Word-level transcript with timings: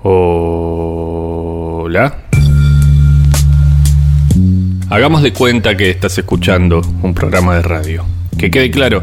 Hola. 0.00 1.88
Hagamos 4.90 5.22
de 5.22 5.32
cuenta 5.32 5.76
que 5.76 5.90
estás 5.90 6.16
escuchando 6.18 6.80
un 7.02 7.12
programa 7.14 7.56
de 7.56 7.62
radio. 7.62 8.04
Que 8.38 8.48
quede 8.48 8.70
claro, 8.70 9.02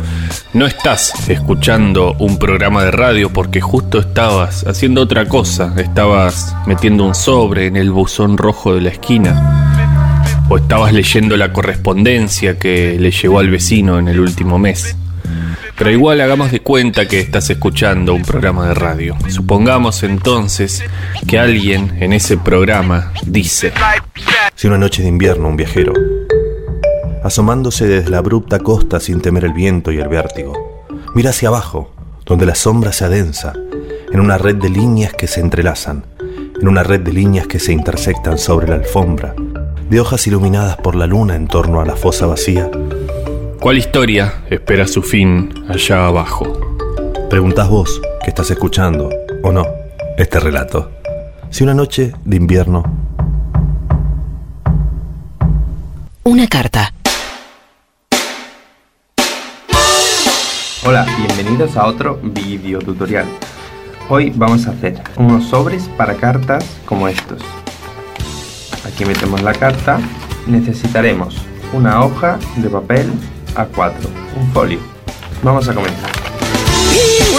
no 0.53 0.65
estás 0.65 1.29
escuchando 1.29 2.15
un 2.19 2.39
programa 2.39 2.85
de 2.85 2.91
radio 2.91 3.33
porque 3.33 3.59
justo 3.59 3.99
estabas 3.99 4.65
haciendo 4.65 5.01
otra 5.01 5.27
cosa. 5.27 5.73
Estabas 5.76 6.55
metiendo 6.65 7.03
un 7.03 7.13
sobre 7.13 7.67
en 7.67 7.75
el 7.75 7.91
buzón 7.91 8.37
rojo 8.37 8.73
de 8.73 8.79
la 8.81 8.89
esquina. 8.91 10.46
O 10.47 10.55
estabas 10.57 10.93
leyendo 10.93 11.35
la 11.35 11.51
correspondencia 11.51 12.57
que 12.57 12.97
le 12.97 13.12
llegó 13.12 13.39
al 13.39 13.49
vecino 13.49 13.99
en 13.99 14.07
el 14.07 14.21
último 14.21 14.57
mes. 14.57 14.96
Pero 15.78 15.92
igual 15.92 16.21
hagamos 16.21 16.52
de 16.52 16.62
cuenta 16.62 17.05
que 17.05 17.20
estás 17.20 17.49
escuchando 17.49 18.13
un 18.13 18.21
programa 18.21 18.67
de 18.67 18.73
radio. 18.73 19.17
Supongamos 19.27 20.03
entonces 20.03 20.84
que 21.27 21.38
alguien 21.38 21.98
en 21.99 22.13
ese 22.13 22.38
programa 22.38 23.11
dice... 23.25 23.73
Si 24.55 24.67
una 24.67 24.77
noche 24.77 25.01
de 25.01 25.09
invierno 25.09 25.49
un 25.49 25.57
viajero, 25.57 25.91
asomándose 27.23 27.88
desde 27.88 28.09
la 28.09 28.20
abrupta 28.20 28.59
costa 28.59 29.01
sin 29.01 29.20
temer 29.20 29.43
el 29.43 29.53
viento 29.53 29.91
y 29.91 29.98
el 29.98 30.07
vértigo, 30.07 30.85
mira 31.13 31.31
hacia 31.31 31.49
abajo, 31.49 31.93
donde 32.26 32.45
la 32.45 32.55
sombra 32.55 32.93
se 32.93 33.03
adensa, 33.03 33.51
en 34.13 34.21
una 34.21 34.37
red 34.37 34.55
de 34.55 34.70
líneas 34.70 35.13
que 35.13 35.27
se 35.27 35.41
entrelazan, 35.41 36.05
en 36.62 36.70
una 36.70 36.84
red 36.84 37.01
de 37.01 37.12
líneas 37.12 37.48
que 37.48 37.59
se 37.59 37.73
intersectan 37.73 38.37
sobre 38.37 38.70
la 38.70 38.76
alfombra, 38.76 39.35
de 39.89 39.99
hojas 39.99 40.26
iluminadas 40.26 40.77
por 40.77 40.95
la 40.95 41.05
luna 41.05 41.35
en 41.35 41.48
torno 41.48 41.81
a 41.81 41.85
la 41.85 41.98
fosa 41.98 42.26
vacía, 42.27 42.71
¿Cuál 43.65 43.79
historia 43.79 44.43
espera 44.51 44.85
su 44.85 45.01
fin 45.01 45.51
allá 45.67 46.05
abajo? 46.05 46.77
Preguntás 47.31 47.67
vos, 47.67 47.99
que 48.23 48.29
estás 48.29 48.51
escuchando, 48.51 49.09
o 49.41 49.51
no, 49.51 49.65
este 50.19 50.39
relato. 50.39 50.91
Si 51.49 51.63
una 51.63 51.73
noche 51.73 52.13
de 52.25 52.37
invierno... 52.37 52.83
Una 56.25 56.45
carta. 56.45 56.93
Hola, 60.85 61.07
bienvenidos 61.18 61.75
a 61.75 61.87
otro 61.87 62.20
video 62.21 62.77
tutorial. 62.77 63.25
Hoy 64.09 64.31
vamos 64.36 64.68
a 64.68 64.73
hacer 64.73 65.02
unos 65.18 65.44
sobres 65.45 65.90
para 65.97 66.14
cartas 66.14 66.64
como 66.86 67.08
estos. 67.08 67.42
Aquí 68.86 69.06
metemos 69.06 69.42
la 69.42 69.53
carta. 69.53 70.00
Necesitaremos 70.45 71.42
una 71.73 72.06
hoja 72.06 72.38
de 72.58 72.70
papel 72.70 73.12
A4, 73.56 73.94
un 74.36 74.53
folio. 74.53 74.80
Vamos 75.44 75.67
a 75.67 75.73
comenzar. 75.73 76.11
He 76.94 77.36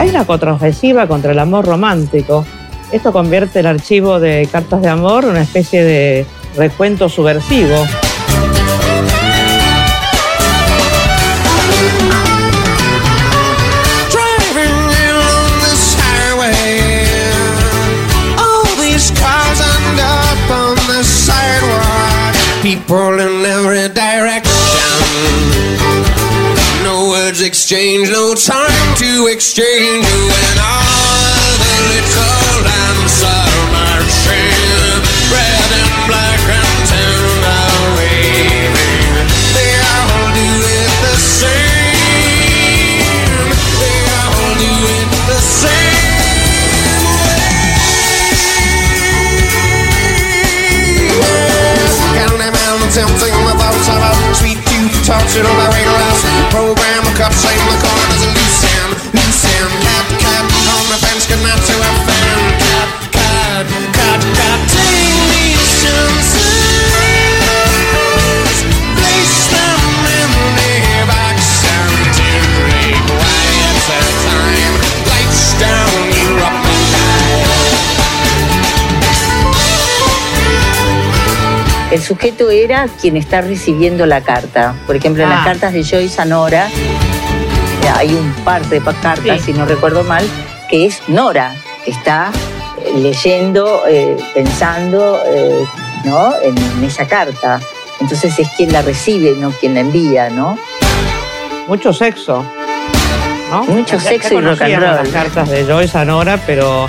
Hay 0.00 0.08
una 0.08 0.24
contraofensiva 0.24 1.06
contra 1.06 1.32
el 1.32 1.38
amor 1.38 1.66
romántico. 1.66 2.46
Esto 2.90 3.12
convierte 3.12 3.60
el 3.60 3.66
archivo 3.66 4.18
de 4.18 4.48
cartas 4.50 4.80
de 4.80 4.88
amor 4.88 5.24
en 5.24 5.32
una 5.32 5.42
especie 5.42 5.84
de 5.84 6.24
recuento 6.56 7.10
subversivo. 7.10 7.84
Words 27.40 27.46
exchanged, 27.46 28.12
no 28.12 28.34
time 28.34 28.96
to 28.96 29.28
exchange. 29.30 30.04
When 30.04 30.58
all 30.58 31.58
the 31.58 31.74
little 31.88 32.64
lamps 32.64 33.22
are 33.24 33.72
marching, 33.72 35.00
red 35.32 35.70
and 35.80 35.92
black 36.08 36.40
and 36.48 36.88
tan 36.88 37.44
are 37.44 37.96
waving. 37.96 39.28
They 39.56 39.72
all 39.80 40.28
do 40.36 40.50
it 40.76 40.92
the 41.06 41.16
same. 41.16 41.48
They 43.80 43.98
all 44.16 44.54
do 44.58 44.72
it 44.96 45.08
the 45.28 45.40
same 45.40 46.00
tempting 52.90 53.30
the 53.46 53.54
thoughts 53.54 53.86
of 53.86 54.02
a 54.02 54.34
sweet 54.34 54.58
tooth 54.66 55.06
tortured 55.06 55.46
on 55.46 55.69
El 81.90 82.00
sujeto 82.00 82.50
era 82.50 82.86
quien 83.00 83.16
está 83.16 83.40
recibiendo 83.40 84.06
la 84.06 84.20
carta. 84.20 84.74
Por 84.86 84.94
ejemplo, 84.96 85.24
en 85.24 85.28
las 85.30 85.40
Ah. 85.40 85.44
cartas 85.44 85.72
de 85.72 85.82
Joyce 85.84 86.20
a 86.20 86.24
Nora, 86.24 86.68
hay 87.96 88.14
un 88.14 88.32
par 88.44 88.64
de 88.66 88.80
cartas, 88.80 89.38
Sí. 89.40 89.46
si 89.46 89.52
no 89.52 89.66
recuerdo 89.66 90.04
mal, 90.04 90.24
que 90.68 90.86
es 90.86 91.02
Nora, 91.08 91.52
que 91.84 91.90
está 91.90 92.30
eh, 92.82 92.92
leyendo, 92.96 93.82
eh, 93.88 94.16
pensando 94.32 95.20
eh, 95.26 95.64
¿no? 96.04 96.32
en, 96.42 96.56
en 96.56 96.84
esa 96.84 97.06
carta. 97.06 97.60
Entonces 98.00 98.38
es 98.38 98.48
quien 98.56 98.72
la 98.72 98.80
recibe, 98.82 99.34
no 99.36 99.50
quien 99.50 99.74
la 99.74 99.80
envía, 99.80 100.30
¿no? 100.30 100.56
Mucho 101.66 101.92
sexo. 101.92 102.42
¿no? 103.50 103.64
Mucho 103.64 103.96
Ya- 103.98 104.02
ya 104.04 104.08
sexo 104.10 104.34
y 104.38 104.40
rock 104.40 104.62
and 104.62 104.74
roll. 104.76 104.82
las 104.96 105.08
cartas 105.08 105.48
de 105.50 105.64
Joyce 105.64 105.98
a 105.98 106.04
Nora, 106.06 106.38
pero 106.46 106.86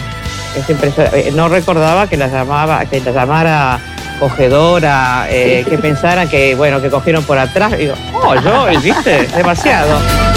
es 0.55 0.69
impresionante. 0.69 1.31
No 1.31 1.49
recordaba 1.49 2.07
que 2.07 2.15
la 2.17 2.27
llamaba, 2.27 2.85
que 2.85 3.01
la 3.01 3.11
llamara 3.11 3.79
cogedora, 4.21 5.25
eh, 5.31 5.65
que 5.67 5.79
pensara 5.79 6.27
que, 6.27 6.53
bueno, 6.53 6.79
que 6.79 6.91
cogieron 6.91 7.23
por 7.23 7.39
atrás. 7.39 7.75
Digo, 7.75 7.95
oh, 8.13 8.35
Joyce, 8.39 8.79
¿viste? 8.79 9.27
Demasiado. 9.35 10.30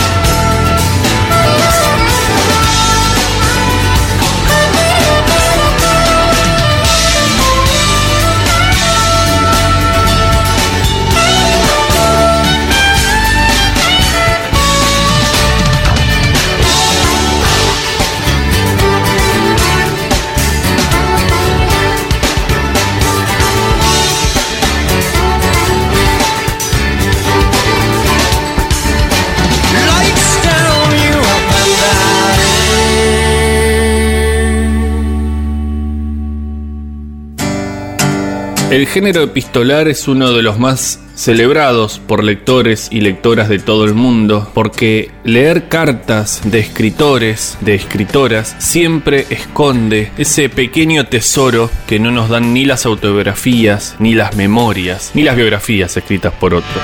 El 38.74 38.88
género 38.88 39.22
epistolar 39.22 39.86
es 39.86 40.08
uno 40.08 40.32
de 40.32 40.42
los 40.42 40.58
más 40.58 40.98
celebrados 41.14 42.00
por 42.00 42.24
lectores 42.24 42.88
y 42.90 43.02
lectoras 43.02 43.48
de 43.48 43.60
todo 43.60 43.84
el 43.84 43.94
mundo, 43.94 44.50
porque 44.52 45.12
leer 45.22 45.68
cartas 45.68 46.40
de 46.44 46.58
escritores, 46.58 47.56
de 47.60 47.76
escritoras, 47.76 48.56
siempre 48.58 49.26
esconde 49.30 50.10
ese 50.18 50.48
pequeño 50.48 51.06
tesoro 51.06 51.70
que 51.86 52.00
no 52.00 52.10
nos 52.10 52.28
dan 52.28 52.52
ni 52.52 52.64
las 52.64 52.84
autobiografías, 52.84 53.94
ni 54.00 54.12
las 54.14 54.34
memorias, 54.34 55.12
ni 55.14 55.22
las 55.22 55.36
biografías 55.36 55.96
escritas 55.96 56.32
por 56.32 56.52
otros. 56.52 56.82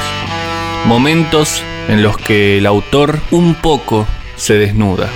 Momentos 0.87 1.61
en 1.89 2.05
los 2.05 2.17
que 2.19 2.59
el 2.59 2.67
autor 2.67 3.19
un 3.33 3.57
poco 3.57 4.07
se 4.37 4.55
desnuda. 4.55 5.11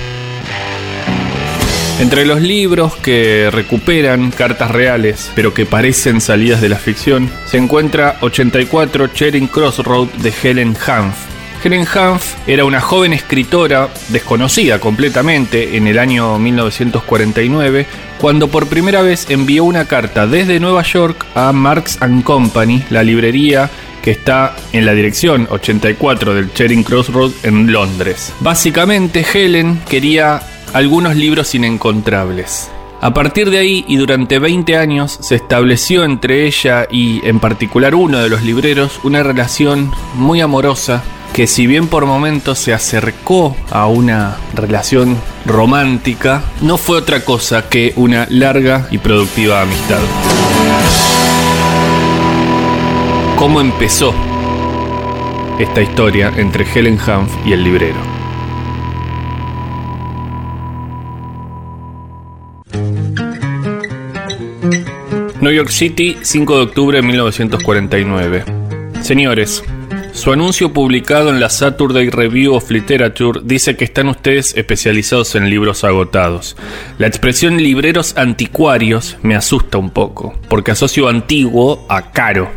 Entre 2.00 2.26
los 2.26 2.43
libros 2.43 2.96
que 2.96 3.50
recuperan 3.52 4.32
cartas 4.32 4.73
reales, 4.73 5.31
pero 5.37 5.55
que 5.55 5.64
parecen 5.64 6.20
salidas 6.20 6.61
de 6.61 6.69
la 6.69 6.76
ficción, 6.76 7.31
se 7.46 7.56
encuentra 7.56 8.17
84 8.20 9.06
Charing 9.08 9.46
Crossroad 9.46 10.08
de 10.08 10.32
Helen 10.43 10.76
Hanf. 10.87 11.14
Helen 11.62 11.87
Hanf 11.94 12.35
era 12.49 12.64
una 12.64 12.81
joven 12.81 13.12
escritora 13.12 13.88
desconocida 14.08 14.81
completamente 14.81 15.76
en 15.76 15.87
el 15.87 15.99
año 15.99 16.37
1949 16.38 17.87
cuando 18.20 18.49
por 18.49 18.67
primera 18.67 19.00
vez 19.00 19.31
envió 19.31 19.64
una 19.64 19.87
carta 19.87 20.26
desde 20.26 20.61
Nueva 20.61 20.82
York 20.82 21.25
a 21.35 21.52
Marx⁇ 21.52 22.00
Company, 22.23 22.82
la 22.91 23.02
librería 23.05 23.70
que 24.02 24.11
está 24.11 24.55
en 24.73 24.85
la 24.85 24.93
dirección 24.93 25.46
84 25.49 26.35
del 26.35 26.52
Charing 26.52 26.82
Crossroad 26.82 27.31
en 27.44 27.73
Londres. 27.73 28.35
Básicamente 28.41 29.25
Helen 29.32 29.81
quería 29.88 30.43
algunos 30.75 31.17
libros 31.17 31.55
inencontrables. 31.55 32.71
A 33.00 33.15
partir 33.15 33.49
de 33.49 33.59
ahí 33.59 33.85
y 33.88 33.97
durante 33.97 34.38
20 34.38 34.76
años 34.76 35.17
se 35.21 35.37
estableció 35.37 36.05
entre 36.05 36.47
ella 36.47 36.87
y 36.91 37.26
en 37.26 37.41
particular 37.41 37.94
uno 37.94 38.19
de 38.19 38.29
los 38.29 38.43
libreros 38.43 39.00
una 39.03 39.23
relación 39.23 39.91
muy 40.15 40.43
amorosa 40.43 41.03
que 41.32 41.47
si 41.47 41.67
bien 41.67 41.88
por 41.88 42.05
momentos 42.05 42.59
se 42.59 42.75
acercó 42.75 43.56
a 43.71 43.87
una 43.87 44.37
relación 44.55 45.17
romántica, 45.47 46.43
no 46.61 46.77
fue 46.77 46.99
otra 46.99 47.25
cosa 47.25 47.69
que 47.69 47.93
una 47.97 48.27
larga 48.31 48.87
y 48.91 48.99
productiva 48.99 49.62
amistad 49.62 50.00
cómo 53.44 53.61
empezó 53.61 54.15
esta 55.59 55.82
historia 55.82 56.32
entre 56.35 56.65
Helen 56.65 56.99
Hanf 56.99 57.31
y 57.44 57.53
el 57.53 57.62
librero. 57.62 58.14
New 65.44 65.52
York 65.52 65.69
City, 65.69 66.17
5 66.23 66.56
de 66.56 66.62
octubre 66.62 66.96
de 66.96 67.02
1949. 67.02 68.44
Señores, 69.02 69.62
su 70.14 70.32
anuncio 70.32 70.73
publicado 70.73 71.29
en 71.29 71.38
la 71.38 71.50
Saturday 71.50 72.08
Review 72.08 72.55
of 72.55 72.70
Literature 72.70 73.41
dice 73.44 73.76
que 73.76 73.85
están 73.85 74.08
ustedes 74.08 74.56
especializados 74.56 75.35
en 75.35 75.50
libros 75.50 75.85
agotados. 75.85 76.56
La 76.96 77.08
expresión 77.08 77.58
libreros 77.58 78.17
anticuarios 78.17 79.19
me 79.20 79.35
asusta 79.35 79.76
un 79.76 79.91
poco, 79.91 80.32
porque 80.49 80.70
asocio 80.70 81.08
antiguo 81.08 81.85
a 81.91 82.11
caro. 82.11 82.49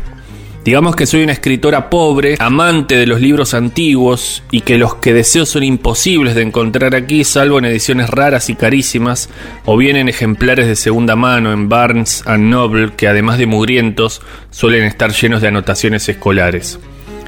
Digamos 0.64 0.96
que 0.96 1.06
soy 1.06 1.22
una 1.22 1.32
escritora 1.32 1.88
pobre, 1.88 2.36
amante 2.38 2.96
de 2.96 3.06
los 3.06 3.20
libros 3.20 3.54
antiguos 3.54 4.42
y 4.50 4.60
que 4.62 4.76
los 4.76 4.96
que 4.96 5.14
deseo 5.14 5.46
son 5.46 5.62
imposibles 5.62 6.34
de 6.34 6.42
encontrar 6.42 6.94
aquí, 6.94 7.24
salvo 7.24 7.58
en 7.58 7.64
ediciones 7.64 8.10
raras 8.10 8.50
y 8.50 8.54
carísimas, 8.54 9.30
o 9.64 9.76
bien 9.76 9.96
en 9.96 10.08
ejemplares 10.08 10.66
de 10.66 10.76
segunda 10.76 11.16
mano 11.16 11.52
en 11.52 11.68
Barnes 11.68 12.22
and 12.26 12.50
Noble, 12.50 12.92
que 12.96 13.08
además 13.08 13.38
de 13.38 13.46
mugrientos, 13.46 14.20
suelen 14.50 14.84
estar 14.84 15.12
llenos 15.12 15.40
de 15.40 15.48
anotaciones 15.48 16.08
escolares. 16.08 16.78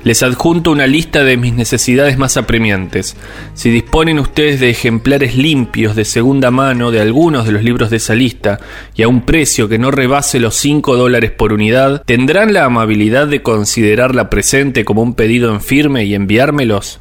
Les 0.03 0.23
adjunto 0.23 0.71
una 0.71 0.87
lista 0.87 1.25
de 1.25 1.37
mis 1.37 1.53
necesidades 1.53 2.17
más 2.17 2.39
apremiantes. 2.39 3.17
Si 3.53 3.71
disponen 3.71 4.19
ustedes 4.19 4.59
de 4.59 4.71
ejemplares 4.71 5.37
limpios 5.37 5.95
de 5.95 6.07
segunda 6.07 6.51
mano 6.51 6.91
de 6.91 7.01
algunos 7.01 7.45
de 7.45 7.53
los 7.53 7.63
libros 7.63 7.91
de 7.91 7.99
esa 7.99 8.15
lista 8.15 8.61
y 8.95 9.03
a 9.03 9.09
un 9.09 9.23
precio 9.23 9.69
que 9.69 9.79
no 9.79 9.91
rebase 9.91 10.41
los 10.41 10.55
5 10.57 10.97
dólares 10.97 11.33
por 11.33 11.53
unidad, 11.53 12.03
¿tendrán 12.07 12.55
la 12.55 12.65
amabilidad 12.65 13.29
de 13.29 13.43
considerar 13.43 14.15
la 14.15 14.31
presente 14.31 14.87
como 14.87 15.03
un 15.03 15.15
pedido 15.15 15.53
en 15.53 15.61
firme 15.61 16.05
y 16.07 16.15
enviármelos? 16.15 16.99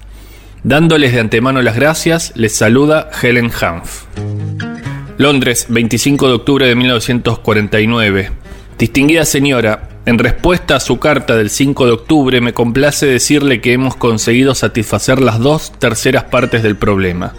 Dándoles 0.63 1.13
de 1.13 1.22
antemano 1.22 1.62
las 1.62 1.78
gracias, 1.78 2.34
les 2.36 2.54
saluda 2.54 3.10
Helen 3.22 3.50
Hanf. 3.62 4.04
Londres, 5.18 5.68
25 5.69 6.28
de 6.28 6.34
octubre 6.34 6.68
de 6.68 6.75
1949. 6.75 8.31
Distinguida 8.78 9.25
señora, 9.25 9.90
en 10.09 10.17
respuesta 10.17 10.75
a 10.75 10.79
su 10.79 10.97
carta 10.97 11.38
del 11.38 11.51
5 11.51 11.85
de 11.85 11.91
octubre, 11.91 12.41
me 12.41 12.51
complace 12.51 13.06
decirle 13.06 13.61
que 13.61 13.73
hemos 13.73 13.95
conseguido 13.95 14.56
satisfacer 14.56 15.21
las 15.21 15.38
dos 15.38 15.71
terceras 15.77 16.23
partes 16.23 16.63
del 16.63 16.75
problema. 16.75 17.33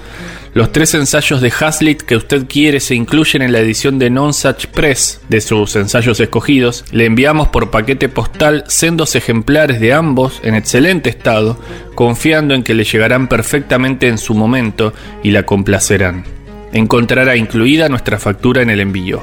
Los 0.55 0.71
tres 0.71 0.95
ensayos 0.95 1.41
de 1.41 1.53
Hazlitt 1.61 2.03
que 2.03 2.15
usted 2.15 2.47
quiere 2.47 2.79
se 2.79 2.95
incluyen 2.95 3.43
en 3.43 3.51
la 3.53 3.59
edición 3.59 3.99
de 3.99 4.09
Nonsuch 4.11 4.67
Press 4.69 5.21
de 5.29 5.41
sus 5.41 5.75
ensayos 5.75 6.21
escogidos. 6.21 6.85
Le 6.93 7.07
enviamos 7.07 7.49
por 7.49 7.73
paquete 7.73 8.09
postal 8.09 8.63
sendos 8.69 9.17
ejemplares 9.17 9.81
de 9.81 9.93
ambos 9.93 10.41
en 10.45 10.55
excelente 10.55 11.11
estado, 11.11 11.59
confiando 11.97 12.55
en 12.55 12.63
que 12.63 12.75
le 12.75 12.85
llegarán 12.85 13.27
perfectamente 13.27 14.07
en 14.07 14.19
su 14.19 14.35
momento 14.35 14.93
y 15.25 15.33
la 15.33 15.43
complacerán. 15.43 16.25
Encontrará 16.73 17.35
incluida 17.35 17.89
nuestra 17.89 18.21
factura 18.21 18.63
en 18.63 18.71
el 18.71 18.79
envío. 18.79 19.23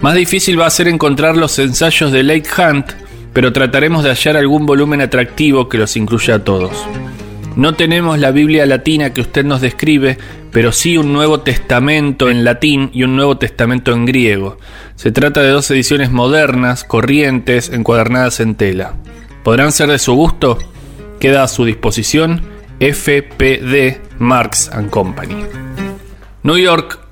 Más 0.00 0.14
difícil 0.14 0.60
va 0.60 0.66
a 0.66 0.70
ser 0.70 0.88
encontrar 0.88 1.36
los 1.36 1.58
ensayos 1.58 2.12
de 2.12 2.22
Late 2.22 2.48
Hunt, 2.58 2.92
pero 3.32 3.52
trataremos 3.52 4.04
de 4.04 4.10
hallar 4.10 4.36
algún 4.36 4.66
volumen 4.66 5.00
atractivo 5.00 5.68
que 5.68 5.78
los 5.78 5.96
incluya 5.96 6.36
a 6.36 6.44
todos. 6.44 6.86
No 7.56 7.74
tenemos 7.74 8.18
la 8.18 8.32
Biblia 8.32 8.66
latina 8.66 9.14
que 9.14 9.22
usted 9.22 9.42
nos 9.42 9.62
describe, 9.62 10.18
pero 10.52 10.72
sí 10.72 10.98
un 10.98 11.14
Nuevo 11.14 11.40
Testamento 11.40 12.28
en 12.28 12.44
latín 12.44 12.90
y 12.92 13.02
un 13.02 13.16
Nuevo 13.16 13.38
Testamento 13.38 13.92
en 13.92 14.04
griego. 14.04 14.58
Se 14.94 15.10
trata 15.10 15.40
de 15.40 15.48
dos 15.48 15.70
ediciones 15.70 16.10
modernas, 16.10 16.84
corrientes, 16.84 17.70
encuadernadas 17.70 18.40
en 18.40 18.56
tela. 18.56 18.94
¿Podrán 19.42 19.72
ser 19.72 19.88
de 19.88 19.98
su 19.98 20.12
gusto? 20.12 20.58
Queda 21.18 21.44
a 21.44 21.48
su 21.48 21.64
disposición 21.64 22.42
FPD 22.78 24.02
Marx 24.18 24.70
Company. 24.90 25.46
New 26.42 26.58
York, 26.58 27.05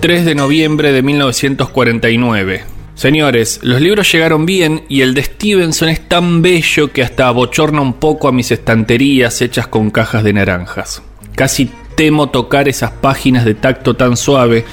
3 0.00 0.24
de 0.24 0.34
noviembre 0.34 0.92
de 0.92 1.02
1949. 1.02 2.64
Señores, 2.94 3.60
los 3.62 3.82
libros 3.82 4.10
llegaron 4.10 4.46
bien 4.46 4.84
y 4.88 5.02
el 5.02 5.12
de 5.12 5.24
Stevenson 5.24 5.90
es 5.90 6.08
tan 6.08 6.40
bello 6.40 6.90
que 6.90 7.02
hasta 7.02 7.28
abochorna 7.28 7.82
un 7.82 7.92
poco 7.92 8.26
a 8.26 8.32
mis 8.32 8.50
estanterías 8.50 9.42
hechas 9.42 9.66
con 9.66 9.90
cajas 9.90 10.24
de 10.24 10.32
naranjas. 10.32 11.02
Casi 11.34 11.70
temo 11.96 12.30
tocar 12.30 12.66
esas 12.66 12.92
páginas 12.92 13.44
de 13.44 13.52
tacto 13.52 13.94
tan 13.94 14.16
suave 14.16 14.64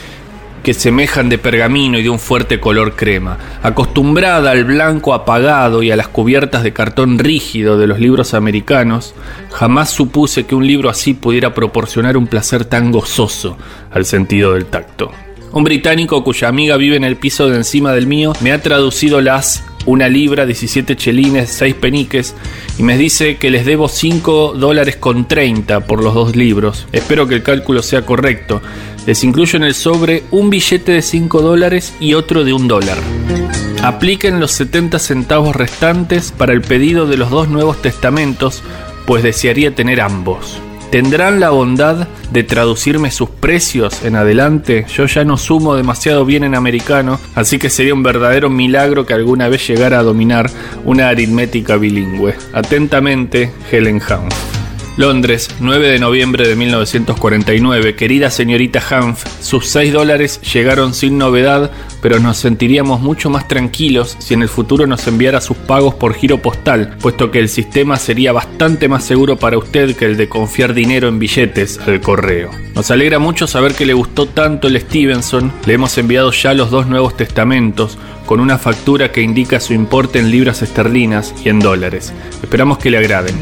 que 0.64 0.74
semejan 0.74 1.30
de 1.30 1.38
pergamino 1.38 1.98
y 1.98 2.04
de 2.04 2.10
un 2.10 2.20
fuerte 2.20 2.60
color 2.60 2.96
crema. 2.96 3.38
Acostumbrada 3.64 4.52
al 4.52 4.64
blanco 4.64 5.14
apagado 5.14 5.84
y 5.84 5.92
a 5.92 5.96
las 5.96 6.08
cubiertas 6.08 6.64
de 6.64 6.74
cartón 6.74 7.20
rígido 7.20 7.78
de 7.78 7.88
los 7.88 8.00
libros 8.00 8.34
americanos, 8.34 9.16
jamás 9.52 9.90
supuse 9.90 10.46
que 10.46 10.56
un 10.56 10.68
libro 10.68 10.90
así 10.90 11.14
pudiera 11.14 11.54
proporcionar 11.54 12.18
un 12.18 12.28
placer 12.28 12.66
tan 12.66 12.92
gozoso 12.92 13.58
al 13.92 14.06
sentido 14.06 14.54
del 14.54 14.66
tacto. 14.66 15.12
Un 15.54 15.64
británico 15.64 16.24
cuya 16.24 16.50
amiga 16.50 16.78
vive 16.78 16.98
en 16.98 17.04
el 17.04 17.16
piso 17.16 17.50
de 17.50 17.56
encima 17.56 17.94
del 17.94 18.06
mío 18.06 18.34
me 18.42 18.52
ha 18.52 18.62
traducido 18.62 19.22
las 19.22 19.64
una 19.88 20.10
libra, 20.10 20.46
17 20.46 20.98
chelines, 20.98 21.50
6 21.50 21.76
peniques 21.76 22.36
y 22.78 22.84
me 22.84 22.98
dice 22.98 23.38
que 23.38 23.50
les 23.50 23.66
debo 23.66 23.88
5 23.88 24.54
dólares 24.54 24.98
con 24.98 25.28
30 25.28 25.88
por 25.88 26.04
los 26.04 26.14
dos 26.14 26.36
libros. 26.36 26.88
Espero 26.92 27.28
que 27.28 27.36
el 27.36 27.44
cálculo 27.44 27.82
sea 27.82 28.06
correcto. 28.06 28.62
Les 29.08 29.24
incluyo 29.24 29.56
en 29.56 29.64
el 29.64 29.74
sobre 29.74 30.26
un 30.32 30.50
billete 30.50 30.92
de 30.92 31.02
5 31.02 31.42
dólares 31.42 31.96
y 32.02 32.14
otro 32.14 32.44
de 32.44 32.52
un 32.52 32.68
dólar. 32.68 32.98
Apliquen 33.82 34.42
los 34.42 34.52
70 34.52 35.00
centavos 35.00 35.56
restantes 35.56 36.34
para 36.34 36.52
el 36.52 36.62
pedido 36.62 37.08
de 37.08 37.16
los 37.16 37.30
dos 37.30 37.48
nuevos 37.48 37.82
testamentos, 37.82 38.64
pues 39.06 39.24
desearía 39.24 39.74
tener 39.74 40.02
ambos. 40.02 40.60
¿Tendrán 40.92 41.40
la 41.40 41.52
bondad 41.52 42.10
de 42.34 42.44
traducirme 42.44 43.10
sus 43.10 43.30
precios 43.30 44.04
en 44.04 44.18
adelante? 44.18 44.86
Yo 44.94 45.06
ya 45.06 45.24
no 45.24 45.38
sumo 45.38 45.76
demasiado 45.76 46.26
bien 46.26 46.44
en 46.44 46.54
americano, 46.54 47.18
así 47.34 47.60
que 47.60 47.70
sería 47.70 47.94
un 47.94 48.04
verdadero 48.04 48.50
milagro 48.50 49.06
que 49.06 49.14
alguna 49.14 49.48
vez 49.48 49.66
llegara 49.66 50.00
a 50.00 50.04
dominar 50.04 50.50
una 50.84 51.08
aritmética 51.08 51.78
bilingüe. 51.78 52.36
Atentamente, 52.54 53.54
Helen 53.72 54.02
Hanf. 54.02 54.57
Londres, 54.98 55.48
9 55.60 55.90
de 55.90 56.00
noviembre 56.00 56.48
de 56.48 56.56
1949. 56.56 57.96
Querida 57.96 58.32
señorita 58.32 58.82
Hanf, 58.90 59.24
sus 59.42 59.68
6 59.68 59.94
dólares 59.94 60.42
llegaron 60.42 60.96
sin 60.96 61.20
novedad, 61.20 61.72
pero 62.02 62.20
nos 62.20 62.38
sentiríamos 62.38 63.00
mucho 63.00 63.30
más 63.30 63.48
tranquilos 63.48 64.18
si 64.18 64.34
en 64.34 64.42
el 64.42 64.50
futuro 64.50 64.88
nos 64.88 65.06
enviara 65.08 65.40
sus 65.40 65.56
pagos 65.56 65.94
por 65.94 66.16
giro 66.16 66.40
postal, 66.40 66.98
puesto 67.00 67.30
que 67.30 67.40
el 67.40 67.48
sistema 67.48 67.98
sería 67.98 68.32
bastante 68.32 68.88
más 68.88 69.04
seguro 69.04 69.38
para 69.38 69.60
usted 69.60 69.96
que 69.96 70.06
el 70.06 70.18
de 70.18 70.30
confiar 70.30 70.74
dinero 70.74 71.08
en 71.08 71.20
billetes 71.20 71.80
al 71.86 72.02
correo. 72.02 72.50
Nos 72.74 72.90
alegra 72.90 73.20
mucho 73.20 73.46
saber 73.46 73.76
que 73.76 73.86
le 73.86 73.94
gustó 73.94 74.26
tanto 74.26 74.68
el 74.68 74.82
Stevenson, 74.82 75.54
le 75.68 75.74
hemos 75.74 75.96
enviado 76.00 76.32
ya 76.32 76.56
los 76.56 76.72
dos 76.72 76.88
nuevos 76.88 77.16
testamentos, 77.16 78.00
con 78.26 78.40
una 78.40 78.58
factura 78.58 79.12
que 79.12 79.22
indica 79.22 79.60
su 79.60 79.74
importe 79.74 80.18
en 80.18 80.32
libras 80.32 80.64
esterlinas 80.64 81.36
y 81.46 81.50
en 81.50 81.60
dólares. 81.60 82.14
Esperamos 82.42 82.80
que 82.80 82.90
le 82.90 82.98
agraden. 82.98 83.36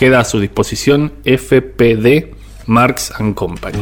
Queda 0.00 0.20
a 0.20 0.24
su 0.24 0.40
disposición 0.40 1.12
FPD 1.26 2.34
Marx 2.64 3.12
Company. 3.34 3.76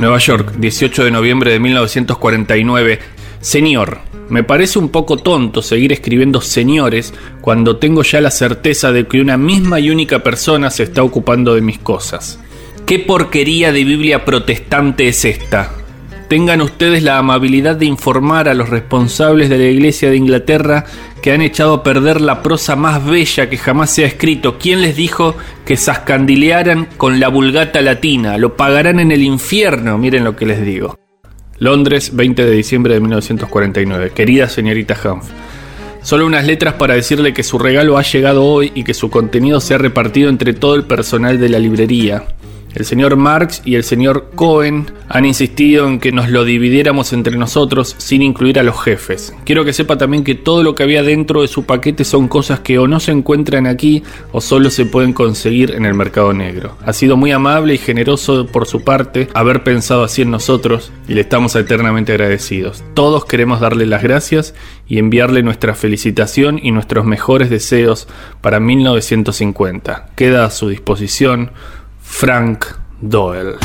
Nueva 0.00 0.18
York, 0.18 0.54
18 0.58 1.04
de 1.04 1.10
noviembre 1.12 1.52
de 1.52 1.60
1949. 1.60 2.98
Señor, 3.40 4.00
me 4.28 4.42
parece 4.42 4.80
un 4.80 4.88
poco 4.88 5.18
tonto 5.18 5.62
seguir 5.62 5.92
escribiendo 5.92 6.40
señores 6.40 7.14
cuando 7.40 7.76
tengo 7.76 8.02
ya 8.02 8.20
la 8.20 8.32
certeza 8.32 8.90
de 8.90 9.06
que 9.06 9.20
una 9.20 9.36
misma 9.36 9.78
y 9.78 9.90
única 9.90 10.18
persona 10.18 10.68
se 10.70 10.82
está 10.82 11.04
ocupando 11.04 11.54
de 11.54 11.60
mis 11.60 11.78
cosas. 11.78 12.40
¿Qué 12.86 12.98
porquería 12.98 13.70
de 13.70 13.84
Biblia 13.84 14.24
protestante 14.24 15.06
es 15.06 15.24
esta? 15.24 15.70
Tengan 16.30 16.60
ustedes 16.60 17.02
la 17.02 17.18
amabilidad 17.18 17.74
de 17.74 17.86
informar 17.86 18.48
a 18.48 18.54
los 18.54 18.68
responsables 18.68 19.48
de 19.48 19.58
la 19.58 19.64
Iglesia 19.64 20.10
de 20.10 20.16
Inglaterra 20.16 20.86
que 21.22 21.32
han 21.32 21.42
echado 21.42 21.74
a 21.74 21.82
perder 21.82 22.20
la 22.20 22.42
prosa 22.42 22.76
más 22.76 23.04
bella 23.04 23.48
que 23.50 23.58
jamás 23.58 23.90
se 23.94 24.04
ha 24.04 24.06
escrito. 24.06 24.58
¿Quién 24.58 24.80
les 24.82 24.96
dijo 24.96 25.36
que 25.64 25.76
zascandilearan 25.76 26.88
con 26.96 27.20
la 27.20 27.28
vulgata 27.28 27.80
latina? 27.80 28.38
Lo 28.38 28.56
pagarán 28.56 29.00
en 29.00 29.12
el 29.12 29.22
infierno, 29.22 29.98
miren 29.98 30.24
lo 30.24 30.36
que 30.36 30.46
les 30.46 30.64
digo. 30.64 30.98
Londres, 31.58 32.16
20 32.16 32.44
de 32.44 32.52
diciembre 32.52 32.94
de 32.94 33.00
1949. 33.00 34.12
Querida 34.14 34.48
señorita 34.48 34.96
Humph, 35.04 35.26
solo 36.02 36.24
unas 36.24 36.46
letras 36.46 36.74
para 36.74 36.94
decirle 36.94 37.34
que 37.34 37.42
su 37.42 37.58
regalo 37.58 37.98
ha 37.98 38.02
llegado 38.02 38.44
hoy 38.44 38.72
y 38.74 38.84
que 38.84 38.94
su 38.94 39.10
contenido 39.10 39.60
se 39.60 39.74
ha 39.74 39.78
repartido 39.78 40.30
entre 40.30 40.54
todo 40.54 40.74
el 40.74 40.84
personal 40.84 41.38
de 41.38 41.50
la 41.50 41.58
librería. 41.58 42.24
El 42.74 42.84
señor 42.84 43.16
Marx 43.16 43.62
y 43.64 43.74
el 43.74 43.84
señor 43.84 44.30
Cohen 44.34 44.86
han 45.08 45.26
insistido 45.26 45.88
en 45.88 45.98
que 45.98 46.12
nos 46.12 46.30
lo 46.30 46.44
dividiéramos 46.44 47.12
entre 47.12 47.36
nosotros 47.36 47.96
sin 47.98 48.22
incluir 48.22 48.58
a 48.58 48.62
los 48.62 48.80
jefes. 48.80 49.34
Quiero 49.44 49.64
que 49.64 49.72
sepa 49.72 49.98
también 49.98 50.22
que 50.22 50.36
todo 50.36 50.62
lo 50.62 50.74
que 50.74 50.84
había 50.84 51.02
dentro 51.02 51.42
de 51.42 51.48
su 51.48 51.64
paquete 51.64 52.04
son 52.04 52.28
cosas 52.28 52.60
que 52.60 52.78
o 52.78 52.86
no 52.86 53.00
se 53.00 53.10
encuentran 53.10 53.66
aquí 53.66 54.04
o 54.32 54.40
solo 54.40 54.70
se 54.70 54.86
pueden 54.86 55.12
conseguir 55.12 55.72
en 55.72 55.84
el 55.84 55.94
mercado 55.94 56.32
negro. 56.32 56.76
Ha 56.84 56.92
sido 56.92 57.16
muy 57.16 57.32
amable 57.32 57.74
y 57.74 57.78
generoso 57.78 58.46
por 58.46 58.66
su 58.66 58.84
parte 58.84 59.28
haber 59.34 59.64
pensado 59.64 60.04
así 60.04 60.22
en 60.22 60.30
nosotros 60.30 60.92
y 61.08 61.14
le 61.14 61.22
estamos 61.22 61.56
eternamente 61.56 62.12
agradecidos. 62.12 62.84
Todos 62.94 63.24
queremos 63.24 63.60
darle 63.60 63.86
las 63.86 64.02
gracias 64.02 64.54
y 64.86 64.98
enviarle 64.98 65.42
nuestra 65.42 65.74
felicitación 65.74 66.60
y 66.62 66.70
nuestros 66.70 67.04
mejores 67.04 67.50
deseos 67.50 68.06
para 68.40 68.60
1950. 68.60 70.10
Queda 70.14 70.44
a 70.44 70.50
su 70.50 70.68
disposición 70.68 71.50
Frank 72.10 72.66
Doyle. 73.08 73.56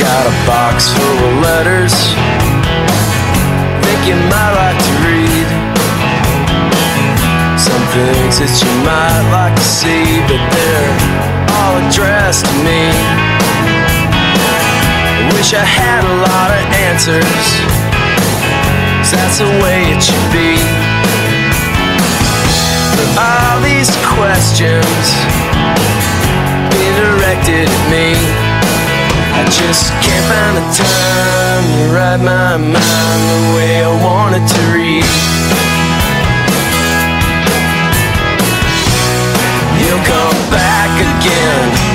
Got 0.00 0.26
a 0.26 0.34
box 0.46 0.92
full 0.92 1.18
of 1.28 1.42
letters. 1.42 1.92
To 4.72 4.92
read 5.06 5.48
some 7.60 7.84
things 7.92 8.40
that 8.40 8.50
you 8.64 8.72
might 8.82 9.22
like 9.30 9.54
to 9.54 9.62
see, 9.62 10.18
but 10.26 10.40
they're 10.50 10.96
all 11.60 11.76
addressed 11.86 12.46
to 12.46 12.54
me. 12.64 12.88
Wish 15.36 15.52
I 15.52 15.62
had 15.62 16.02
a 16.02 16.14
lot 16.24 16.50
of 16.50 16.64
answers. 16.88 17.91
That's 19.12 19.38
the 19.38 19.50
way 19.60 19.92
it 19.92 20.00
should 20.02 20.28
be. 20.32 20.56
But 22.96 23.08
all 23.20 23.60
these 23.60 23.92
questions 24.16 25.06
being 26.72 26.96
directed 26.96 27.68
at 27.68 27.84
me. 27.92 28.16
I 29.36 29.44
just 29.48 29.92
can't 30.04 30.26
find 30.28 30.54
the 30.56 30.66
time 30.72 31.64
to 31.76 31.84
write 31.94 32.22
my 32.24 32.56
mind 32.56 33.22
the 33.28 33.40
way 33.56 33.84
I 33.84 33.92
want 34.00 34.36
it 34.36 34.46
to 34.48 34.60
read. 34.72 35.04
You'll 39.80 40.04
come 40.08 40.38
back 40.50 40.92
again. 41.00 41.91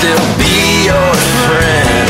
Still 0.00 0.28
be 0.40 0.88
your 0.88 1.12
friend. 1.44 2.08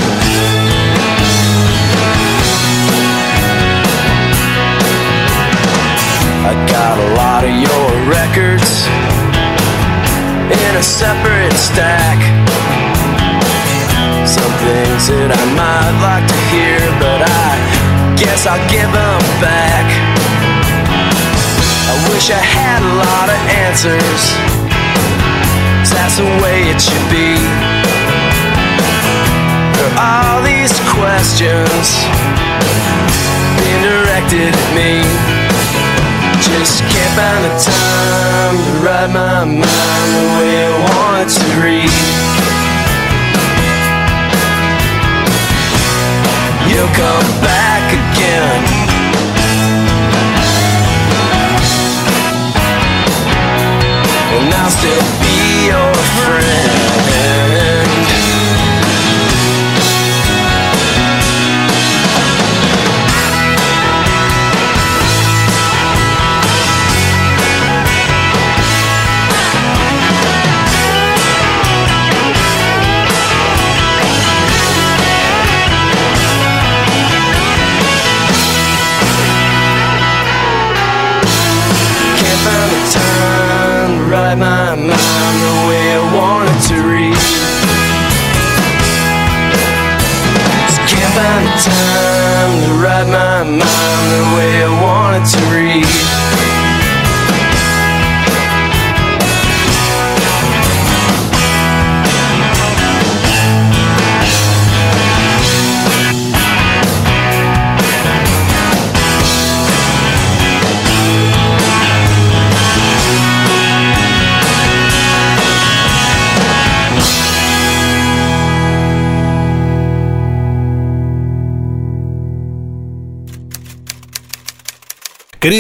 I 6.47 6.55
got 6.71 6.97
a 7.03 7.09
lot 7.19 7.43
of 7.43 7.51
your 7.51 7.89
records 8.07 8.87
in 10.55 10.73
a 10.79 10.85
separate 10.85 11.59
stack. 11.59 12.19
Some 14.23 14.55
things 14.63 15.11
that 15.11 15.35
I 15.35 15.45
might 15.59 15.95
like 15.99 16.27
to 16.31 16.39
hear, 16.55 16.79
but 17.03 17.27
I 17.27 17.51
guess 18.15 18.47
I'll 18.47 18.63
give 18.71 18.87
them 18.95 19.23
back. 19.43 19.87
I 21.91 21.95
wish 22.15 22.31
I 22.31 22.39
had 22.39 22.87
a 22.87 22.95
lot 23.03 23.27
of 23.35 23.41
answers. 23.67 24.23
that's 25.91 26.19
the 26.19 26.31
way 26.41 26.71
it 26.71 26.81
should 26.81 27.11
be. 27.11 27.70
All 30.01 30.41
these 30.43 30.73
questions 30.97 32.09
being 33.61 33.83
directed 33.85 34.57
at 34.57 34.69
me. 34.73 35.05
Just 36.41 36.81
can't 36.89 37.13
find 37.21 37.45
the 37.45 37.53
time 37.61 38.57
to 38.65 38.73
write 38.81 39.11
my 39.13 39.45
mind 39.45 40.11
the 40.17 40.25
way 40.41 40.65
I 40.65 40.73
want 40.89 41.29
to 41.37 41.45
read. 41.61 41.93
You'll 46.71 46.95
come 46.97 47.29
back 47.45 47.60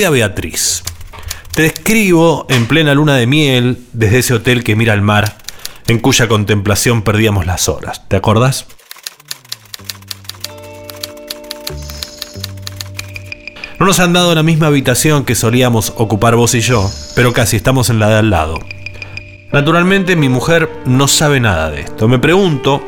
Beatriz, 0.09 0.83
te 1.52 1.66
escribo 1.66 2.47
en 2.49 2.66
plena 2.66 2.95
luna 2.95 3.16
de 3.16 3.26
miel 3.26 3.85
desde 3.92 4.21
ese 4.21 4.35
hotel 4.35 4.64
que 4.64 4.76
mira 4.76 4.95
al 4.95 5.02
mar, 5.02 5.37
en 5.88 5.99
cuya 5.99 6.28
contemplación 6.28 7.02
perdíamos 7.02 7.45
las 7.45 7.69
horas. 7.69 8.09
¿Te 8.09 8.16
acordás? 8.16 8.66
No 13.78 13.87
nos 13.87 14.00
han 14.00 14.14
dado 14.14 14.35
la 14.35 14.42
misma 14.42 14.69
habitación 14.69 15.25
que 15.25 15.35
solíamos 15.35 15.92
ocupar 15.97 16.37
vos 16.37 16.54
y 16.54 16.61
yo, 16.61 16.90
pero 17.14 17.35
casi 17.35 17.57
estamos 17.57 17.90
en 17.90 17.99
la 17.99 18.09
de 18.09 18.16
al 18.16 18.30
lado. 18.30 18.59
Naturalmente 19.52 20.16
mi 20.16 20.28
mujer 20.28 20.71
no 20.87 21.09
sabe 21.09 21.40
nada 21.40 21.71
de 21.71 21.80
esto. 21.83 22.09
Me 22.09 22.19
pregunto, 22.19 22.83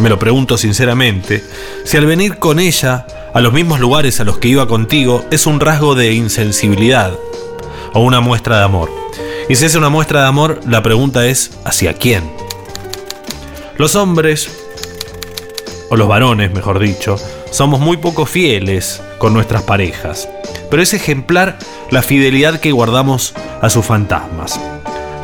me 0.00 0.08
lo 0.08 0.18
pregunto 0.18 0.58
sinceramente, 0.58 1.44
si 1.84 1.96
al 1.96 2.06
venir 2.06 2.38
con 2.38 2.58
ella 2.58 3.06
a 3.36 3.40
los 3.42 3.52
mismos 3.52 3.80
lugares 3.80 4.18
a 4.18 4.24
los 4.24 4.38
que 4.38 4.48
iba 4.48 4.66
contigo 4.66 5.22
es 5.30 5.46
un 5.46 5.60
rasgo 5.60 5.94
de 5.94 6.14
insensibilidad 6.14 7.12
o 7.92 8.00
una 8.00 8.20
muestra 8.20 8.56
de 8.56 8.64
amor. 8.64 8.90
Y 9.50 9.56
si 9.56 9.66
es 9.66 9.74
una 9.74 9.90
muestra 9.90 10.22
de 10.22 10.28
amor, 10.28 10.60
la 10.66 10.82
pregunta 10.82 11.26
es 11.26 11.50
¿hacia 11.66 11.92
quién? 11.92 12.32
Los 13.76 13.94
hombres, 13.94 14.48
o 15.90 15.96
los 15.96 16.08
varones 16.08 16.50
mejor 16.54 16.78
dicho, 16.78 17.16
somos 17.50 17.78
muy 17.78 17.98
poco 17.98 18.24
fieles 18.24 19.02
con 19.18 19.34
nuestras 19.34 19.64
parejas, 19.64 20.30
pero 20.70 20.82
es 20.82 20.94
ejemplar 20.94 21.58
la 21.90 22.00
fidelidad 22.00 22.58
que 22.58 22.72
guardamos 22.72 23.34
a 23.60 23.68
sus 23.68 23.84
fantasmas. 23.84 24.58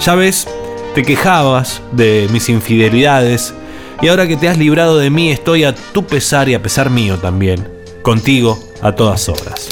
Ya 0.01 0.17
ves, 0.17 0.47
te 0.95 1.03
quejabas 1.03 1.81
de 1.93 2.29
mis 2.31 2.51
infidelidades 2.51 3.55
Y 4.03 4.09
ahora 4.09 4.27
que 4.27 4.37
te 4.37 4.51
has 4.51 4.59
librado 4.59 4.99
de 4.99 5.09
mí, 5.09 5.31
estoy 5.31 5.65
a 5.65 5.75
tu 5.75 6.05
pesar 6.05 6.51
y 6.51 6.55
a 6.55 6.63
pesar 6.63 6.91
mío 6.91 7.17
también, 7.19 7.72
contigo 8.03 8.63
a 8.83 8.93
todas 8.93 9.29
horas. 9.29 9.69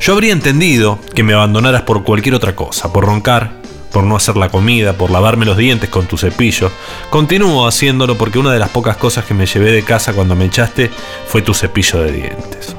Yo 0.00 0.12
habría 0.12 0.32
entendido 0.32 0.98
que 1.14 1.22
me 1.22 1.32
abandonaras 1.32 1.82
por 1.82 2.04
cualquier 2.04 2.34
otra 2.34 2.54
cosa, 2.54 2.92
por 2.92 3.06
roncar, 3.06 3.52
por 3.90 4.04
no 4.04 4.16
hacer 4.16 4.36
la 4.36 4.50
comida, 4.50 4.92
por 4.92 5.10
lavarme 5.10 5.46
los 5.46 5.56
dientes 5.56 5.88
con 5.88 6.06
tu 6.06 6.18
cepillo. 6.18 6.70
Continúo 7.08 7.66
haciéndolo 7.66 8.18
porque 8.18 8.38
una 8.38 8.52
de 8.52 8.58
las 8.58 8.68
pocas 8.68 8.96
cosas 8.96 9.24
que 9.24 9.32
me 9.32 9.46
llevé 9.46 9.72
de 9.72 9.84
casa 9.84 10.12
cuando 10.12 10.34
me 10.34 10.44
echaste 10.44 10.90
fue 11.26 11.40
tu 11.40 11.54
cepillo 11.54 12.02
de 12.02 12.12
dientes. 12.12 12.76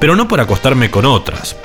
Pero 0.00 0.16
no 0.16 0.26
por 0.26 0.40
acostarme 0.40 0.90
con 0.90 1.04
otras. 1.04 1.56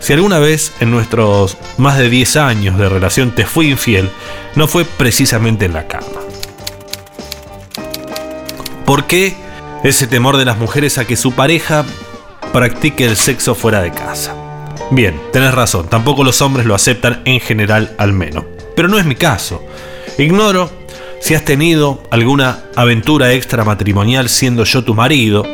Si 0.00 0.12
alguna 0.12 0.38
vez 0.38 0.72
en 0.80 0.90
nuestros 0.90 1.56
más 1.78 1.96
de 1.96 2.10
10 2.10 2.36
años 2.36 2.76
de 2.76 2.88
relación 2.88 3.30
te 3.30 3.46
fui 3.46 3.70
infiel, 3.70 4.10
no 4.56 4.66
fue 4.66 4.84
precisamente 4.84 5.66
en 5.66 5.72
la 5.72 5.86
cama. 5.86 6.06
¿Por 8.84 9.06
qué 9.06 9.36
ese 9.82 10.06
temor 10.06 10.36
de 10.36 10.44
las 10.44 10.58
mujeres 10.58 10.98
a 10.98 11.06
que 11.06 11.16
su 11.16 11.32
pareja 11.32 11.84
practique 12.52 13.04
el 13.04 13.16
sexo 13.16 13.54
fuera 13.54 13.80
de 13.80 13.92
casa? 13.92 14.34
Bien, 14.90 15.20
tenés 15.32 15.54
razón, 15.54 15.88
tampoco 15.88 16.24
los 16.24 16.42
hombres 16.42 16.66
lo 16.66 16.74
aceptan 16.74 17.22
en 17.24 17.40
general 17.40 17.94
al 17.98 18.12
menos. 18.12 18.44
Pero 18.74 18.88
no 18.88 18.98
es 18.98 19.06
mi 19.06 19.14
caso. 19.14 19.62
Ignoro 20.18 20.70
si 21.20 21.34
has 21.34 21.44
tenido 21.44 22.02
alguna 22.10 22.64
aventura 22.76 23.32
extramatrimonial 23.32 24.28
siendo 24.28 24.64
yo 24.64 24.84
tu 24.84 24.94
marido, 24.94 25.46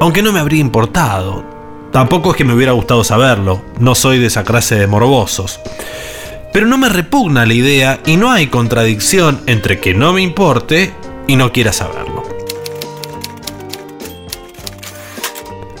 aunque 0.00 0.22
no 0.22 0.32
me 0.32 0.40
habría 0.40 0.60
importado. 0.60 1.44
Tampoco 1.92 2.30
es 2.30 2.36
que 2.36 2.44
me 2.44 2.54
hubiera 2.54 2.72
gustado 2.72 3.02
saberlo, 3.02 3.62
no 3.80 3.94
soy 3.94 4.18
de 4.18 4.26
esa 4.26 4.44
clase 4.44 4.76
de 4.76 4.86
morbosos. 4.86 5.60
Pero 6.52 6.66
no 6.66 6.78
me 6.78 6.88
repugna 6.88 7.46
la 7.46 7.54
idea 7.54 8.00
y 8.06 8.16
no 8.16 8.30
hay 8.30 8.46
contradicción 8.46 9.40
entre 9.46 9.80
que 9.80 9.94
no 9.94 10.12
me 10.12 10.22
importe 10.22 10.92
y 11.26 11.36
no 11.36 11.52
quiera 11.52 11.72
saberlo. 11.72 12.39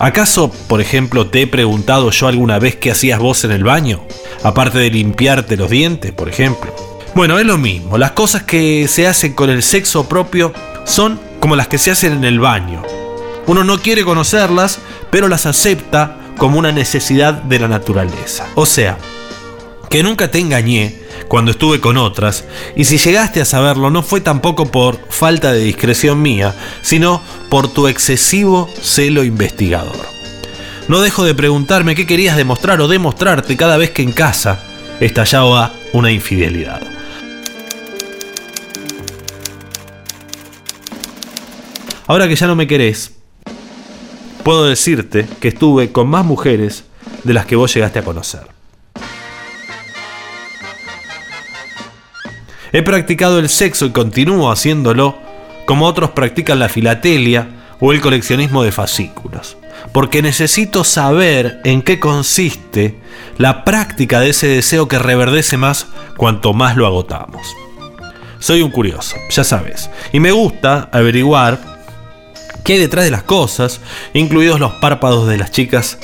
¿Acaso, 0.00 0.50
por 0.66 0.80
ejemplo, 0.80 1.26
te 1.26 1.42
he 1.42 1.46
preguntado 1.46 2.10
yo 2.10 2.26
alguna 2.26 2.58
vez 2.58 2.74
qué 2.74 2.90
hacías 2.90 3.18
vos 3.18 3.44
en 3.44 3.50
el 3.50 3.64
baño? 3.64 4.02
Aparte 4.42 4.78
de 4.78 4.90
limpiarte 4.90 5.58
los 5.58 5.68
dientes, 5.68 6.10
por 6.12 6.30
ejemplo. 6.30 6.74
Bueno, 7.14 7.38
es 7.38 7.44
lo 7.44 7.58
mismo. 7.58 7.98
Las 7.98 8.12
cosas 8.12 8.44
que 8.44 8.88
se 8.88 9.06
hacen 9.06 9.34
con 9.34 9.50
el 9.50 9.62
sexo 9.62 10.08
propio 10.08 10.54
son 10.86 11.20
como 11.38 11.54
las 11.54 11.68
que 11.68 11.76
se 11.76 11.90
hacen 11.90 12.14
en 12.14 12.24
el 12.24 12.40
baño. 12.40 12.82
Uno 13.46 13.62
no 13.62 13.78
quiere 13.82 14.02
conocerlas, 14.02 14.78
pero 15.10 15.28
las 15.28 15.44
acepta 15.44 16.16
como 16.38 16.58
una 16.58 16.72
necesidad 16.72 17.34
de 17.34 17.58
la 17.58 17.68
naturaleza. 17.68 18.46
O 18.54 18.64
sea, 18.64 18.96
que 19.90 20.04
nunca 20.04 20.30
te 20.30 20.38
engañé 20.38 21.00
cuando 21.26 21.50
estuve 21.50 21.80
con 21.80 21.96
otras, 21.96 22.44
y 22.76 22.84
si 22.84 22.96
llegaste 22.96 23.40
a 23.40 23.44
saberlo 23.44 23.90
no 23.90 24.02
fue 24.02 24.20
tampoco 24.20 24.70
por 24.70 24.98
falta 25.10 25.52
de 25.52 25.60
discreción 25.60 26.22
mía, 26.22 26.54
sino 26.80 27.20
por 27.50 27.68
tu 27.68 27.88
excesivo 27.88 28.70
celo 28.80 29.24
investigador. 29.24 30.06
No 30.86 31.00
dejo 31.00 31.24
de 31.24 31.34
preguntarme 31.34 31.96
qué 31.96 32.06
querías 32.06 32.36
demostrar 32.36 32.80
o 32.80 32.88
demostrarte 32.88 33.56
cada 33.56 33.76
vez 33.76 33.90
que 33.90 34.02
en 34.02 34.12
casa 34.12 34.62
estallaba 35.00 35.72
una 35.92 36.12
infidelidad. 36.12 36.80
Ahora 42.06 42.28
que 42.28 42.36
ya 42.36 42.46
no 42.46 42.54
me 42.54 42.68
querés, 42.68 43.12
puedo 44.44 44.66
decirte 44.66 45.26
que 45.40 45.48
estuve 45.48 45.90
con 45.90 46.08
más 46.08 46.24
mujeres 46.24 46.84
de 47.24 47.34
las 47.34 47.46
que 47.46 47.56
vos 47.56 47.74
llegaste 47.74 47.98
a 47.98 48.04
conocer. 48.04 48.59
He 52.72 52.82
practicado 52.82 53.38
el 53.38 53.48
sexo 53.48 53.86
y 53.86 53.90
continúo 53.90 54.50
haciéndolo 54.50 55.18
como 55.66 55.86
otros 55.86 56.10
practican 56.10 56.58
la 56.58 56.68
filatelia 56.68 57.48
o 57.80 57.92
el 57.92 58.00
coleccionismo 58.00 58.62
de 58.62 58.72
fascículos, 58.72 59.56
porque 59.92 60.22
necesito 60.22 60.84
saber 60.84 61.60
en 61.64 61.82
qué 61.82 61.98
consiste 61.98 62.98
la 63.38 63.64
práctica 63.64 64.20
de 64.20 64.30
ese 64.30 64.46
deseo 64.46 64.86
que 64.86 64.98
reverdece 64.98 65.56
más 65.56 65.86
cuanto 66.16 66.52
más 66.52 66.76
lo 66.76 66.86
agotamos. 66.86 67.46
Soy 68.38 68.62
un 68.62 68.70
curioso, 68.70 69.16
ya 69.30 69.44
sabes, 69.44 69.90
y 70.12 70.20
me 70.20 70.32
gusta 70.32 70.88
averiguar 70.92 71.58
qué 72.64 72.74
hay 72.74 72.78
detrás 72.78 73.04
de 73.04 73.10
las 73.10 73.22
cosas, 73.22 73.80
incluidos 74.14 74.60
los 74.60 74.72
párpados 74.74 75.28
de 75.28 75.38
las 75.38 75.50
chicas 75.50 75.98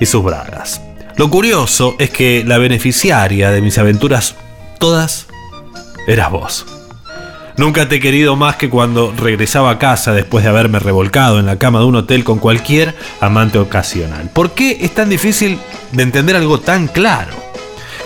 y 0.00 0.06
sus 0.06 0.22
bragas. 0.22 0.80
Lo 1.16 1.30
curioso 1.30 1.96
es 1.98 2.10
que 2.10 2.44
la 2.46 2.58
beneficiaria 2.58 3.50
de 3.50 3.62
mis 3.62 3.78
aventuras 3.78 4.36
todas 4.78 5.26
eras 6.06 6.30
vos. 6.30 6.66
Nunca 7.56 7.88
te 7.88 7.96
he 7.96 8.00
querido 8.00 8.36
más 8.36 8.56
que 8.56 8.68
cuando 8.68 9.14
regresaba 9.16 9.70
a 9.70 9.78
casa 9.78 10.12
después 10.12 10.44
de 10.44 10.50
haberme 10.50 10.78
revolcado 10.78 11.38
en 11.38 11.46
la 11.46 11.58
cama 11.58 11.78
de 11.78 11.86
un 11.86 11.96
hotel 11.96 12.22
con 12.22 12.38
cualquier 12.38 12.94
amante 13.20 13.58
ocasional. 13.58 14.28
¿Por 14.28 14.50
qué 14.50 14.78
es 14.82 14.94
tan 14.94 15.08
difícil 15.08 15.58
de 15.92 16.02
entender 16.02 16.36
algo 16.36 16.60
tan 16.60 16.86
claro? 16.86 17.32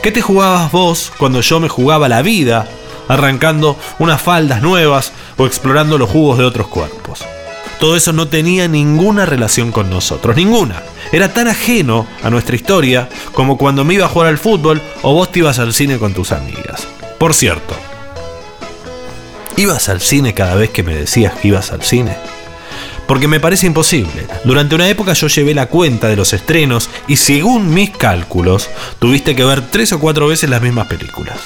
¿Qué 0.03 0.13
te 0.13 0.23
jugabas 0.23 0.71
vos 0.71 1.13
cuando 1.19 1.41
yo 1.41 1.59
me 1.59 1.69
jugaba 1.69 2.09
la 2.09 2.23
vida, 2.23 2.69
arrancando 3.09 3.77
unas 3.99 4.23
faldas 4.23 4.63
nuevas 4.63 5.13
o 5.37 5.47
explorando 5.47 5.99
los 5.99 6.09
jugos 6.09 6.39
de 6.39 6.45
otros 6.45 6.69
cuerpos? 6.69 7.25
Todo 7.81 7.97
eso 7.97 8.13
no 8.13 8.29
tenía 8.29 8.69
ninguna 8.69 9.27
relación 9.27 9.73
con 9.73 9.91
nosotros, 9.91 10.37
ninguna. 10.37 10.81
Era 11.11 11.33
tan 11.33 11.49
ajeno 11.49 12.07
a 12.23 12.31
nuestra 12.31 12.55
historia 12.55 13.09
como 13.33 13.59
cuando 13.59 13.85
me 13.85 13.95
iba 13.95 14.07
a 14.07 14.09
jugar 14.09 14.29
al 14.29 14.39
fútbol 14.39 14.81
o 15.03 15.13
vos 15.13 15.33
te 15.33 15.41
ibas 15.41 15.59
al 15.59 15.75
cine 15.75 15.99
con 15.99 16.15
tus 16.15 16.31
amigas. 16.31 16.87
Por 17.19 17.35
cierto, 17.35 17.75
¿ibas 19.57 19.89
al 19.89 20.01
cine 20.01 20.35
cada 20.35 20.55
vez 20.55 20.71
que 20.71 20.83
me 20.83 20.95
decías 20.95 21.35
que 21.35 21.49
ibas 21.49 21.73
al 21.73 21.83
cine? 21.83 22.17
Porque 23.07 23.29
me 23.29 23.41
parece 23.41 23.67
imposible. 23.67 24.27
Durante 24.45 24.75
una 24.75 24.89
época 24.89 25.15
yo 25.15 25.27
llevé 25.27 25.53
la 25.53 25.67
cuenta 25.67 26.09
de 26.09 26.17
los 26.17 26.33
estrenos 26.33 26.89
y 27.09 27.17
según 27.17 27.75
mis 27.75 27.91
cálculos, 27.91 28.71
tuviste 28.99 29.35
que 29.35 29.45
ver 29.45 29.63
tres 29.69 29.93
o 29.93 29.99
cuatro 29.99 30.29
veces 30.29 30.49
las 30.49 30.63
mismas 30.63 30.87
películas. 30.87 31.39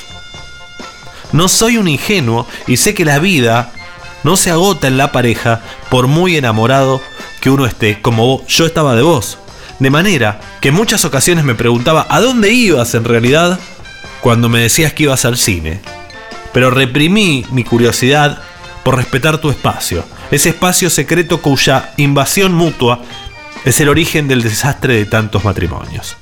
No 1.33 1.49
soy 1.49 1.79
un 1.79 1.89
ingenuo 1.89 2.47
y 2.67 2.77
sé 2.77 2.95
que 2.95 3.05
la 3.05 3.19
vida 3.19 3.73
no 4.25 4.37
se 4.37 4.51
agota 4.51 4.89
en 4.89 4.99
la 4.99 5.11
pareja 5.11 5.63
por 5.91 6.07
muy 6.07 6.37
enamorado 6.37 7.01
que 7.41 7.51
uno 7.51 7.67
esté, 7.67 8.01
como 8.01 8.45
yo 8.47 8.67
estaba 8.67 8.95
de 8.95 9.03
vos. 9.03 9.39
De 9.79 9.91
manera 9.91 10.41
que 10.61 10.69
en 10.69 10.75
muchas 10.75 11.05
ocasiones 11.05 11.45
me 11.45 11.55
preguntaba 11.55 12.07
a 12.09 12.21
dónde 12.21 12.53
ibas 12.53 12.95
en 12.95 13.05
realidad 13.05 13.59
cuando 14.21 14.49
me 14.49 14.61
decías 14.61 14.93
que 14.93 15.05
ibas 15.05 15.25
al 15.25 15.37
cine. 15.37 15.81
Pero 16.55 16.71
reprimí 16.71 17.45
mi 17.51 17.65
curiosidad 17.65 18.39
por 18.83 18.97
respetar 18.97 19.39
tu 19.39 19.51
espacio, 19.51 20.05
ese 20.31 20.51
espacio 20.51 20.89
secreto 20.89 21.43
cuya 21.43 21.93
invasión 21.99 22.55
mutua 22.55 23.01
es 23.65 23.81
el 23.81 23.89
origen 23.89 24.29
del 24.29 24.43
desastre 24.43 24.95
de 24.95 25.05
tantos 25.05 25.45
matrimonios. 25.45 26.17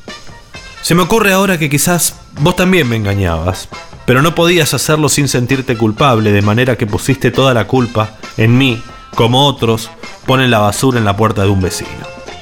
Se 0.81 0.95
me 0.95 1.03
ocurre 1.03 1.33
ahora 1.33 1.59
que 1.59 1.71
quizás 1.71 2.17
vos 2.41 2.57
también 2.57 2.89
me 2.89 2.97
engañabas, 2.97 3.69
pero 4.07 4.23
no 4.23 4.35
podías 4.35 4.75
hacerlo 4.75 5.09
sin 5.09 5.29
sentirte 5.29 5.77
culpable, 5.77 6.33
de 6.33 6.43
manera 6.43 6.77
que 6.77 6.87
pusiste 6.87 7.31
toda 7.31 7.55
la 7.55 7.67
culpa 7.67 8.17
en 8.37 8.57
mí, 8.57 8.83
como 9.15 9.47
otros 9.47 9.91
ponen 10.27 10.51
la 10.51 10.59
basura 10.59 10.99
en 10.99 11.05
la 11.05 11.17
puerta 11.17 11.43
de 11.43 11.51
un 11.51 11.61
vecino. 11.61 11.91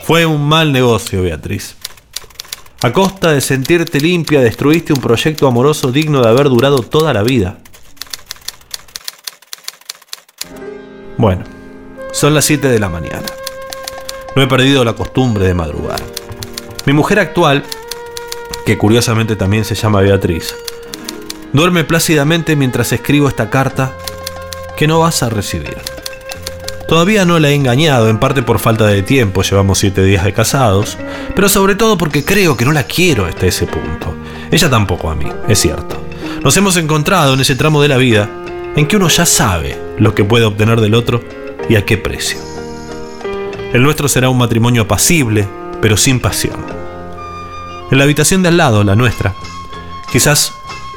Fue 0.05 0.27
un 0.27 0.47
mal 0.47 0.73
negocio, 0.73 1.23
Beatriz. 1.23 1.77
A 2.83 2.93
costa 2.93 3.33
de 3.33 3.41
sentirte 3.41 4.01
limpia, 4.01 4.41
destruiste 4.41 4.93
un 4.93 5.01
proyecto 5.01 5.47
amoroso 5.47 5.93
digno 5.93 6.23
de 6.23 6.29
haber 6.29 6.49
durado 6.49 6.79
toda 6.79 7.13
la 7.13 7.23
vida. 7.23 7.59
Bueno, 11.21 11.45
son 12.13 12.33
las 12.33 12.47
7 12.47 12.69
de 12.69 12.79
la 12.79 12.89
mañana. 12.89 13.27
No 14.35 14.41
he 14.41 14.47
perdido 14.47 14.87
la 14.87 14.95
costumbre 14.95 15.47
de 15.47 15.53
madrugar. 15.53 16.01
Mi 16.87 16.95
mujer 16.95 17.19
actual, 17.19 17.63
que 18.65 18.79
curiosamente 18.79 19.37
también 19.37 19.67
se 19.67 19.75
llama 19.75 20.01
Beatriz, 20.01 20.57
duerme 21.53 21.85
plácidamente 21.85 22.57
mientras 22.57 22.91
escribo 22.95 23.29
esta 23.29 23.51
carta 23.51 23.93
que 24.79 24.87
no 24.87 25.01
vas 25.01 25.23
a 25.23 25.29
recibir. 25.29 25.77
Todavía 26.89 27.27
no 27.27 27.39
la 27.39 27.51
he 27.51 27.55
engañado, 27.55 28.09
en 28.09 28.19
parte 28.19 28.41
por 28.41 28.59
falta 28.59 28.87
de 28.87 29.03
tiempo, 29.03 29.43
llevamos 29.43 29.77
siete 29.77 30.03
días 30.03 30.25
de 30.25 30.33
casados, 30.33 30.97
pero 31.37 31.51
sobre 31.51 31.75
todo 31.75 31.99
porque 31.99 32.25
creo 32.25 32.57
que 32.57 32.65
no 32.65 32.73
la 32.73 32.85
quiero 32.85 33.27
hasta 33.27 33.45
ese 33.45 33.67
punto. 33.67 34.17
Ella 34.51 34.71
tampoco 34.71 35.11
a 35.11 35.15
mí, 35.15 35.31
es 35.49 35.59
cierto. 35.59 36.03
Nos 36.43 36.57
hemos 36.57 36.79
encontrado 36.79 37.35
en 37.35 37.41
ese 37.41 37.57
tramo 37.57 37.83
de 37.83 37.89
la 37.89 37.99
vida 37.99 38.27
en 38.75 38.89
que 38.89 38.97
uno 38.97 39.09
ya 39.09 39.27
sabe 39.27 39.90
lo 40.01 40.15
que 40.15 40.25
puede 40.25 40.47
obtener 40.47 40.81
del 40.81 40.95
otro 40.95 41.23
y 41.69 41.77
a 41.77 41.85
qué 41.85 41.97
precio. 41.97 42.39
El 43.73 43.83
nuestro 43.83 44.09
será 44.09 44.29
un 44.29 44.39
matrimonio 44.39 44.83
apacible, 44.83 45.47
pero 45.81 45.97
sin 45.97 46.19
pasión. 46.19 46.67
En 47.91 47.99
la 47.99 48.05
habitación 48.05 48.43
de 48.43 48.49
al 48.49 48.57
lado, 48.57 48.83
la 48.83 48.97
nuestra, 48.97 49.35
quizás 50.11 50.53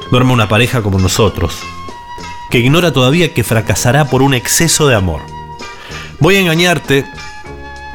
duerma 0.10 0.34
una 0.34 0.50
pareja 0.50 0.82
como 0.82 0.98
nosotros, 0.98 1.60
que 2.50 2.60
ignora 2.60 2.94
todavía 2.94 3.34
que 3.34 3.44
fracasará 3.44 4.06
por 4.06 4.22
un 4.22 4.34
exceso 4.34 4.88
de 4.88 4.96
amor. 4.96 5.22
Voy 6.20 6.38
a 6.38 6.40
engañarte, 6.40 7.06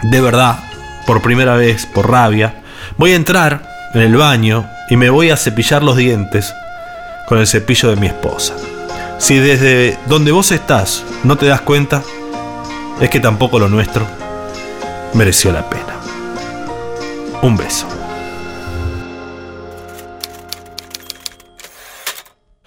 de 0.02 0.20
verdad, 0.20 0.58
por 1.06 1.22
primera 1.22 1.56
vez, 1.56 1.86
por 1.86 2.10
rabia. 2.10 2.62
Voy 2.98 3.12
a 3.12 3.16
entrar 3.16 3.66
en 3.94 4.02
el 4.02 4.16
baño 4.16 4.66
y 4.90 4.96
me 4.96 5.10
voy 5.10 5.30
a 5.30 5.36
cepillar 5.36 5.82
los 5.82 5.96
dientes 5.96 6.52
con 7.26 7.38
el 7.38 7.46
cepillo 7.46 7.90
de 7.90 7.96
mi 7.96 8.08
esposa. 8.08 8.54
Si 9.18 9.36
desde 9.38 9.98
donde 10.06 10.30
vos 10.30 10.52
estás 10.52 11.04
no 11.24 11.36
te 11.36 11.46
das 11.46 11.60
cuenta, 11.60 12.02
es 13.00 13.10
que 13.10 13.20
tampoco 13.20 13.58
lo 13.58 13.68
nuestro 13.68 14.06
mereció 15.14 15.52
la 15.52 15.68
pena. 15.68 15.96
Un 17.42 17.56
beso. 17.56 17.86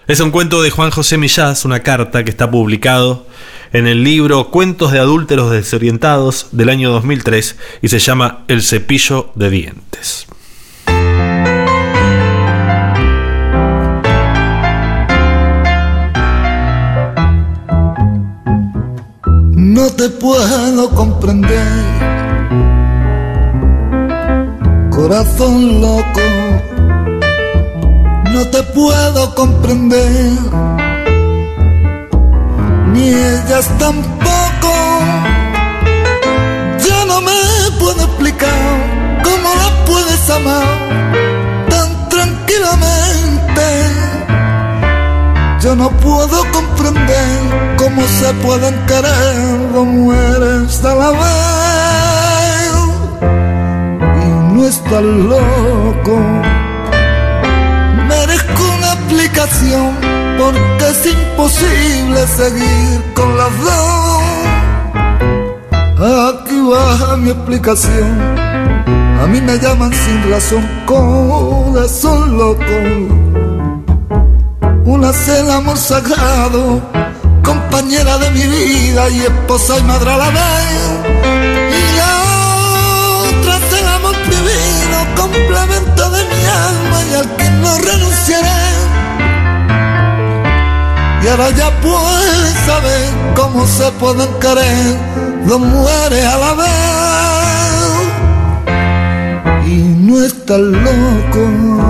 Es 0.06 0.20
un 0.20 0.30
cuento 0.30 0.62
de 0.62 0.70
Juan 0.70 0.90
José 0.90 1.16
Millás, 1.16 1.64
una 1.64 1.80
carta 1.80 2.22
que 2.22 2.30
está 2.30 2.50
publicado 2.50 3.26
en 3.72 3.86
el 3.86 4.04
libro 4.04 4.50
Cuentos 4.50 4.92
de 4.92 4.98
adúlteros 4.98 5.50
desorientados 5.50 6.48
del 6.52 6.68
año 6.68 6.90
2003 6.90 7.56
y 7.80 7.88
se 7.88 7.98
llama 7.98 8.44
El 8.48 8.62
cepillo 8.62 9.32
de 9.36 9.48
dientes. 9.48 10.26
No 19.64 19.88
te 19.90 20.08
puedo 20.08 20.90
comprender, 20.90 21.66
corazón 24.90 25.80
loco. 25.80 26.20
No 28.32 28.44
te 28.48 28.60
puedo 28.74 29.32
comprender, 29.36 30.32
ni 32.92 33.08
ellas 33.10 33.70
tampoco. 33.78 34.72
Yo 36.84 37.04
no 37.06 37.20
me 37.20 37.40
puedo 37.78 38.02
explicar 38.02 39.22
cómo 39.22 39.48
la 39.54 39.84
puedes 39.84 40.28
amar 40.28 40.66
tan 41.68 42.08
tranquilamente. 42.08 43.31
Yo 45.62 45.76
no 45.76 45.90
puedo 45.90 46.44
comprender 46.50 47.76
cómo 47.76 48.02
se 48.02 48.34
pueden 48.42 48.74
querer 48.86 49.72
dos 49.72 49.86
mujeres 49.86 50.84
a 50.84 50.94
la 50.96 51.10
vez. 51.12 52.72
Y 54.24 54.54
no 54.54 54.66
estás 54.66 55.02
loco. 55.02 56.18
Merezco 58.08 58.62
una 58.76 58.92
explicación 58.94 59.96
porque 60.36 60.88
es 60.90 61.06
imposible 61.06 62.26
seguir 62.26 63.00
con 63.14 63.38
las 63.38 63.56
dos. 63.62 64.22
Aquí 66.34 66.60
baja 66.60 67.16
mi 67.18 67.30
explicación. 67.30 68.18
A 69.22 69.28
mí 69.28 69.40
me 69.40 69.56
llaman 69.60 69.92
sin 69.92 70.28
razón 70.28 70.68
corazón 70.86 72.36
loco. 72.36 73.41
Es 75.10 75.28
el 75.28 75.50
amor 75.50 75.76
sagrado, 75.76 76.80
compañera 77.44 78.16
de 78.18 78.30
mi 78.30 78.46
vida 78.46 79.10
y 79.10 79.22
esposa 79.22 79.78
y 79.78 79.82
madre 79.82 80.10
a 80.10 80.16
la 80.16 80.30
vez. 80.30 80.90
Y 81.68 81.96
la 81.98 82.12
otra 83.28 83.56
es 83.58 83.72
el 83.78 83.88
amor 83.88 84.14
prohibido, 84.24 84.98
complemento 85.16 86.10
de 86.12 86.24
mi 86.24 86.46
alma 86.46 87.02
y 87.10 87.14
al 87.14 87.36
que 87.36 87.50
no 87.50 87.76
renunciaré. 87.78 88.62
Y 91.22 91.28
ahora 91.28 91.50
ya 91.50 91.70
puedes 91.82 92.54
saber 92.64 93.10
cómo 93.36 93.66
se 93.66 93.90
pueden 93.92 94.32
querer 94.40 94.96
dos 95.46 95.60
mujeres 95.60 96.24
a 96.24 96.38
la 96.38 96.54
vez. 96.54 96.72
Y 99.66 99.76
no 99.76 100.22
estás 100.22 100.58
loco. 100.58 101.81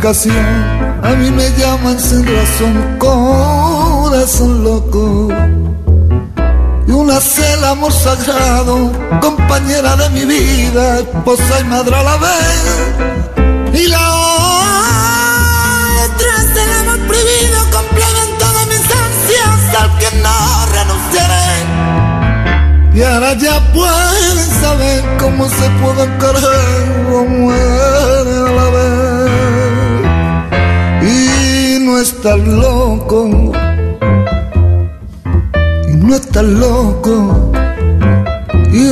A 0.00 1.08
mí 1.16 1.28
me 1.32 1.50
llaman 1.58 1.98
sin 1.98 2.24
razón, 2.24 2.96
corazón 2.98 4.62
loco. 4.62 5.28
Y 6.86 6.90
una 6.92 7.18
el 7.18 7.64
amor 7.64 7.92
sagrado, 7.92 8.92
compañera 9.20 9.96
de 9.96 10.08
mi 10.10 10.24
vida, 10.24 11.00
esposa 11.00 11.60
y 11.60 11.64
madre 11.64 11.96
a 11.96 12.02
la 12.04 12.16
vez. 12.16 12.62
Y 13.74 13.88
la 13.88 14.08
otra 16.06 16.30
es 16.38 16.56
el 16.56 16.72
amor 16.78 17.00
prohibido, 17.08 17.58
complemento 17.72 18.46
de 18.56 18.66
mis 18.66 18.84
ansias, 19.04 19.74
al 19.80 19.98
que 19.98 20.10
no 20.22 20.66
renunciaré. 20.76 21.50
Y 22.94 23.02
ahora 23.02 23.32
ya 23.34 23.60
pueden 23.72 24.48
saber 24.60 25.02
cómo 25.18 25.48
se 25.48 25.68
pueden 25.82 26.18
querer 26.18 27.10
dos 27.10 27.28
mujeres 27.28 28.38
a 28.46 28.52
la 28.52 28.70
vez. 28.70 28.97
No 31.98 32.04
estás 32.04 32.38
loco. 32.46 33.28
No 35.98 36.14
estás 36.14 36.44
loco. 36.44 37.50
Y 38.72 38.84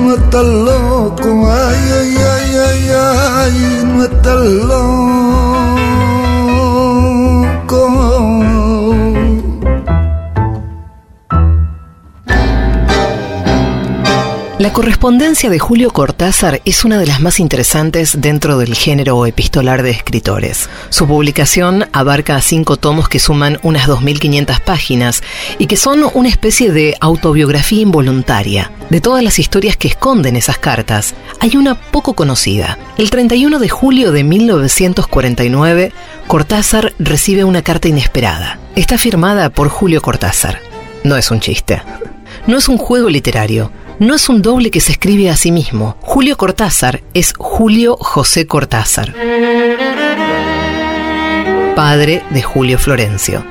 no 0.00 0.14
estás 0.14 0.46
loco. 0.46 1.50
Ay, 1.50 1.82
ay, 1.98 2.16
ay, 2.34 2.56
ay, 2.68 2.90
ay. 2.94 3.84
No 3.84 4.04
estás 4.04 4.40
loco. 4.44 5.13
La 14.64 14.72
correspondencia 14.72 15.50
de 15.50 15.58
Julio 15.58 15.90
Cortázar 15.90 16.62
es 16.64 16.86
una 16.86 16.98
de 16.98 17.06
las 17.06 17.20
más 17.20 17.38
interesantes 17.38 18.18
dentro 18.22 18.56
del 18.56 18.74
género 18.74 19.26
epistolar 19.26 19.82
de 19.82 19.90
escritores. 19.90 20.70
Su 20.88 21.06
publicación 21.06 21.84
abarca 21.92 22.40
cinco 22.40 22.78
tomos 22.78 23.10
que 23.10 23.18
suman 23.18 23.58
unas 23.62 23.86
2.500 23.86 24.60
páginas 24.60 25.22
y 25.58 25.66
que 25.66 25.76
son 25.76 26.02
una 26.14 26.30
especie 26.30 26.72
de 26.72 26.96
autobiografía 27.02 27.82
involuntaria. 27.82 28.72
De 28.88 29.02
todas 29.02 29.22
las 29.22 29.38
historias 29.38 29.76
que 29.76 29.88
esconden 29.88 30.34
esas 30.34 30.56
cartas, 30.56 31.14
hay 31.40 31.58
una 31.58 31.74
poco 31.74 32.14
conocida. 32.14 32.78
El 32.96 33.10
31 33.10 33.58
de 33.58 33.68
julio 33.68 34.12
de 34.12 34.24
1949, 34.24 35.92
Cortázar 36.26 36.94
recibe 36.98 37.44
una 37.44 37.60
carta 37.60 37.88
inesperada. 37.88 38.58
Está 38.76 38.96
firmada 38.96 39.50
por 39.50 39.68
Julio 39.68 40.00
Cortázar. 40.00 40.62
No 41.02 41.18
es 41.18 41.30
un 41.30 41.40
chiste. 41.40 41.82
No 42.46 42.56
es 42.56 42.68
un 42.70 42.78
juego 42.78 43.10
literario 43.10 43.70
no 43.98 44.14
es 44.14 44.28
un 44.28 44.42
doble 44.42 44.70
que 44.70 44.80
se 44.80 44.92
escribe 44.92 45.30
a 45.30 45.36
sí 45.36 45.52
mismo. 45.52 45.96
Julio 46.00 46.36
Cortázar 46.36 47.02
es 47.14 47.32
Julio 47.36 47.96
José 47.98 48.46
Cortázar, 48.46 49.14
padre 51.76 52.22
de 52.30 52.42
Julio 52.42 52.78
Florencio. 52.78 53.44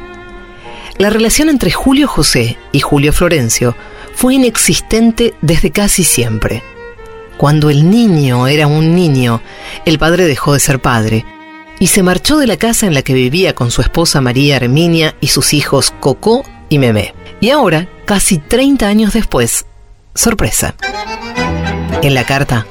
La 0.97 1.09
relación 1.09 1.49
entre 1.49 1.71
Julio 1.71 2.07
José 2.07 2.57
y 2.71 2.79
Julio 2.79 3.13
Florencio 3.13 3.75
fue 4.13 4.35
inexistente 4.35 5.33
desde 5.41 5.71
casi 5.71 6.03
siempre. 6.03 6.61
Cuando 7.37 7.69
el 7.69 7.89
niño 7.89 8.47
era 8.47 8.67
un 8.67 8.95
niño, 8.95 9.41
el 9.85 9.97
padre 9.97 10.25
dejó 10.25 10.53
de 10.53 10.59
ser 10.59 10.79
padre 10.79 11.25
y 11.79 11.87
se 11.87 12.03
marchó 12.03 12.37
de 12.37 12.47
la 12.47 12.57
casa 12.57 12.85
en 12.85 12.93
la 12.93 13.01
que 13.01 13.13
vivía 13.13 13.55
con 13.55 13.71
su 13.71 13.81
esposa 13.81 14.21
María 14.21 14.57
Herminia 14.57 15.15
y 15.19 15.27
sus 15.27 15.53
hijos 15.53 15.93
Cocó 15.99 16.45
y 16.69 16.77
Memé. 16.77 17.15
Y 17.41 17.49
ahora, 17.49 17.89
casi 18.05 18.37
30 18.37 18.87
años 18.87 19.13
después, 19.13 19.65
Sorpresa. 20.15 20.75
En 22.01 22.13
la 22.13 22.25
carta, 22.25 22.65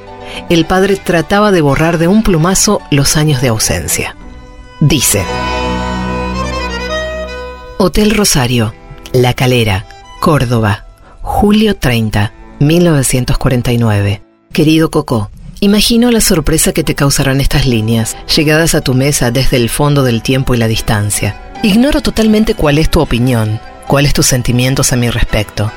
el 0.49 0.65
padre 0.65 0.95
trataba 0.95 1.51
de 1.51 1.61
borrar 1.61 1.97
de 1.97 2.07
un 2.07 2.23
plumazo 2.23 2.81
los 2.91 3.17
años 3.17 3.41
de 3.41 3.49
ausencia. 3.49 4.15
Dice, 4.79 5.23
Hotel 7.77 8.11
Rosario, 8.11 8.73
La 9.11 9.33
Calera, 9.33 9.85
Córdoba, 10.19 10.85
julio 11.21 11.75
30, 11.75 12.31
1949. 12.59 14.21
Querido 14.51 14.89
Coco, 14.91 15.29
Imagino 15.59 16.11
la 16.11 16.19
sorpresa 16.19 16.73
que 16.73 16.83
te 16.83 16.93
causarán 16.93 17.39
estas 17.39 17.65
líneas, 17.65 18.17
llegadas 18.35 18.75
a 18.75 18.81
tu 18.81 18.93
mesa 18.93 19.31
desde 19.31 19.55
el 19.55 19.69
fondo 19.69 20.03
del 20.03 20.21
tiempo 20.21 20.53
y 20.53 20.57
la 20.57 20.67
distancia. 20.67 21.39
Ignoro 21.63 22.01
totalmente 22.01 22.53
cuál 22.53 22.79
es 22.79 22.89
tu 22.89 22.99
opinión, 22.99 23.61
cuáles 23.87 24.11
tus 24.11 24.25
sentimientos 24.25 24.91
a 24.91 24.97
mi 24.97 25.09
respecto. 25.09 25.71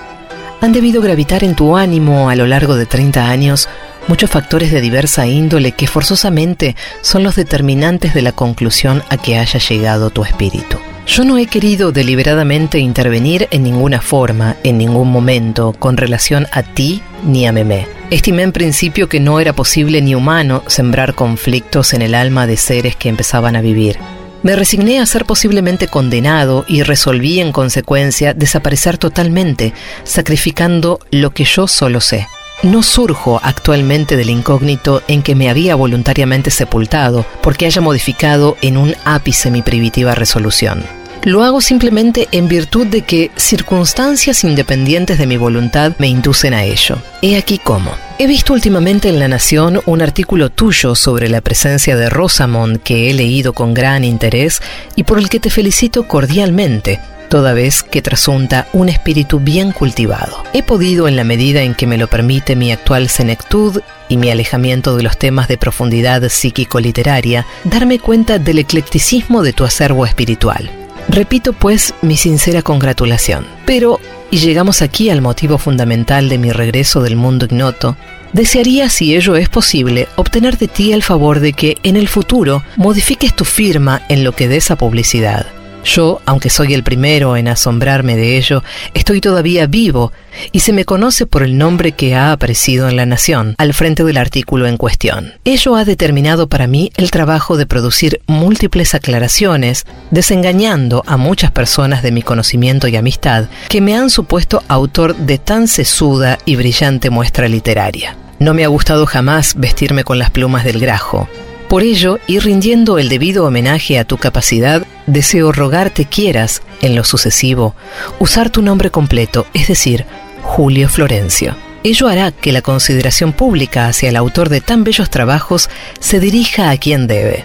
Han 0.60 0.72
debido 0.72 1.02
gravitar 1.02 1.44
en 1.44 1.54
tu 1.54 1.76
ánimo 1.76 2.30
a 2.30 2.36
lo 2.36 2.46
largo 2.46 2.76
de 2.76 2.86
30 2.86 3.28
años 3.28 3.68
muchos 4.08 4.30
factores 4.30 4.72
de 4.72 4.80
diversa 4.80 5.26
índole 5.26 5.72
que 5.72 5.86
forzosamente 5.86 6.76
son 7.02 7.22
los 7.22 7.36
determinantes 7.36 8.14
de 8.14 8.22
la 8.22 8.32
conclusión 8.32 9.02
a 9.10 9.16
que 9.16 9.38
haya 9.38 9.60
llegado 9.60 10.10
tu 10.10 10.24
espíritu. 10.24 10.78
Yo 11.06 11.24
no 11.24 11.38
he 11.38 11.46
querido 11.46 11.92
deliberadamente 11.92 12.78
intervenir 12.78 13.46
en 13.52 13.62
ninguna 13.62 14.00
forma, 14.00 14.56
en 14.64 14.76
ningún 14.78 15.10
momento, 15.12 15.72
con 15.78 15.96
relación 15.96 16.48
a 16.50 16.62
ti 16.62 17.00
ni 17.24 17.46
a 17.46 17.52
Memé. 17.52 17.86
Estimé 18.10 18.42
en 18.42 18.52
principio 18.52 19.08
que 19.08 19.20
no 19.20 19.38
era 19.38 19.52
posible 19.52 20.02
ni 20.02 20.14
humano 20.16 20.64
sembrar 20.66 21.14
conflictos 21.14 21.94
en 21.94 22.02
el 22.02 22.14
alma 22.14 22.46
de 22.46 22.56
seres 22.56 22.96
que 22.96 23.08
empezaban 23.08 23.54
a 23.54 23.60
vivir. 23.60 23.98
Me 24.42 24.54
resigné 24.54 25.00
a 25.00 25.06
ser 25.06 25.24
posiblemente 25.24 25.88
condenado 25.88 26.64
y 26.68 26.82
resolví 26.82 27.40
en 27.40 27.52
consecuencia 27.52 28.34
desaparecer 28.34 28.98
totalmente, 28.98 29.72
sacrificando 30.04 31.00
lo 31.10 31.30
que 31.30 31.44
yo 31.44 31.66
solo 31.66 32.00
sé. 32.00 32.28
No 32.62 32.82
surjo 32.82 33.38
actualmente 33.42 34.16
del 34.16 34.30
incógnito 34.30 35.02
en 35.08 35.22
que 35.22 35.34
me 35.34 35.50
había 35.50 35.74
voluntariamente 35.74 36.50
sepultado 36.50 37.26
porque 37.42 37.66
haya 37.66 37.80
modificado 37.80 38.56
en 38.62 38.78
un 38.78 38.94
ápice 39.04 39.50
mi 39.50 39.62
primitiva 39.62 40.14
resolución. 40.14 40.84
Lo 41.26 41.42
hago 41.42 41.60
simplemente 41.60 42.28
en 42.30 42.46
virtud 42.46 42.86
de 42.86 43.02
que 43.02 43.32
circunstancias 43.34 44.44
independientes 44.44 45.18
de 45.18 45.26
mi 45.26 45.36
voluntad 45.36 45.96
me 45.98 46.06
inducen 46.06 46.54
a 46.54 46.62
ello. 46.62 46.98
He 47.20 47.36
aquí 47.36 47.58
cómo. 47.58 47.90
He 48.20 48.28
visto 48.28 48.52
últimamente 48.52 49.08
en 49.08 49.18
La 49.18 49.26
Nación 49.26 49.80
un 49.86 50.02
artículo 50.02 50.50
tuyo 50.50 50.94
sobre 50.94 51.28
la 51.28 51.40
presencia 51.40 51.96
de 51.96 52.08
Rosamond 52.08 52.80
que 52.80 53.10
he 53.10 53.12
leído 53.12 53.54
con 53.54 53.74
gran 53.74 54.04
interés 54.04 54.62
y 54.94 55.02
por 55.02 55.18
el 55.18 55.28
que 55.28 55.40
te 55.40 55.50
felicito 55.50 56.06
cordialmente, 56.06 57.00
toda 57.28 57.54
vez 57.54 57.82
que 57.82 58.02
trasunta 58.02 58.68
un 58.72 58.88
espíritu 58.88 59.40
bien 59.40 59.72
cultivado. 59.72 60.44
He 60.52 60.62
podido, 60.62 61.08
en 61.08 61.16
la 61.16 61.24
medida 61.24 61.62
en 61.62 61.74
que 61.74 61.88
me 61.88 61.98
lo 61.98 62.06
permite 62.06 62.54
mi 62.54 62.70
actual 62.70 63.08
senectud 63.08 63.80
y 64.08 64.16
mi 64.16 64.30
alejamiento 64.30 64.96
de 64.96 65.02
los 65.02 65.18
temas 65.18 65.48
de 65.48 65.58
profundidad 65.58 66.22
psíquico-literaria, 66.28 67.44
darme 67.64 67.98
cuenta 67.98 68.38
del 68.38 68.60
eclecticismo 68.60 69.42
de 69.42 69.52
tu 69.52 69.64
acervo 69.64 70.06
espiritual. 70.06 70.85
Repito 71.16 71.54
pues 71.54 71.94
mi 72.02 72.18
sincera 72.18 72.60
congratulación. 72.60 73.46
Pero, 73.64 73.98
y 74.30 74.36
llegamos 74.36 74.82
aquí 74.82 75.08
al 75.08 75.22
motivo 75.22 75.56
fundamental 75.56 76.28
de 76.28 76.36
mi 76.36 76.52
regreso 76.52 77.00
del 77.00 77.16
mundo 77.16 77.46
ignoto, 77.46 77.96
desearía, 78.34 78.90
si 78.90 79.16
ello 79.16 79.34
es 79.34 79.48
posible, 79.48 80.08
obtener 80.16 80.58
de 80.58 80.68
ti 80.68 80.92
el 80.92 81.02
favor 81.02 81.40
de 81.40 81.54
que 81.54 81.78
en 81.84 81.96
el 81.96 82.08
futuro 82.08 82.62
modifiques 82.76 83.34
tu 83.34 83.46
firma 83.46 84.02
en 84.10 84.24
lo 84.24 84.32
que 84.32 84.46
des 84.46 84.70
a 84.70 84.76
publicidad. 84.76 85.46
Yo, 85.86 86.20
aunque 86.26 86.50
soy 86.50 86.74
el 86.74 86.82
primero 86.82 87.36
en 87.36 87.46
asombrarme 87.46 88.16
de 88.16 88.36
ello, 88.36 88.64
estoy 88.92 89.20
todavía 89.20 89.68
vivo 89.68 90.12
y 90.50 90.60
se 90.60 90.72
me 90.72 90.84
conoce 90.84 91.26
por 91.26 91.44
el 91.44 91.56
nombre 91.56 91.92
que 91.92 92.16
ha 92.16 92.32
aparecido 92.32 92.88
en 92.88 92.96
La 92.96 93.06
Nación, 93.06 93.54
al 93.56 93.72
frente 93.72 94.02
del 94.02 94.16
artículo 94.16 94.66
en 94.66 94.78
cuestión. 94.78 95.34
Ello 95.44 95.76
ha 95.76 95.84
determinado 95.84 96.48
para 96.48 96.66
mí 96.66 96.90
el 96.96 97.12
trabajo 97.12 97.56
de 97.56 97.66
producir 97.66 98.20
múltiples 98.26 98.96
aclaraciones, 98.96 99.86
desengañando 100.10 101.04
a 101.06 101.16
muchas 101.16 101.52
personas 101.52 102.02
de 102.02 102.10
mi 102.10 102.22
conocimiento 102.22 102.88
y 102.88 102.96
amistad 102.96 103.46
que 103.68 103.80
me 103.80 103.96
han 103.96 104.10
supuesto 104.10 104.64
autor 104.66 105.14
de 105.14 105.38
tan 105.38 105.68
sesuda 105.68 106.38
y 106.44 106.56
brillante 106.56 107.10
muestra 107.10 107.46
literaria. 107.46 108.16
No 108.40 108.54
me 108.54 108.64
ha 108.64 108.68
gustado 108.68 109.06
jamás 109.06 109.54
vestirme 109.56 110.02
con 110.02 110.18
las 110.18 110.30
plumas 110.30 110.64
del 110.64 110.80
grajo, 110.80 111.28
por 111.68 111.82
ello, 111.82 112.18
y 112.26 112.38
rindiendo 112.38 112.98
el 112.98 113.08
debido 113.08 113.44
homenaje 113.44 113.98
a 113.98 114.04
tu 114.04 114.18
capacidad, 114.18 114.86
deseo 115.06 115.52
rogarte 115.52 116.04
quieras, 116.04 116.62
en 116.80 116.94
lo 116.94 117.04
sucesivo, 117.04 117.74
usar 118.18 118.50
tu 118.50 118.62
nombre 118.62 118.90
completo, 118.90 119.46
es 119.54 119.68
decir, 119.68 120.04
Julio 120.42 120.88
Florencio. 120.88 121.56
Ello 121.82 122.08
hará 122.08 122.32
que 122.32 122.52
la 122.52 122.62
consideración 122.62 123.32
pública 123.32 123.86
hacia 123.86 124.08
el 124.08 124.16
autor 124.16 124.48
de 124.48 124.60
tan 124.60 124.84
bellos 124.84 125.10
trabajos 125.10 125.70
se 126.00 126.18
dirija 126.18 126.70
a 126.70 126.76
quien 126.78 127.06
debe, 127.06 127.44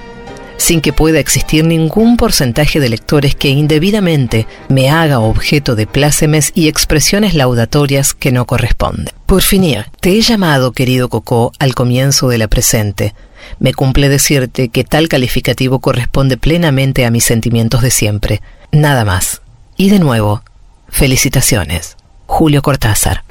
sin 0.58 0.82
que 0.82 0.94
pueda 0.94 1.20
existir 1.20 1.64
ningún 1.64 2.18
porcentaje 2.18 2.80
de 2.80 2.90
lectores 2.90 3.36
que 3.36 3.50
indebidamente 3.50 4.48
me 4.70 4.90
haga 4.90 5.20
objeto 5.20 5.76
de 5.76 5.88
plácemes 5.88 6.52
y 6.56 6.68
expresiones 6.68 7.34
laudatorias 7.34 8.14
que 8.14 8.32
no 8.32 8.46
corresponden. 8.46 9.14
Por 9.26 9.42
finir, 9.42 9.86
te 10.00 10.12
he 10.12 10.22
llamado, 10.22 10.72
querido 10.72 11.10
Cocó, 11.10 11.52
al 11.60 11.74
comienzo 11.74 12.28
de 12.28 12.38
la 12.38 12.48
presente, 12.48 13.14
me 13.60 13.74
cumple 13.74 14.10
decirte 14.10 14.70
que 14.70 14.84
tal 14.84 15.08
calificativo 15.08 15.80
corresponde 15.80 16.38
plenamente 16.38 17.06
a 17.06 17.12
mis 17.12 17.24
sentimientos 17.24 17.82
de 17.82 17.92
siempre. 17.92 18.42
Nada 18.72 19.06
más. 19.06 19.42
Y 19.78 19.90
de 19.90 20.00
nuevo, 20.00 20.44
felicitaciones. 20.90 21.98
Julio 22.26 22.62
Cortázar. 22.62 23.24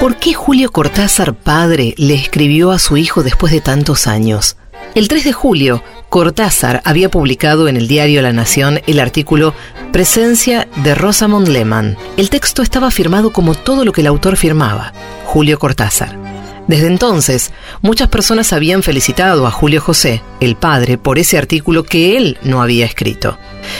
¿Por 0.00 0.16
qué 0.16 0.34
Julio 0.34 0.70
Cortázar 0.70 1.34
padre 1.34 1.94
le 1.96 2.14
escribió 2.14 2.70
a 2.70 2.78
su 2.78 2.96
hijo 2.96 3.22
después 3.22 3.52
de 3.52 3.60
tantos 3.60 4.06
años? 4.06 4.56
El 4.94 5.08
3 5.08 5.24
de 5.24 5.32
julio, 5.32 5.82
Cortázar 6.08 6.80
había 6.84 7.10
publicado 7.10 7.68
en 7.68 7.76
el 7.76 7.88
diario 7.88 8.22
La 8.22 8.32
Nación 8.32 8.80
el 8.86 9.00
artículo 9.00 9.54
Presencia 9.92 10.68
de 10.76 10.94
Rosamond 10.94 11.48
Lehmann. 11.48 11.96
El 12.16 12.30
texto 12.30 12.62
estaba 12.62 12.90
firmado 12.90 13.32
como 13.32 13.54
todo 13.54 13.84
lo 13.84 13.92
que 13.92 14.02
el 14.02 14.06
autor 14.06 14.36
firmaba, 14.36 14.92
Julio 15.24 15.58
Cortázar. 15.58 16.25
Desde 16.66 16.88
entonces, 16.88 17.52
muchas 17.80 18.08
personas 18.08 18.52
habían 18.52 18.82
felicitado 18.82 19.46
a 19.46 19.50
Julio 19.52 19.80
José, 19.80 20.22
el 20.40 20.56
padre, 20.56 20.98
por 20.98 21.18
ese 21.18 21.38
artículo 21.38 21.84
que 21.84 22.16
él 22.16 22.38
no 22.42 22.60
había 22.60 22.86
escrito. 22.86 23.38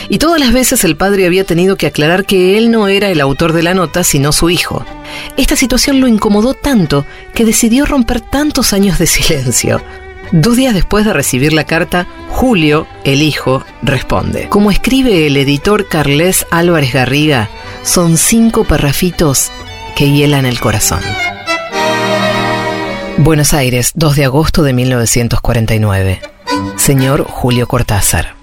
Y 0.09 0.19
todas 0.19 0.39
las 0.39 0.53
veces 0.53 0.83
el 0.85 0.95
padre 0.95 1.25
había 1.25 1.43
tenido 1.43 1.75
que 1.75 1.87
aclarar 1.87 2.25
que 2.25 2.57
él 2.57 2.71
no 2.71 2.87
era 2.87 3.09
el 3.09 3.19
autor 3.19 3.51
de 3.51 3.63
la 3.63 3.73
nota, 3.73 4.03
sino 4.03 4.31
su 4.31 4.49
hijo. 4.49 4.85
Esta 5.35 5.55
situación 5.55 5.99
lo 5.99 6.07
incomodó 6.07 6.53
tanto 6.53 7.05
que 7.33 7.45
decidió 7.45 7.85
romper 7.85 8.21
tantos 8.21 8.71
años 8.71 8.97
de 8.99 9.07
silencio. 9.07 9.81
Dos 10.31 10.57
días 10.57 10.73
después 10.73 11.05
de 11.05 11.13
recibir 11.13 11.53
la 11.53 11.65
carta, 11.65 12.05
Julio, 12.29 12.85
el 13.05 13.21
hijo, 13.21 13.63
responde. 13.81 14.49
Como 14.49 14.71
escribe 14.71 15.25
el 15.25 15.37
editor 15.37 15.87
Carles 15.87 16.45
Álvarez 16.51 16.93
Garriga, 16.93 17.49
son 17.83 18.17
cinco 18.17 18.65
parrafitos 18.65 19.51
que 19.95 20.11
hielan 20.11 20.45
el 20.45 20.59
corazón. 20.59 20.99
Buenos 23.19 23.55
Aires, 23.55 23.93
2 23.95 24.15
de 24.15 24.25
agosto 24.25 24.61
de 24.61 24.73
1949. 24.73 26.21
Señor 26.75 27.23
Julio 27.23 27.67
Cortázar. 27.67 28.35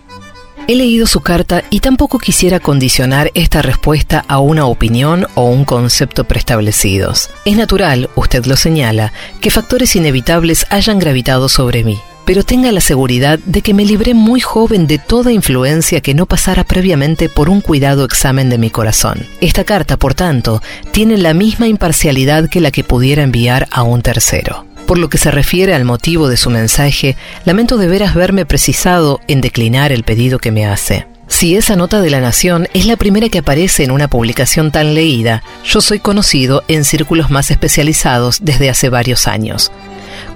He 0.67 0.75
leído 0.75 1.07
su 1.07 1.21
carta 1.21 1.63
y 1.71 1.79
tampoco 1.79 2.19
quisiera 2.19 2.59
condicionar 2.59 3.31
esta 3.35 3.63
respuesta 3.63 4.25
a 4.27 4.41
una 4.41 4.67
opinión 4.67 5.29
o 5.37 5.45
un 5.45 5.65
concepto 5.65 6.25
preestablecidos. 6.25 7.31
Es 7.45 7.57
natural, 7.57 8.11
usted 8.17 8.47
lo 8.47 8.57
señala, 8.57 9.13
que 9.41 9.51
factores 9.51 9.95
inevitables 9.95 10.67
hayan 10.71 10.99
gravitado 10.99 11.49
sobre 11.49 11.85
mí, 11.85 12.01
pero 12.25 12.45
tenga 12.45 12.73
la 12.73 12.81
seguridad 12.81 13.39
de 13.41 13.63
que 13.63 13.75
me 13.75 13.85
libré 13.85 14.15
muy 14.15 14.41
joven 14.41 14.87
de 14.87 14.99
toda 14.99 15.33
influencia 15.33 16.01
que 16.01 16.15
no 16.15 16.27
pasara 16.27 16.65
previamente 16.65 17.29
por 17.29 17.49
un 17.49 17.61
cuidado 17.61 18.05
examen 18.05 18.51
de 18.51 18.59
mi 18.59 18.71
corazón. 18.71 19.27
Esta 19.41 19.65
carta, 19.65 19.97
por 19.97 20.15
tanto, 20.15 20.63
tiene 20.91 21.17
la 21.17 21.35
misma 21.35 21.69
imparcialidad 21.69 22.49
que 22.49 22.61
la 22.61 22.71
que 22.71 22.85
pudiera 22.85 23.23
enviar 23.23 23.69
a 23.71 23.83
un 23.83 24.03
tercero. 24.03 24.67
Por 24.87 24.99
lo 24.99 25.09
que 25.09 25.19
se 25.19 25.31
refiere 25.31 25.75
al 25.75 25.85
motivo 25.85 26.29
de 26.29 26.37
su 26.37 26.51
mensaje, 26.51 27.17
lamento 27.45 27.79
de 27.79 27.89
veras 27.89 28.15
verme 28.15 28.45
precisado 28.45 29.21
en 29.29 29.41
declinar 29.41 29.93
el 29.93 30.05
pedido 30.05 30.39
que 30.39 30.53
me 30.53 30.67
hace. 30.67 31.07
Si 31.27 31.57
esa 31.57 31.75
nota 31.75 32.03
de 32.03 32.11
la 32.11 32.21
Nación 32.21 32.69
es 32.75 32.87
la 32.87 32.97
primera 32.97 33.31
que 33.31 33.39
aparece 33.39 33.83
en 33.83 33.91
una 33.91 34.09
publicación 34.09 34.71
tan 34.71 34.95
leída, 34.95 35.43
yo 35.65 35.81
soy 35.81 35.99
conocido 35.99 36.63
en 36.69 36.85
círculos 36.85 37.31
más 37.31 37.51
especializados 37.51 38.41
desde 38.43 38.69
hace 38.69 38.91
varios 38.91 39.27
años. 39.27 39.73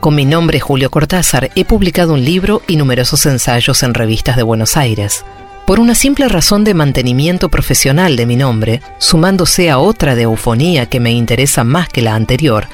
Con 0.01 0.15
mi 0.15 0.25
nombre 0.25 0.61
Julio 0.61 0.91
Cortázar 0.91 1.51
he 1.57 1.65
publicado 1.65 2.15
un 2.15 2.25
libro 2.25 2.63
y 2.69 2.77
numerosos 2.77 3.27
ensayos 3.27 3.83
en 3.83 3.95
revistas 3.95 4.37
de 4.37 4.45
Buenos 4.45 4.77
Aires. 4.77 5.25
Por 5.67 5.81
una 5.81 5.97
simple 5.97 6.29
razón 6.29 6.63
de 6.63 6.73
mantenimiento 6.73 7.49
profesional 7.49 8.15
de 8.15 8.25
mi 8.25 8.37
nombre, 8.37 8.81
sumándose 8.99 9.71
a 9.71 9.79
otra 9.79 10.15
de 10.15 10.23
eufonía 10.23 10.87
que 10.87 11.01
me 11.01 11.11
interesa 11.11 11.65
más 11.65 11.89
que 11.89 12.01
la 12.01 12.15
anterior, 12.15 12.69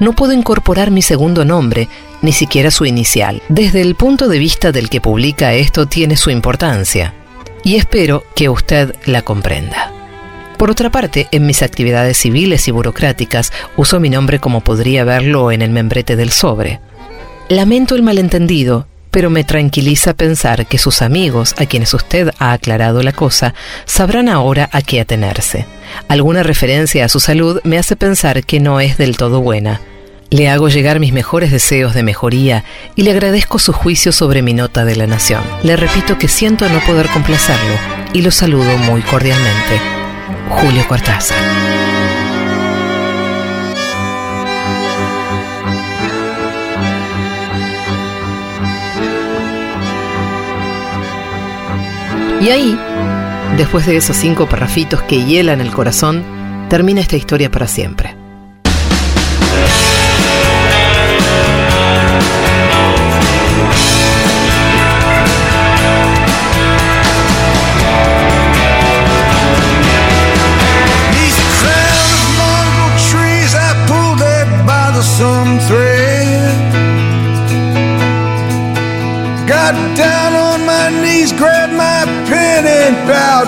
no 0.00 0.14
puedo 0.14 0.32
incorporar 0.32 0.90
mi 0.90 1.00
segundo 1.00 1.44
nombre, 1.44 1.88
ni 2.22 2.32
siquiera 2.32 2.72
su 2.72 2.84
inicial. 2.84 3.40
Desde 3.48 3.80
el 3.80 3.94
punto 3.94 4.28
de 4.28 4.38
vista 4.40 4.72
del 4.72 4.90
que 4.90 5.00
publica 5.00 5.54
esto 5.54 5.86
tiene 5.86 6.16
su 6.16 6.30
importancia, 6.30 7.14
y 7.62 7.76
espero 7.76 8.24
que 8.34 8.48
usted 8.48 8.96
la 9.06 9.22
comprenda. 9.22 9.92
Por 10.56 10.70
otra 10.70 10.90
parte, 10.90 11.28
en 11.30 11.46
mis 11.46 11.62
actividades 11.62 12.16
civiles 12.18 12.68
y 12.68 12.70
burocráticas 12.70 13.52
uso 13.76 14.00
mi 14.00 14.10
nombre 14.10 14.38
como 14.38 14.62
podría 14.62 15.04
verlo 15.04 15.50
en 15.50 15.62
el 15.62 15.70
membrete 15.70 16.16
del 16.16 16.30
sobre. 16.30 16.80
Lamento 17.48 17.94
el 17.94 18.02
malentendido, 18.02 18.86
pero 19.10 19.30
me 19.30 19.44
tranquiliza 19.44 20.14
pensar 20.14 20.66
que 20.66 20.78
sus 20.78 21.02
amigos, 21.02 21.54
a 21.58 21.66
quienes 21.66 21.94
usted 21.94 22.30
ha 22.38 22.52
aclarado 22.52 23.02
la 23.02 23.12
cosa, 23.12 23.54
sabrán 23.84 24.28
ahora 24.28 24.68
a 24.72 24.82
qué 24.82 25.00
atenerse. 25.00 25.66
Alguna 26.08 26.42
referencia 26.42 27.04
a 27.04 27.08
su 27.08 27.20
salud 27.20 27.60
me 27.64 27.78
hace 27.78 27.96
pensar 27.96 28.44
que 28.44 28.60
no 28.60 28.80
es 28.80 28.96
del 28.96 29.16
todo 29.16 29.40
buena. 29.40 29.80
Le 30.30 30.48
hago 30.48 30.68
llegar 30.68 30.98
mis 30.98 31.12
mejores 31.12 31.52
deseos 31.52 31.94
de 31.94 32.02
mejoría 32.02 32.64
y 32.96 33.02
le 33.02 33.12
agradezco 33.12 33.58
su 33.58 33.72
juicio 33.72 34.10
sobre 34.10 34.42
mi 34.42 34.52
nota 34.52 34.84
de 34.84 34.96
la 34.96 35.06
Nación. 35.06 35.44
Le 35.62 35.76
repito 35.76 36.18
que 36.18 36.26
siento 36.26 36.68
no 36.68 36.80
poder 36.80 37.08
complacerlo 37.08 37.74
y 38.12 38.22
lo 38.22 38.32
saludo 38.32 38.76
muy 38.78 39.02
cordialmente. 39.02 40.03
Julio 40.48 40.86
Cortázar. 40.88 41.38
Y 52.40 52.50
ahí, 52.50 52.78
después 53.56 53.86
de 53.86 53.96
esos 53.96 54.16
cinco 54.16 54.46
parrafitos 54.46 55.00
que 55.02 55.24
hielan 55.24 55.62
el 55.62 55.70
corazón, 55.70 56.22
termina 56.68 57.00
esta 57.00 57.16
historia 57.16 57.50
para 57.50 57.66
siempre. 57.66 58.23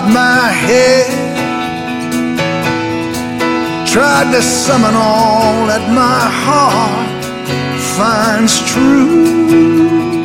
My 0.04 0.48
head. 0.50 1.08
Tried 3.86 4.30
to 4.32 4.42
summon 4.42 4.94
all 4.94 5.66
that 5.66 5.84
my 5.90 6.22
heart 6.44 7.24
finds 7.96 8.54
true 8.70 10.24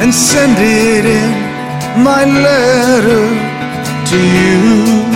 and 0.00 0.12
send 0.12 0.56
it 0.58 1.04
in 1.04 2.02
my 2.02 2.24
letter 2.24 3.24
to 4.10 4.18
you. 4.18 5.13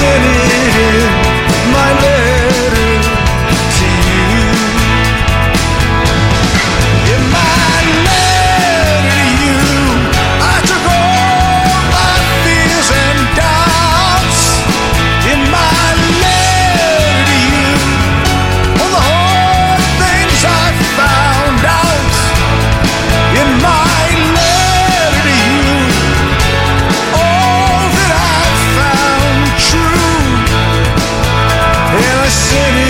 And 0.00 0.67
and 32.50 32.87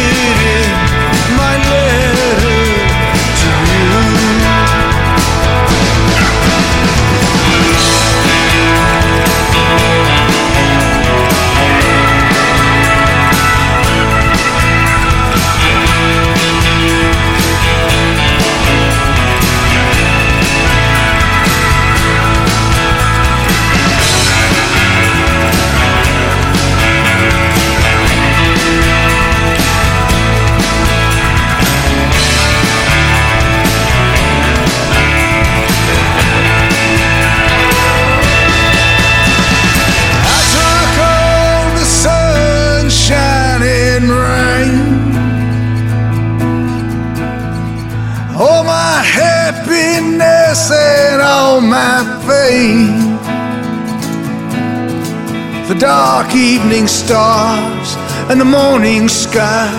and 58.31 58.41
the 58.41 58.45
morning 58.45 59.09
sky 59.09 59.73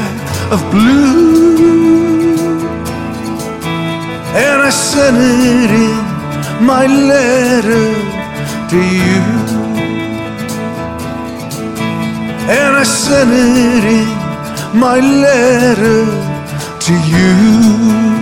of 0.52 0.60
blue, 0.72 2.40
and 4.46 4.62
I 4.62 4.70
sent 4.70 5.18
it 5.18 5.72
in 5.86 6.66
my 6.66 6.86
letter 6.86 7.90
to 8.72 8.78
you. 8.78 9.60
and 12.50 12.78
I 12.78 12.84
sent 12.84 13.30
it 13.32 13.84
in 14.00 14.80
my 14.80 15.00
letter 15.00 16.06
to 16.80 16.94
you. 17.14 18.19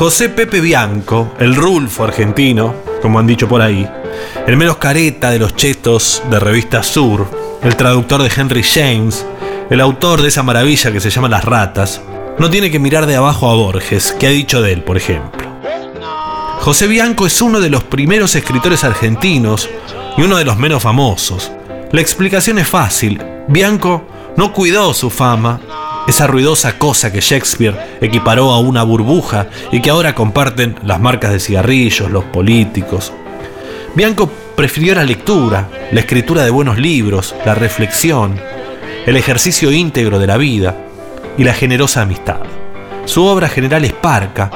José 0.00 0.30
Pepe 0.30 0.62
Bianco, 0.62 1.34
el 1.38 1.54
Rulfo 1.54 2.04
argentino, 2.04 2.74
como 3.02 3.18
han 3.18 3.26
dicho 3.26 3.46
por 3.46 3.60
ahí, 3.60 3.86
el 4.46 4.56
menos 4.56 4.78
careta 4.78 5.28
de 5.28 5.38
los 5.38 5.54
chetos 5.54 6.22
de 6.30 6.40
revista 6.40 6.82
Sur, 6.82 7.28
el 7.62 7.76
traductor 7.76 8.22
de 8.22 8.32
Henry 8.34 8.62
James, 8.62 9.26
el 9.68 9.78
autor 9.78 10.22
de 10.22 10.28
esa 10.28 10.42
maravilla 10.42 10.90
que 10.90 11.00
se 11.00 11.10
llama 11.10 11.28
Las 11.28 11.44
Ratas, 11.44 12.00
no 12.38 12.48
tiene 12.48 12.70
que 12.70 12.78
mirar 12.78 13.04
de 13.04 13.16
abajo 13.16 13.50
a 13.50 13.54
Borges, 13.54 14.16
que 14.18 14.26
ha 14.26 14.30
dicho 14.30 14.62
de 14.62 14.72
él, 14.72 14.84
por 14.84 14.96
ejemplo. 14.96 15.46
José 16.60 16.86
Bianco 16.86 17.26
es 17.26 17.42
uno 17.42 17.60
de 17.60 17.68
los 17.68 17.84
primeros 17.84 18.34
escritores 18.34 18.84
argentinos 18.84 19.68
y 20.16 20.22
uno 20.22 20.38
de 20.38 20.46
los 20.46 20.56
menos 20.56 20.82
famosos, 20.82 21.52
La 21.92 22.00
explicación 22.00 22.58
es 22.58 22.68
fácil. 22.68 23.22
Bianco 23.48 24.06
no 24.38 24.54
cuidó 24.54 24.94
su 24.94 25.10
fama, 25.10 25.60
esa 26.06 26.26
ruidosa 26.26 26.78
cosa 26.78 27.12
que 27.12 27.20
Shakespeare 27.20 27.76
equiparó 28.00 28.50
a 28.50 28.58
una 28.58 28.82
burbuja 28.82 29.46
y 29.70 29.80
que 29.80 29.90
ahora 29.90 30.14
comparten 30.14 30.76
las 30.82 31.00
marcas 31.00 31.32
de 31.32 31.40
cigarrillos, 31.40 32.10
los 32.10 32.24
políticos. 32.24 33.12
Bianco 33.94 34.30
prefirió 34.56 34.94
la 34.94 35.04
lectura, 35.04 35.68
la 35.92 36.00
escritura 36.00 36.44
de 36.44 36.50
buenos 36.50 36.78
libros, 36.78 37.34
la 37.44 37.54
reflexión, 37.54 38.40
el 39.06 39.16
ejercicio 39.16 39.72
íntegro 39.72 40.18
de 40.18 40.26
la 40.26 40.36
vida 40.36 40.76
y 41.38 41.44
la 41.44 41.54
generosa 41.54 42.02
amistad. 42.02 42.40
Su 43.06 43.24
obra 43.24 43.48
general 43.48 43.84
es 43.84 43.92
parca, 43.92 44.50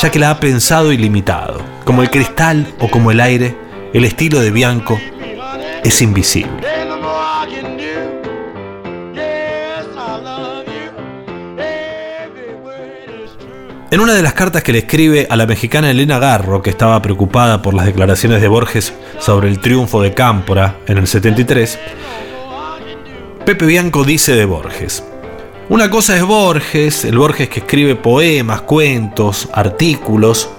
ya 0.00 0.10
que 0.10 0.18
la 0.18 0.30
ha 0.30 0.40
pensado 0.40 0.92
y 0.92 0.96
limitado. 0.96 1.62
Como 1.84 2.02
el 2.02 2.10
cristal 2.10 2.66
o 2.80 2.90
como 2.90 3.10
el 3.10 3.20
aire, 3.20 3.56
el 3.92 4.04
estilo 4.04 4.40
de 4.40 4.50
Bianco 4.50 4.98
es 5.84 6.02
invisible. 6.02 6.83
En 13.94 14.00
una 14.00 14.14
de 14.14 14.22
las 14.22 14.34
cartas 14.34 14.64
que 14.64 14.72
le 14.72 14.80
escribe 14.80 15.28
a 15.30 15.36
la 15.36 15.46
mexicana 15.46 15.88
Elena 15.88 16.18
Garro, 16.18 16.62
que 16.62 16.70
estaba 16.70 17.00
preocupada 17.00 17.62
por 17.62 17.74
las 17.74 17.86
declaraciones 17.86 18.40
de 18.40 18.48
Borges 18.48 18.92
sobre 19.20 19.48
el 19.48 19.60
triunfo 19.60 20.02
de 20.02 20.12
Cámpora 20.12 20.78
en 20.88 20.98
el 20.98 21.06
73, 21.06 21.78
Pepe 23.46 23.66
Bianco 23.66 24.02
dice 24.02 24.34
de 24.34 24.46
Borges, 24.46 25.04
una 25.68 25.90
cosa 25.90 26.16
es 26.16 26.24
Borges, 26.24 27.04
el 27.04 27.18
Borges 27.18 27.48
que 27.48 27.60
escribe 27.60 27.94
poemas, 27.94 28.62
cuentos, 28.62 29.48
artículos, 29.52 30.50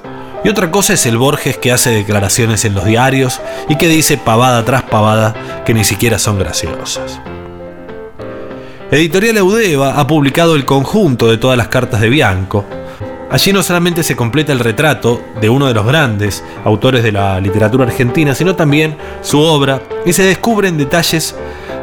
y 0.45 0.47
otra 0.47 0.71
cosa 0.71 0.93
es 0.93 1.05
el 1.05 1.17
Borges 1.17 1.57
que 1.57 1.73
hace 1.73 1.89
declaraciones 1.89 2.63
en 2.63 2.73
los 2.73 2.85
diarios 2.85 3.41
y 3.67 3.75
que 3.75 3.89
dice 3.89 4.17
pavada 4.17 4.63
tras 4.63 4.83
pavada 4.83 5.63
que 5.65 5.73
ni 5.73 5.83
siquiera 5.83 6.19
son 6.19 6.39
graciosas. 6.39 7.19
Editorial 8.91 9.35
Eudeva 9.35 9.99
ha 9.99 10.07
publicado 10.07 10.55
el 10.55 10.63
conjunto 10.63 11.27
de 11.27 11.37
todas 11.37 11.57
las 11.57 11.67
cartas 11.67 11.99
de 11.99 12.07
Bianco, 12.07 12.63
Allí 13.29 13.51
no 13.51 13.63
solamente 13.63 14.03
se 14.03 14.15
completa 14.15 14.53
el 14.53 14.59
retrato 14.59 15.21
de 15.41 15.49
uno 15.49 15.67
de 15.67 15.73
los 15.73 15.85
grandes 15.85 16.43
autores 16.63 17.03
de 17.03 17.11
la 17.11 17.39
literatura 17.39 17.85
argentina, 17.85 18.35
sino 18.35 18.55
también 18.55 18.97
su 19.21 19.39
obra 19.39 19.81
y 20.05 20.13
se 20.13 20.23
descubren 20.23 20.77
detalles 20.77 21.35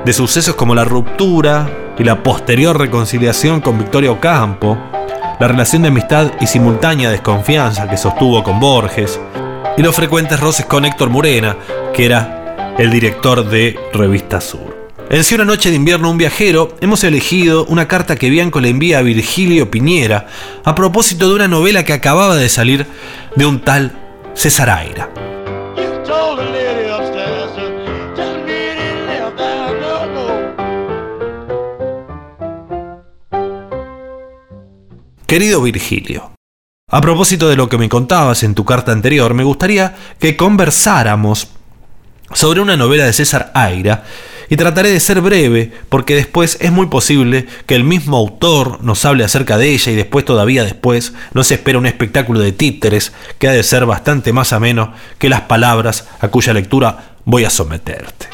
de 0.04 0.12
sucesos 0.12 0.54
como 0.54 0.74
la 0.74 0.84
ruptura 0.84 1.68
y 1.98 2.04
la 2.04 2.22
posterior 2.22 2.78
reconciliación 2.78 3.60
con 3.60 3.78
Victoria 3.78 4.12
Ocampo, 4.12 4.78
la 5.38 5.48
relación 5.48 5.82
de 5.82 5.88
amistad 5.88 6.30
y 6.40 6.46
simultánea 6.46 7.10
desconfianza 7.10 7.88
que 7.88 7.96
sostuvo 7.96 8.42
con 8.42 8.60
Borges, 8.60 9.20
y 9.76 9.82
los 9.82 9.94
frecuentes 9.94 10.40
roces 10.40 10.66
con 10.66 10.84
Héctor 10.84 11.10
Murena, 11.10 11.56
que 11.92 12.06
era 12.06 12.74
el 12.78 12.90
director 12.90 13.44
de 13.48 13.78
Revista 13.92 14.40
Sur. 14.40 14.71
En 15.12 15.24
Si 15.24 15.34
una 15.34 15.44
noche 15.44 15.68
de 15.68 15.76
invierno 15.76 16.10
un 16.10 16.16
viajero, 16.16 16.74
hemos 16.80 17.04
elegido 17.04 17.66
una 17.66 17.86
carta 17.86 18.16
que 18.16 18.30
Bianco 18.30 18.60
le 18.60 18.70
envía 18.70 18.96
a 18.96 19.02
Virgilio 19.02 19.70
Piñera 19.70 20.26
a 20.64 20.74
propósito 20.74 21.28
de 21.28 21.34
una 21.34 21.48
novela 21.48 21.84
que 21.84 21.92
acababa 21.92 22.34
de 22.34 22.48
salir 22.48 22.86
de 23.36 23.44
un 23.44 23.60
tal 23.60 23.92
César 24.32 24.70
Aira. 24.70 25.10
Querido 35.26 35.60
Virgilio, 35.60 36.32
a 36.90 37.00
propósito 37.02 37.50
de 37.50 37.56
lo 37.56 37.68
que 37.68 37.76
me 37.76 37.90
contabas 37.90 38.42
en 38.44 38.54
tu 38.54 38.64
carta 38.64 38.92
anterior, 38.92 39.34
me 39.34 39.44
gustaría 39.44 39.94
que 40.18 40.38
conversáramos 40.38 41.48
sobre 42.32 42.62
una 42.62 42.78
novela 42.78 43.04
de 43.04 43.12
César 43.12 43.50
Aira 43.52 44.04
y 44.52 44.56
trataré 44.58 44.90
de 44.90 45.00
ser 45.00 45.22
breve 45.22 45.72
porque 45.88 46.14
después 46.14 46.58
es 46.60 46.70
muy 46.70 46.88
posible 46.88 47.46
que 47.64 47.74
el 47.74 47.84
mismo 47.84 48.18
autor 48.18 48.84
nos 48.84 49.02
hable 49.06 49.24
acerca 49.24 49.56
de 49.56 49.70
ella 49.70 49.92
y 49.92 49.94
después 49.94 50.26
todavía 50.26 50.62
después 50.62 51.14
nos 51.32 51.50
espera 51.50 51.78
un 51.78 51.86
espectáculo 51.86 52.38
de 52.38 52.52
títeres 52.52 53.14
que 53.38 53.48
ha 53.48 53.52
de 53.52 53.62
ser 53.62 53.86
bastante 53.86 54.34
más 54.34 54.52
ameno 54.52 54.92
que 55.16 55.30
las 55.30 55.40
palabras 55.40 56.06
a 56.20 56.28
cuya 56.28 56.52
lectura 56.52 57.14
voy 57.24 57.46
a 57.46 57.50
someterte. 57.50 58.26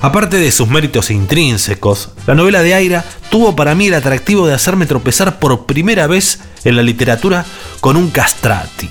Aparte 0.00 0.36
de 0.36 0.52
sus 0.52 0.68
méritos 0.68 1.10
intrínsecos, 1.10 2.10
la 2.28 2.36
novela 2.36 2.62
de 2.62 2.72
Aira 2.72 3.04
tuvo 3.30 3.56
para 3.56 3.74
mí 3.74 3.88
el 3.88 3.94
atractivo 3.94 4.46
de 4.46 4.54
hacerme 4.54 4.86
tropezar 4.86 5.40
por 5.40 5.66
primera 5.66 6.06
vez 6.06 6.38
en 6.62 6.76
la 6.76 6.84
literatura 6.84 7.44
con 7.80 7.96
un 7.96 8.10
castrati. 8.10 8.88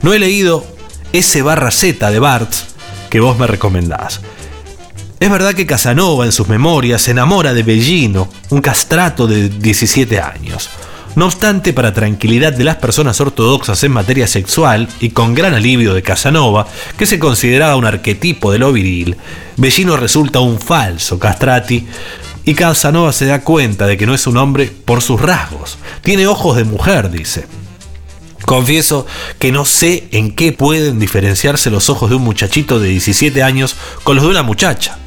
No 0.00 0.14
he 0.14 0.18
leído 0.18 0.64
S 1.12 1.42
barra 1.42 1.70
Z 1.70 2.10
de 2.10 2.18
Barthes, 2.18 2.71
que 3.12 3.20
vos 3.20 3.38
me 3.38 3.46
recomendás. 3.46 4.22
Es 5.20 5.30
verdad 5.30 5.52
que 5.52 5.66
Casanova 5.66 6.24
en 6.24 6.32
sus 6.32 6.48
memorias 6.48 7.02
se 7.02 7.10
enamora 7.10 7.52
de 7.52 7.62
Bellino, 7.62 8.26
un 8.48 8.62
castrato 8.62 9.26
de 9.26 9.50
17 9.50 10.18
años. 10.18 10.70
No 11.14 11.26
obstante, 11.26 11.74
para 11.74 11.92
tranquilidad 11.92 12.54
de 12.54 12.64
las 12.64 12.76
personas 12.76 13.20
ortodoxas 13.20 13.84
en 13.84 13.92
materia 13.92 14.26
sexual 14.26 14.88
y 14.98 15.10
con 15.10 15.34
gran 15.34 15.52
alivio 15.52 15.92
de 15.92 16.00
Casanova, 16.00 16.66
que 16.96 17.04
se 17.04 17.18
consideraba 17.18 17.76
un 17.76 17.84
arquetipo 17.84 18.50
de 18.50 18.60
lo 18.60 18.72
viril, 18.72 19.18
Bellino 19.58 19.98
resulta 19.98 20.40
un 20.40 20.58
falso 20.58 21.18
castrati 21.18 21.86
y 22.46 22.54
Casanova 22.54 23.12
se 23.12 23.26
da 23.26 23.42
cuenta 23.42 23.86
de 23.86 23.98
que 23.98 24.06
no 24.06 24.14
es 24.14 24.26
un 24.26 24.38
hombre 24.38 24.72
por 24.86 25.02
sus 25.02 25.20
rasgos. 25.20 25.76
Tiene 26.00 26.26
ojos 26.26 26.56
de 26.56 26.64
mujer, 26.64 27.10
dice. 27.10 27.44
Confieso 28.44 29.06
que 29.38 29.52
no 29.52 29.64
sé 29.64 30.08
en 30.10 30.34
qué 30.34 30.52
pueden 30.52 30.98
diferenciarse 30.98 31.70
los 31.70 31.88
ojos 31.90 32.10
de 32.10 32.16
un 32.16 32.22
muchachito 32.22 32.80
de 32.80 32.88
17 32.88 33.42
años 33.42 33.76
con 34.02 34.16
los 34.16 34.24
de 34.24 34.30
una 34.30 34.42
muchacha. 34.42 34.98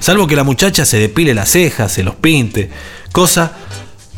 Salvo 0.00 0.26
que 0.26 0.36
la 0.36 0.44
muchacha 0.44 0.84
se 0.84 0.98
depile 0.98 1.34
las 1.34 1.50
cejas, 1.50 1.92
se 1.92 2.02
los 2.02 2.14
pinte, 2.14 2.70
cosa 3.12 3.52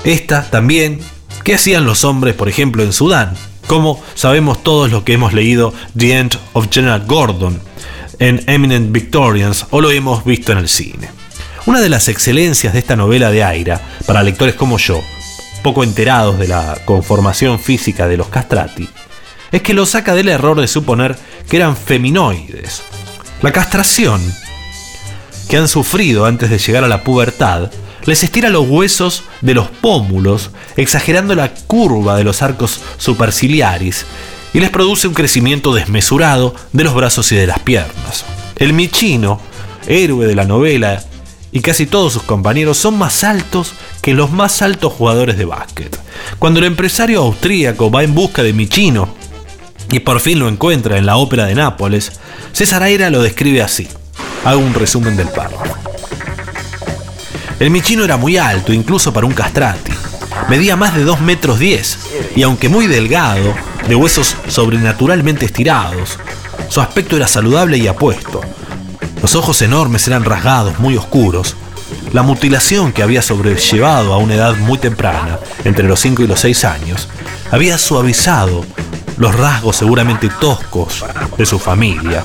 esta 0.05 0.49
también 0.51 1.01
que 1.45 1.55
hacían 1.55 1.85
los 1.85 2.05
hombres, 2.05 2.35
por 2.35 2.49
ejemplo, 2.49 2.83
en 2.83 2.93
Sudán, 2.93 3.35
como 3.67 4.03
sabemos 4.15 4.63
todos 4.63 4.91
los 4.91 5.03
que 5.03 5.15
hemos 5.15 5.33
leído 5.33 5.75
The 5.97 6.19
End 6.19 6.39
of 6.53 6.69
General 6.71 7.05
Gordon 7.07 7.61
en 8.19 8.43
Eminent 8.47 8.93
Victorians 8.93 9.67
o 9.71 9.81
lo 9.81 9.91
hemos 9.91 10.25
visto 10.25 10.53
en 10.53 10.59
el 10.59 10.69
cine. 10.69 11.11
Una 11.67 11.81
de 11.81 11.89
las 11.89 12.09
excelencias 12.09 12.73
de 12.73 12.79
esta 12.81 12.97
novela 12.97 13.31
de 13.31 13.45
Aira, 13.45 13.81
para 14.07 14.23
lectores 14.23 14.55
como 14.55 14.79
yo, 14.79 15.03
poco 15.63 15.85
enterados 15.85 16.39
de 16.39 16.49
la 16.49 16.79
conformación 16.85 17.59
física 17.59 18.09
de 18.09 18.17
los 18.17 18.29
castrati, 18.29 18.89
es 19.51 19.63
que 19.63 19.75
lo 19.75 19.87
saca 19.87 20.15
del 20.15 20.29
error 20.29 20.61
de 20.61 20.69
suponer 20.69 21.17
que 21.49 21.57
eran 21.57 21.77
feminoides. 21.77 22.83
La 23.43 23.53
castración 23.53 24.21
que 25.49 25.57
han 25.57 25.69
sufrido 25.69 26.27
antes 26.27 26.51
de 26.51 26.59
llegar 26.59 26.85
a 26.85 26.89
la 26.89 27.05
pubertad 27.05 27.71
les 28.05 28.25
estira 28.25 28.49
los 28.49 28.69
huesos 28.69 29.25
de 29.41 29.55
los 29.55 29.69
pómulos, 29.69 30.51
exagerando 30.77 31.35
la 31.35 31.55
curva 31.55 32.17
de 32.17 32.25
los 32.25 32.43
arcos 32.43 32.81
superciliaris, 32.97 34.07
y 34.55 34.61
les 34.61 34.71
produce 34.71 35.07
un 35.07 35.15
crecimiento 35.15 35.73
desmesurado 35.73 36.55
de 36.73 36.85
los 36.85 36.95
brazos 36.95 37.31
y 37.33 37.37
de 37.37 37.47
las 37.47 37.61
piernas. 37.61 38.25
El 38.57 38.73
Michino, 38.73 39.41
héroe 39.87 40.27
de 40.27 40.35
la 40.35 40.45
novela 40.45 41.03
y 41.53 41.61
casi 41.61 41.87
todos 41.87 42.13
sus 42.13 42.23
compañeros 42.23 42.79
son 42.79 42.99
más 42.99 43.25
altos 43.25 43.73
que 44.03 44.13
los 44.13 44.33
más 44.33 44.61
altos 44.61 44.93
jugadores 44.93 45.39
de 45.39 45.45
básquet. 45.45 45.99
Cuando 46.39 46.59
el 46.59 46.67
empresario 46.67 47.21
austríaco 47.21 47.91
va 47.91 48.03
en 48.03 48.15
busca 48.15 48.43
de 48.43 48.53
Michino 48.53 49.15
y 49.91 50.01
por 50.01 50.21
fin 50.21 50.41
lo 50.41 50.49
encuentra 50.49 50.99
en 50.99 51.07
la 51.07 51.17
ópera 51.17 51.47
de 51.47 51.55
Nápoles, 51.55 52.13
César 52.53 52.83
Aira 52.83 53.09
lo 53.11 53.23
describe 53.23 53.63
así. 53.63 53.89
Hago 54.45 54.61
un 54.61 54.75
resumen 54.75 55.17
del 55.17 55.29
párrafo. 55.29 55.77
El 57.61 57.71
Michino 57.71 58.05
era 58.05 58.17
muy 58.17 58.37
alto, 58.37 58.73
incluso 58.73 59.13
para 59.13 59.27
un 59.27 59.35
castrati. 59.35 59.93
Medía 60.49 60.75
más 60.75 60.97
de 60.97 61.05
2 61.05 61.21
metros 61.21 61.61
10 61.61 61.99
y 62.35 62.43
aunque 62.43 62.69
muy 62.69 62.89
delgado, 62.89 63.55
de 63.89 63.95
huesos 63.95 64.37
sobrenaturalmente 64.49 65.47
estirados, 65.47 66.19
su 66.69 66.81
aspecto 66.81 67.17
era 67.17 67.29
saludable 67.29 67.79
y 67.79 67.87
apuesto, 67.87 68.41
los 69.21 69.37
ojos 69.37 69.63
enormes 69.63 70.09
eran 70.09 70.25
rasgados, 70.25 70.81
muy 70.81 70.97
oscuros. 70.97 71.55
La 72.13 72.23
mutilación 72.23 72.93
que 72.93 73.03
había 73.03 73.23
sobrellevado 73.23 74.13
a 74.13 74.19
una 74.19 74.35
edad 74.35 74.55
muy 74.57 74.77
temprana, 74.77 75.39
entre 75.65 75.89
los 75.89 75.99
5 76.01 76.23
y 76.23 76.27
los 76.27 76.41
6 76.41 76.65
años, 76.67 77.09
había 77.51 77.79
suavizado 77.79 78.67
los 79.17 79.35
rasgos 79.35 79.77
seguramente 79.77 80.29
toscos 80.29 81.07
de 81.39 81.47
su 81.47 81.59
familia 81.59 82.23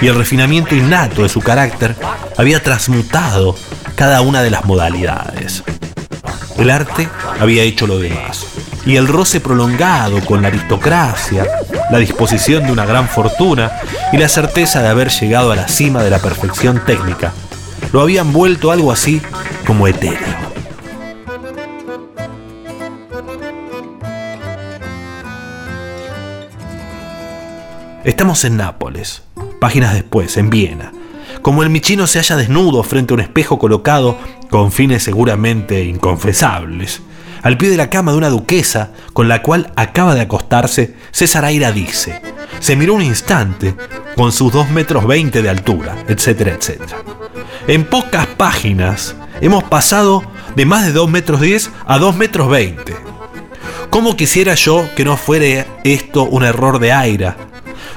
y 0.00 0.06
el 0.06 0.14
refinamiento 0.14 0.74
innato 0.74 1.24
de 1.24 1.28
su 1.28 1.40
carácter 1.40 1.94
había 2.38 2.62
transmutado 2.62 3.54
cada 3.96 4.22
una 4.22 4.40
de 4.40 4.48
las 4.48 4.64
modalidades. 4.64 5.62
El 6.56 6.70
arte 6.70 7.06
había 7.38 7.64
hecho 7.64 7.86
lo 7.86 7.98
demás 7.98 8.46
y 8.86 8.96
el 8.96 9.06
roce 9.06 9.40
prolongado 9.40 10.24
con 10.24 10.40
la 10.40 10.48
aristocracia, 10.48 11.46
la 11.90 11.98
disposición 11.98 12.64
de 12.64 12.72
una 12.72 12.86
gran 12.86 13.06
fortuna 13.06 13.72
y 14.10 14.16
la 14.16 14.28
certeza 14.30 14.80
de 14.80 14.88
haber 14.88 15.10
llegado 15.10 15.52
a 15.52 15.56
la 15.56 15.68
cima 15.68 16.02
de 16.02 16.08
la 16.08 16.18
perfección 16.18 16.82
técnica 16.86 17.34
lo 17.92 18.00
habían 18.00 18.32
vuelto 18.32 18.70
algo 18.70 18.92
así 18.92 19.20
como 19.66 19.86
etéreo. 19.86 20.38
Estamos 28.04 28.44
en 28.44 28.56
Nápoles, 28.56 29.22
páginas 29.60 29.92
después, 29.92 30.36
en 30.38 30.48
Viena. 30.48 30.92
Como 31.42 31.62
el 31.62 31.70
michino 31.70 32.06
se 32.06 32.18
halla 32.18 32.36
desnudo 32.36 32.82
frente 32.82 33.12
a 33.12 33.16
un 33.16 33.20
espejo 33.20 33.58
colocado 33.58 34.16
con 34.50 34.72
fines 34.72 35.02
seguramente 35.02 35.84
inconfesables. 35.84 37.02
Al 37.42 37.56
pie 37.56 37.70
de 37.70 37.76
la 37.76 37.90
cama 37.90 38.12
de 38.12 38.18
una 38.18 38.28
duquesa 38.28 38.90
con 39.12 39.28
la 39.28 39.42
cual 39.42 39.72
acaba 39.76 40.14
de 40.14 40.22
acostarse, 40.22 40.94
César 41.10 41.44
Aira 41.44 41.72
dice, 41.72 42.20
se 42.60 42.76
miró 42.76 42.94
un 42.94 43.02
instante 43.02 43.74
con 44.16 44.32
sus 44.32 44.52
2 44.52 44.70
metros 44.70 45.06
20 45.06 45.42
de 45.42 45.48
altura, 45.48 45.96
etcétera, 46.08 46.54
etcétera. 46.54 46.98
En 47.66 47.84
pocas 47.84 48.26
páginas 48.26 49.14
hemos 49.40 49.64
pasado 49.64 50.22
de 50.56 50.66
más 50.66 50.86
de 50.86 50.92
2 50.92 51.10
metros 51.10 51.40
10 51.40 51.70
a 51.86 51.98
2 51.98 52.16
metros 52.16 52.48
20. 52.48 52.96
¿Cómo 53.90 54.16
quisiera 54.16 54.54
yo 54.54 54.88
que 54.96 55.04
no 55.04 55.16
fuera 55.16 55.66
esto 55.84 56.24
un 56.24 56.44
error 56.44 56.78
de 56.78 56.92
Aira? 56.92 57.47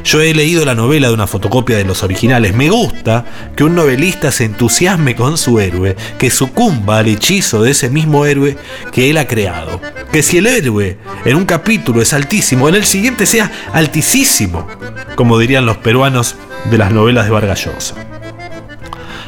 Yo 0.04 0.22
he 0.22 0.34
leído 0.34 0.66
la 0.66 0.76
novela 0.76 1.08
de 1.08 1.14
una 1.14 1.28
fotocopia 1.28 1.78
de 1.78 1.86
los 1.86 2.04
originales. 2.04 2.56
Me 2.56 2.70
gusta 2.70 3.26
que 3.56 3.64
un 3.64 3.76
novelista 3.76 4.32
se 4.32 4.46
entusiasme 4.46 5.16
con 5.16 5.38
su 5.38 5.60
héroe, 5.60 5.96
que 6.18 6.30
sucumba 6.30 7.00
al 7.00 7.08
hechizo 7.08 7.62
de 7.62 7.72
ese 7.72 7.89
mismo 7.89 8.26
héroe 8.26 8.58
que 8.92 9.10
él 9.10 9.18
ha 9.18 9.28
creado. 9.28 9.80
Que 10.12 10.24
si 10.24 10.38
el 10.38 10.48
héroe 10.48 10.98
en 11.26 11.36
un 11.36 11.46
capítulo 11.46 12.02
es 12.02 12.14
altísimo, 12.14 12.68
en 12.70 12.76
el 12.76 12.86
siguiente 12.86 13.26
sea 13.26 13.52
altísimo, 13.74 14.68
como 15.16 15.38
dirían 15.38 15.66
los 15.66 15.78
peruanos 15.78 16.36
de 16.70 16.78
las 16.78 16.92
novelas 16.92 17.26
de 17.26 17.32
Vargas 17.32 17.66
Llosa. 17.66 17.96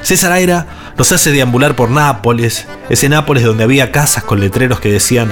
César 0.02 0.34
Aira 0.34 0.68
nos 0.98 1.12
hace 1.12 1.32
deambular 1.32 1.76
por 1.76 1.90
Nápoles, 1.90 2.68
ese 2.90 3.10
Nápoles 3.10 3.44
donde 3.44 3.64
había 3.64 3.92
casas 3.92 4.24
con 4.24 4.40
letreros 4.40 4.80
que 4.80 4.92
decían, 4.92 5.32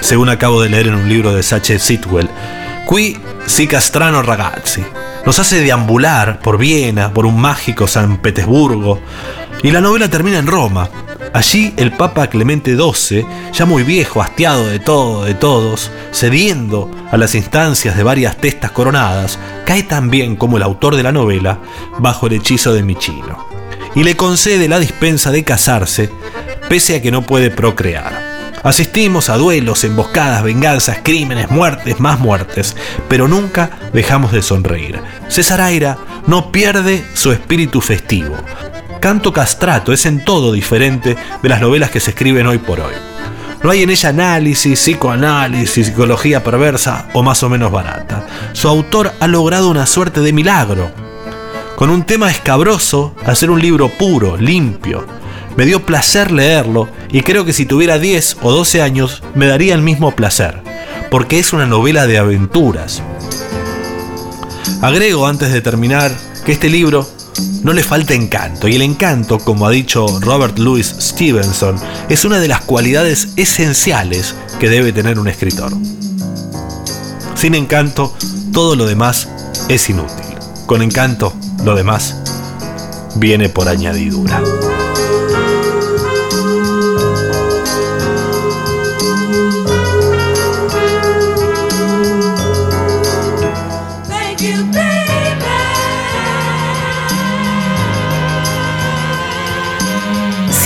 según 0.00 0.30
acabo 0.30 0.62
de 0.62 0.70
leer 0.70 0.88
en 0.88 0.94
un 0.94 1.08
libro 1.08 1.34
de 1.34 1.42
Sache 1.42 1.78
Sitwell, 1.78 2.28
Qui 2.90 3.16
si 3.46 3.68
castrano 3.68 4.20
ragazzi. 4.20 4.84
Nos 5.24 5.38
hace 5.38 5.60
deambular 5.60 6.40
por 6.40 6.58
Viena, 6.58 7.14
por 7.14 7.24
un 7.24 7.40
mágico 7.40 7.86
San 7.86 8.16
Petersburgo. 8.16 8.98
Y 9.62 9.70
la 9.70 9.80
novela 9.80 10.10
termina 10.10 10.38
en 10.38 10.48
Roma. 10.48 10.90
Allí 11.32 11.72
el 11.76 11.92
Papa 11.92 12.26
Clemente 12.26 12.76
XII, 12.76 13.24
ya 13.52 13.64
muy 13.64 13.84
viejo, 13.84 14.20
hastiado 14.20 14.66
de 14.66 14.80
todo, 14.80 15.22
de 15.22 15.34
todos, 15.34 15.92
cediendo 16.10 16.90
a 17.12 17.16
las 17.16 17.36
instancias 17.36 17.96
de 17.96 18.02
varias 18.02 18.38
testas 18.38 18.72
coronadas, 18.72 19.38
cae 19.64 19.84
también 19.84 20.34
como 20.34 20.56
el 20.56 20.64
autor 20.64 20.96
de 20.96 21.04
la 21.04 21.12
novela 21.12 21.60
bajo 22.00 22.26
el 22.26 22.32
hechizo 22.32 22.74
de 22.74 22.82
Michino. 22.82 23.46
Y 23.94 24.02
le 24.02 24.16
concede 24.16 24.66
la 24.66 24.80
dispensa 24.80 25.30
de 25.30 25.44
casarse, 25.44 26.10
pese 26.68 26.96
a 26.96 27.02
que 27.02 27.12
no 27.12 27.22
puede 27.22 27.50
procrear. 27.50 28.29
Asistimos 28.62 29.30
a 29.30 29.38
duelos, 29.38 29.84
emboscadas, 29.84 30.42
venganzas, 30.42 30.98
crímenes, 31.02 31.50
muertes, 31.50 31.98
más 31.98 32.20
muertes, 32.20 32.76
pero 33.08 33.26
nunca 33.26 33.70
dejamos 33.94 34.32
de 34.32 34.42
sonreír. 34.42 35.00
César 35.28 35.62
Aira 35.62 35.96
no 36.26 36.52
pierde 36.52 37.02
su 37.14 37.32
espíritu 37.32 37.80
festivo. 37.80 38.36
Canto 39.00 39.32
castrato 39.32 39.94
es 39.94 40.04
en 40.04 40.24
todo 40.24 40.52
diferente 40.52 41.16
de 41.42 41.48
las 41.48 41.62
novelas 41.62 41.90
que 41.90 42.00
se 42.00 42.10
escriben 42.10 42.46
hoy 42.46 42.58
por 42.58 42.80
hoy. 42.80 42.92
No 43.62 43.70
hay 43.70 43.82
en 43.82 43.90
ella 43.90 44.10
análisis, 44.10 44.78
psicoanálisis, 44.78 45.86
psicología 45.86 46.44
perversa 46.44 47.08
o 47.14 47.22
más 47.22 47.42
o 47.42 47.48
menos 47.48 47.72
barata. 47.72 48.26
Su 48.52 48.68
autor 48.68 49.12
ha 49.20 49.26
logrado 49.26 49.70
una 49.70 49.86
suerte 49.86 50.20
de 50.20 50.34
milagro. 50.34 50.90
Con 51.76 51.88
un 51.88 52.04
tema 52.04 52.30
escabroso, 52.30 53.14
hacer 53.24 53.50
un 53.50 53.60
libro 53.60 53.88
puro, 53.88 54.36
limpio, 54.36 55.06
me 55.60 55.66
dio 55.66 55.84
placer 55.84 56.30
leerlo 56.30 56.88
y 57.12 57.20
creo 57.20 57.44
que 57.44 57.52
si 57.52 57.66
tuviera 57.66 57.98
10 57.98 58.38
o 58.40 58.50
12 58.50 58.80
años 58.80 59.22
me 59.34 59.46
daría 59.46 59.74
el 59.74 59.82
mismo 59.82 60.16
placer, 60.16 60.62
porque 61.10 61.38
es 61.38 61.52
una 61.52 61.66
novela 61.66 62.06
de 62.06 62.16
aventuras. 62.16 63.02
Agrego 64.80 65.26
antes 65.26 65.52
de 65.52 65.60
terminar 65.60 66.16
que 66.46 66.52
este 66.52 66.70
libro 66.70 67.06
no 67.62 67.74
le 67.74 67.82
falta 67.82 68.14
encanto, 68.14 68.68
y 68.68 68.76
el 68.76 68.80
encanto, 68.80 69.38
como 69.38 69.66
ha 69.66 69.70
dicho 69.70 70.06
Robert 70.22 70.58
Louis 70.58 70.94
Stevenson, 70.98 71.76
es 72.08 72.24
una 72.24 72.38
de 72.38 72.48
las 72.48 72.62
cualidades 72.62 73.34
esenciales 73.36 74.34
que 74.60 74.70
debe 74.70 74.94
tener 74.94 75.18
un 75.18 75.28
escritor. 75.28 75.74
Sin 77.34 77.54
encanto, 77.54 78.16
todo 78.54 78.76
lo 78.76 78.86
demás 78.86 79.28
es 79.68 79.90
inútil. 79.90 80.24
Con 80.64 80.80
encanto, 80.80 81.34
lo 81.66 81.74
demás 81.74 82.16
viene 83.16 83.50
por 83.50 83.68
añadidura. 83.68 84.42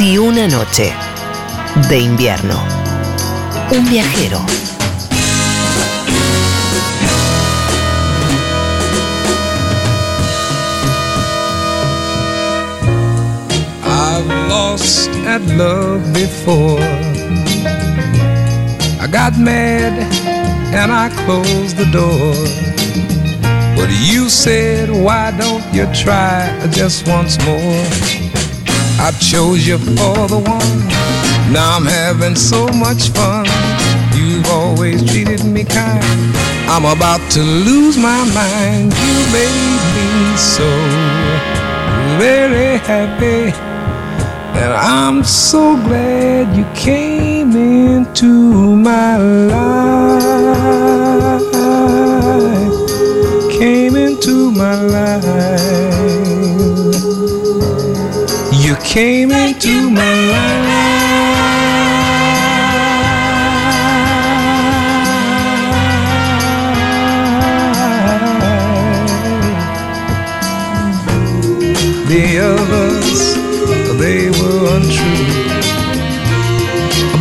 Si 0.04 0.18
una 0.18 0.46
noche 0.46 0.92
de 1.88 1.98
invierno, 1.98 2.62
un 3.70 3.88
viajero. 3.88 4.38
I've 13.82 14.28
lost 14.46 15.08
at 15.26 15.40
love 15.56 16.02
before. 16.12 16.82
I 19.00 19.06
got 19.10 19.38
mad 19.38 19.94
and 20.74 20.92
I 20.92 21.08
closed 21.24 21.78
the 21.78 21.86
door. 21.90 22.34
But 23.74 23.88
you 24.02 24.28
said, 24.28 24.90
why 24.90 25.30
don't 25.38 25.64
you 25.72 25.86
try 25.94 26.50
just 26.72 27.08
once 27.08 27.42
more? 27.46 28.43
I 28.98 29.10
chose 29.20 29.66
you 29.66 29.78
for 29.78 30.28
the 30.28 30.38
one. 30.38 30.88
Now 31.52 31.76
I'm 31.76 31.84
having 31.84 32.36
so 32.36 32.66
much 32.68 33.10
fun. 33.10 33.46
You've 34.16 34.46
always 34.48 35.04
treated 35.10 35.44
me 35.44 35.64
kind. 35.64 36.04
I'm 36.68 36.84
about 36.84 37.20
to 37.32 37.40
lose 37.40 37.96
my 37.96 38.24
mind. 38.32 38.92
You 38.94 39.14
made 39.32 39.82
me 39.94 40.36
so 40.36 40.68
very 42.18 42.78
happy. 42.78 43.52
And 44.58 44.72
I'm 44.72 45.24
so 45.24 45.76
glad 45.76 46.56
you 46.56 46.64
came 46.74 47.56
into 47.56 48.76
my 48.76 49.16
life. 49.16 50.22
Came 53.50 53.96
into 53.96 54.50
my 54.52 54.80
life. 54.80 56.33
You 58.74 58.80
came 58.80 59.30
into 59.30 59.88
my 59.88 60.14
life. 60.34 60.64
The 72.08 72.40
others, 72.40 73.36
they 74.00 74.30
were 74.30 74.66
untrue. 74.74 75.28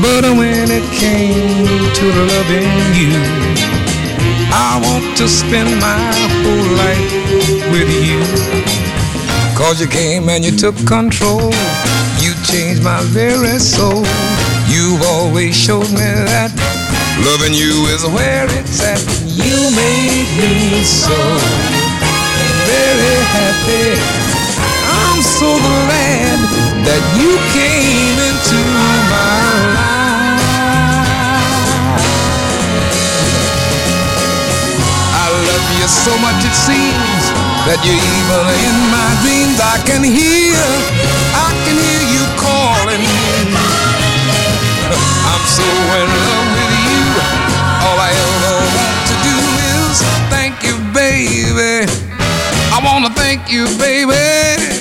But 0.02 0.24
when 0.36 0.72
it 0.72 0.86
came 0.92 1.68
to 1.94 2.06
loving 2.34 2.74
you, 2.98 3.14
I 4.52 4.82
want 4.84 5.18
to 5.18 5.28
spend 5.28 5.70
my 5.80 6.02
whole 6.42 6.70
life 6.82 7.14
with 7.72 7.92
you. 8.04 8.83
Cause 9.64 9.80
you 9.80 9.88
came 9.88 10.28
and 10.28 10.44
you 10.44 10.52
took 10.52 10.76
control. 10.86 11.48
You 12.20 12.36
changed 12.44 12.84
my 12.84 13.00
very 13.16 13.58
soul. 13.60 14.04
You've 14.68 15.02
always 15.08 15.56
showed 15.56 15.88
me 15.88 16.04
that 16.28 16.52
loving 17.24 17.56
you 17.56 17.88
is 17.96 18.04
where 18.12 18.44
it's 18.60 18.84
at. 18.84 19.00
You 19.24 19.56
made 19.72 20.28
me 20.36 20.84
so 20.84 21.16
very 22.68 23.16
happy. 23.32 23.96
I'm 24.84 25.24
so 25.24 25.48
glad 25.56 26.44
that 26.84 27.00
you 27.16 27.32
came 27.56 28.20
into 28.20 28.60
my 28.68 29.56
life. 29.80 30.04
I 35.24 35.28
love 35.32 35.66
you 35.80 35.88
so 35.88 36.12
much 36.20 36.44
it 36.44 36.52
seems 36.52 37.33
that 37.66 37.80
you're 37.88 37.96
evil 37.96 38.44
in 38.44 38.76
my 38.92 39.10
dreams. 39.24 39.56
I 39.64 39.80
can 39.88 40.04
hear, 40.04 40.60
I 41.32 41.50
can 41.64 41.76
hear 41.80 42.04
you 42.12 42.24
calling. 42.36 43.00
I'm 45.32 45.46
so 45.48 45.64
in 45.64 46.10
love 46.12 46.50
with 46.60 46.76
you. 46.84 47.04
All 47.88 47.98
I 48.04 48.12
ever 48.12 48.56
want 48.76 49.00
to 49.08 49.16
do 49.24 49.38
is 49.80 49.96
thank 50.28 50.60
you, 50.68 50.76
baby. 50.92 51.88
I 52.76 52.84
wanna 52.84 53.10
thank 53.16 53.48
you, 53.48 53.66
baby. 53.80 54.73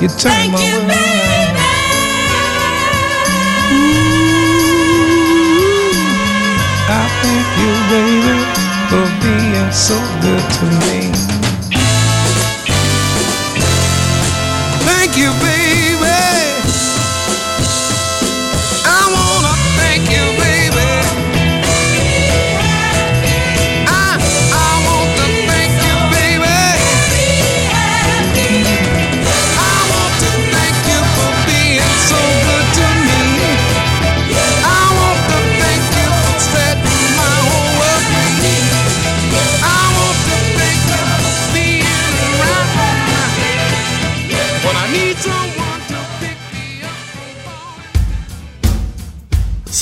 You 0.00 0.08
turn 0.08 0.50
my 0.52 0.86
world 0.86 1.03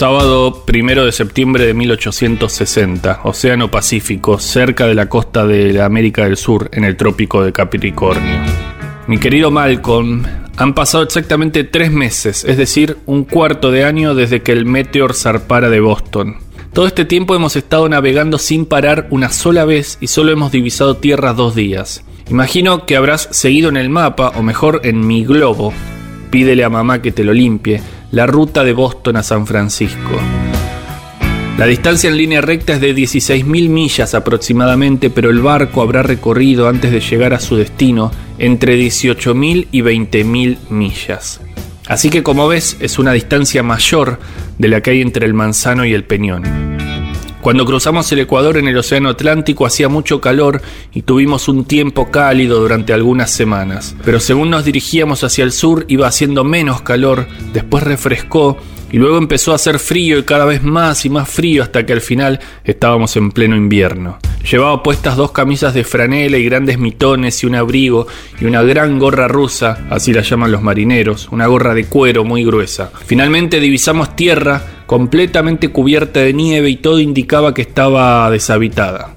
Sábado 0.03 0.65
primero 0.67 1.05
de 1.05 1.13
septiembre 1.13 1.65
de 1.65 1.75
1860, 1.75 3.21
Océano 3.23 3.71
Pacífico, 3.71 4.41
cerca 4.41 4.89
de 4.89 4.97
la 4.97 5.09
costa 5.09 5.47
de 5.47 5.73
la 5.73 5.85
América 5.85 6.25
del 6.25 6.37
Sur, 6.37 6.69
en 6.73 6.83
el 6.83 6.97
trópico 6.97 7.45
de 7.45 7.53
Capricornio. 7.53 8.35
Mi 9.07 9.19
querido 9.19 9.53
Malcolm, 9.53 10.25
han 10.57 10.75
pasado 10.75 11.05
exactamente 11.05 11.63
tres 11.63 11.93
meses, 11.93 12.45
es 12.45 12.57
decir, 12.57 12.97
un 13.07 13.23
cuarto 13.23 13.71
de 13.71 13.85
año 13.85 14.17
desde 14.17 14.43
que 14.43 14.51
el 14.51 14.67
Meteor 14.67 15.15
zarpara 15.15 15.71
de 15.71 15.79
Boston. 15.79 16.39
Todo 16.73 16.89
este 16.89 17.05
tiempo 17.05 17.37
hemos 17.37 17.55
estado 17.55 17.89
navegando 17.89 18.39
sin 18.39 18.67
parar 18.67 19.07
una 19.11 19.29
sola 19.29 19.65
vez 19.65 19.99
y 20.01 20.09
solo 20.09 20.33
hemos 20.33 20.51
divisado 20.51 20.97
tierra 20.97 21.33
dos 21.33 21.55
días. 21.55 22.05
Imagino 22.29 22.87
que 22.87 22.97
habrás 22.97 23.29
seguido 23.31 23.69
en 23.69 23.77
el 23.77 23.89
mapa, 23.89 24.33
o 24.35 24.43
mejor 24.43 24.81
en 24.83 25.07
mi 25.07 25.25
globo, 25.25 25.73
pídele 26.33 26.65
a 26.65 26.71
mamá 26.71 27.03
que 27.03 27.13
te 27.13 27.23
lo 27.23 27.33
limpie, 27.33 27.81
la 28.13 28.27
ruta 28.27 28.63
de 28.63 28.75
Boston 28.75 29.17
a 29.17 29.23
San 29.23 29.47
Francisco. 29.47 30.21
La 31.59 31.67
distancia 31.67 32.09
en 32.09 32.17
línea 32.17 32.41
recta 32.41 32.75
es 32.75 32.81
de 32.81 32.95
16.000 32.95 33.69
millas 33.69 34.15
aproximadamente, 34.15 35.11
pero 35.11 35.31
el 35.31 35.41
barco 35.41 35.83
habrá 35.83 36.03
recorrido 36.03 36.69
antes 36.69 36.93
de 36.93 37.01
llegar 37.01 37.35
a 37.35 37.41
su 37.41 37.57
destino 37.57 38.11
entre 38.39 38.79
18.000 38.79 39.69
y 39.73 39.81
20.000 39.81 40.59
millas. 40.71 41.41
Así 41.89 42.11
que 42.11 42.23
como 42.23 42.49
ves 42.49 42.77
es 42.81 42.99
una 42.99 43.13
distancia 43.13 43.63
mayor 43.63 44.19
de 44.59 44.69
la 44.69 44.81
que 44.81 44.91
hay 44.91 45.01
entre 45.01 45.27
el 45.27 45.35
Manzano 45.35 45.85
y 45.85 45.95
el 45.95 46.05
Peñón. 46.05 46.72
Cuando 47.43 47.67
cruzamos 47.67 48.11
el 48.13 48.21
Ecuador 48.21 48.57
en 48.57 48.69
el 48.69 48.79
Océano 48.79 49.09
Atlántico 49.09 49.67
hacía 49.67 49.89
mucho 49.89 50.21
calor 50.21 50.63
y 50.95 51.03
tuvimos 51.03 51.49
un 51.49 51.65
tiempo 51.65 52.09
cálido 52.09 52.61
durante 52.61 52.93
algunas 52.93 53.33
semanas, 53.33 53.97
pero 54.05 54.21
según 54.21 54.49
nos 54.49 54.65
dirigíamos 54.65 55.25
hacia 55.25 55.43
el 55.43 55.51
sur 55.51 55.85
iba 55.89 56.07
haciendo 56.07 56.45
menos 56.45 56.83
calor, 56.83 57.27
después 57.53 57.83
refrescó 57.83 58.59
y 58.93 58.99
luego 58.99 59.17
empezó 59.17 59.53
a 59.53 59.57
hacer 59.57 59.79
frío 59.79 60.19
y 60.19 60.23
cada 60.23 60.45
vez 60.45 60.63
más 60.63 61.05
y 61.07 61.11
más 61.11 61.29
frío 61.29 61.63
hasta 61.63 61.85
que 61.85 61.95
al 61.95 62.03
final 62.03 62.39
estábamos 62.63 63.17
en 63.17 63.33
pleno 63.33 63.57
invierno. 63.57 64.19
Llevaba 64.49 64.83
puestas 64.83 65.17
dos 65.17 65.33
camisas 65.33 65.73
de 65.73 65.83
franela 65.83 66.37
y 66.37 66.45
grandes 66.45 66.79
mitones 66.79 67.43
y 67.43 67.47
un 67.47 67.55
abrigo 67.55 68.07
y 68.41 68.45
una 68.45 68.63
gran 68.63 68.99
gorra 68.99 69.29
rusa, 69.29 69.87
así 69.89 70.13
la 70.13 70.23
llaman 70.23 70.53
los 70.53 70.63
marineros, 70.63 71.29
una 71.31 71.47
gorra 71.47 71.75
de 71.75 71.87
cuero 71.87 72.25
muy 72.25 72.45
gruesa. 72.45 72.91
Finalmente 73.07 73.61
divisamos 73.61 74.15
tierra 74.15 74.63
completamente 74.87 75.69
cubierta 75.69 76.21
de 76.21 76.35
nieve 76.35 76.69
y 76.69 76.77
todo 76.77 77.01
indicaba 77.01 77.55
que 77.55 77.63
estaba 77.63 78.31
deshabitada. 78.31 79.17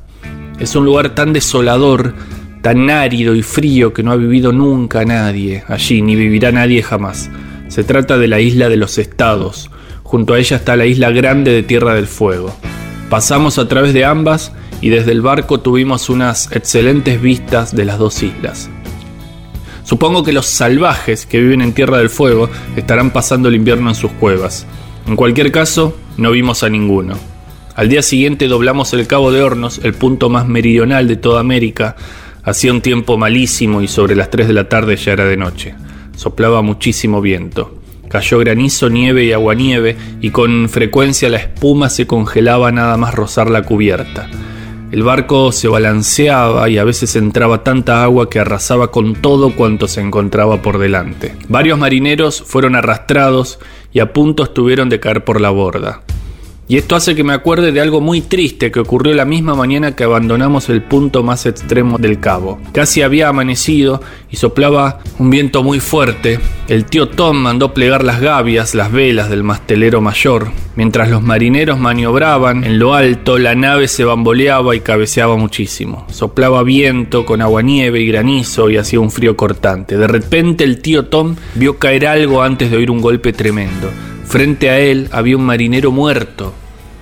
Es 0.58 0.74
un 0.76 0.86
lugar 0.86 1.16
tan 1.16 1.34
desolador, 1.34 2.14
tan 2.62 2.90
árido 2.90 3.36
y 3.36 3.42
frío 3.42 3.92
que 3.92 4.04
no 4.04 4.14
ha 4.14 4.16
vivido 4.16 4.54
nunca 4.54 5.04
nadie 5.04 5.64
allí, 5.68 6.02
ni 6.02 6.16
vivirá 6.16 6.54
nadie 6.54 6.82
jamás. 6.82 7.30
Se 7.68 7.84
trata 7.84 8.18
de 8.18 8.28
la 8.28 8.40
isla 8.40 8.70
de 8.70 8.78
los 8.78 8.98
estados. 8.98 9.70
Junto 10.04 10.34
a 10.34 10.40
ella 10.40 10.58
está 10.58 10.76
la 10.76 10.86
isla 10.86 11.10
grande 11.12 11.52
de 11.52 11.64
Tierra 11.64 11.96
del 11.96 12.08
Fuego. 12.08 12.56
Pasamos 13.10 13.58
a 13.58 13.68
través 13.68 13.94
de 13.94 14.06
ambas 14.06 14.52
y 14.82 14.90
desde 14.90 15.12
el 15.12 15.22
barco 15.22 15.60
tuvimos 15.60 16.10
unas 16.10 16.52
excelentes 16.52 17.22
vistas 17.22 17.76
de 17.76 17.86
las 17.86 17.98
dos 17.98 18.22
islas. 18.24 18.70
Supongo 19.84 20.24
que 20.24 20.34
los 20.34 20.48
salvajes 20.48 21.26
que 21.26 21.40
viven 21.40 21.62
en 21.62 21.74
Tierra 21.74 21.98
del 21.98 22.10
Fuego 22.10 22.50
estarán 22.76 23.12
pasando 23.12 23.50
el 23.50 23.56
invierno 23.56 23.90
en 23.90 23.96
sus 23.96 24.12
cuevas. 24.12 24.66
En 25.08 25.16
cualquier 25.16 25.52
caso, 25.52 25.96
no 26.18 26.32
vimos 26.32 26.64
a 26.64 26.70
ninguno. 26.70 27.16
Al 27.76 27.90
día 27.90 28.02
siguiente 28.02 28.48
doblamos 28.48 28.94
el 28.94 29.06
Cabo 29.06 29.32
de 29.32 29.42
Hornos, 29.42 29.82
el 29.84 29.94
punto 29.94 30.30
más 30.30 30.48
meridional 30.48 31.08
de 31.08 31.18
toda 31.18 31.42
América. 31.42 31.96
Hacía 32.44 32.72
un 32.72 32.82
tiempo 32.82 33.18
malísimo 33.18 33.82
y 33.82 33.88
sobre 33.88 34.16
las 34.16 34.30
3 34.32 34.48
de 34.48 34.54
la 34.54 34.70
tarde 34.70 34.96
ya 34.96 35.12
era 35.12 35.26
de 35.26 35.38
noche. 35.38 35.76
Soplaba 36.16 36.62
muchísimo 36.62 37.22
viento. 37.22 37.80
Cayó 38.10 38.40
granizo, 38.40 38.90
nieve 38.90 39.26
y 39.26 39.34
aguanieve 39.34 39.98
y 40.22 40.30
con 40.30 40.70
frecuencia 40.70 41.30
la 41.30 41.38
espuma 41.38 41.90
se 41.90 42.08
congelaba 42.08 42.72
nada 42.72 42.98
más 42.98 43.14
rozar 43.14 43.50
la 43.50 43.64
cubierta. 43.64 44.30
El 44.92 45.04
barco 45.04 45.52
se 45.52 45.68
balanceaba 45.68 46.70
y 46.70 46.78
a 46.78 46.86
veces 46.86 47.16
entraba 47.18 47.64
tanta 47.64 48.04
agua 48.04 48.30
que 48.30 48.40
arrasaba 48.40 48.92
con 48.92 49.16
todo 49.16 49.54
cuanto 49.54 49.88
se 49.90 50.00
encontraba 50.00 50.62
por 50.62 50.78
delante. 50.78 51.36
Varios 51.50 51.78
marineros 51.78 52.42
fueron 52.42 52.76
arrastrados 52.76 53.60
y 53.92 54.00
a 54.00 54.14
punto 54.14 54.44
estuvieron 54.44 54.88
de 54.88 55.02
caer 55.02 55.26
por 55.26 55.42
la 55.42 55.50
borda. 55.50 56.05
Y 56.68 56.78
esto 56.78 56.96
hace 56.96 57.14
que 57.14 57.24
me 57.24 57.34
acuerde 57.34 57.72
de 57.72 57.80
algo 57.80 58.02
muy 58.02 58.22
triste 58.22 58.72
que 58.72 58.80
ocurrió 58.80 59.14
la 59.14 59.26
misma 59.26 59.54
mañana 59.54 59.96
que 59.96 60.04
abandonamos 60.04 60.68
el 60.70 60.82
punto 60.82 61.22
más 61.22 61.46
extremo 61.46 62.00
del 62.00 62.20
cabo. 62.20 62.60
Casi 62.74 63.04
había 63.04 63.30
amanecido 63.30 64.02
y 64.32 64.38
soplaba 64.38 65.00
un 65.20 65.30
viento 65.30 65.62
muy 65.62 65.80
fuerte. 65.80 66.40
El 66.68 66.86
tío 66.86 67.10
Tom 67.10 67.38
mandó 67.38 67.76
plegar 67.76 68.04
las 68.04 68.20
gavias, 68.20 68.74
las 68.74 68.92
velas 68.92 69.30
del 69.30 69.44
mastelero 69.44 70.02
mayor. 70.02 70.48
Mientras 70.76 71.12
los 71.12 71.22
marineros 71.22 71.80
maniobraban 71.80 72.64
en 72.64 72.80
lo 72.80 72.96
alto, 72.96 73.38
la 73.38 73.54
nave 73.54 73.88
se 73.88 74.04
bamboleaba 74.04 74.76
y 74.76 74.80
cabeceaba 74.80 75.38
muchísimo. 75.38 76.08
Soplaba 76.10 76.64
viento 76.64 77.28
con 77.28 77.44
aguanieve 77.44 78.02
y 78.02 78.08
granizo 78.08 78.72
y 78.72 78.78
hacía 78.78 79.00
un 79.00 79.12
frío 79.12 79.38
cortante. 79.38 79.98
De 79.98 80.08
repente 80.08 80.64
el 80.64 80.82
tío 80.82 81.06
Tom 81.06 81.36
vio 81.54 81.78
caer 81.78 82.08
algo 82.08 82.42
antes 82.42 82.72
de 82.72 82.78
oír 82.78 82.90
un 82.90 83.02
golpe 83.02 83.34
tremendo. 83.34 83.92
Frente 84.26 84.70
a 84.70 84.80
él 84.80 85.08
había 85.12 85.38
un 85.38 85.46
marinero 85.46 85.92
muerto. 85.92 86.54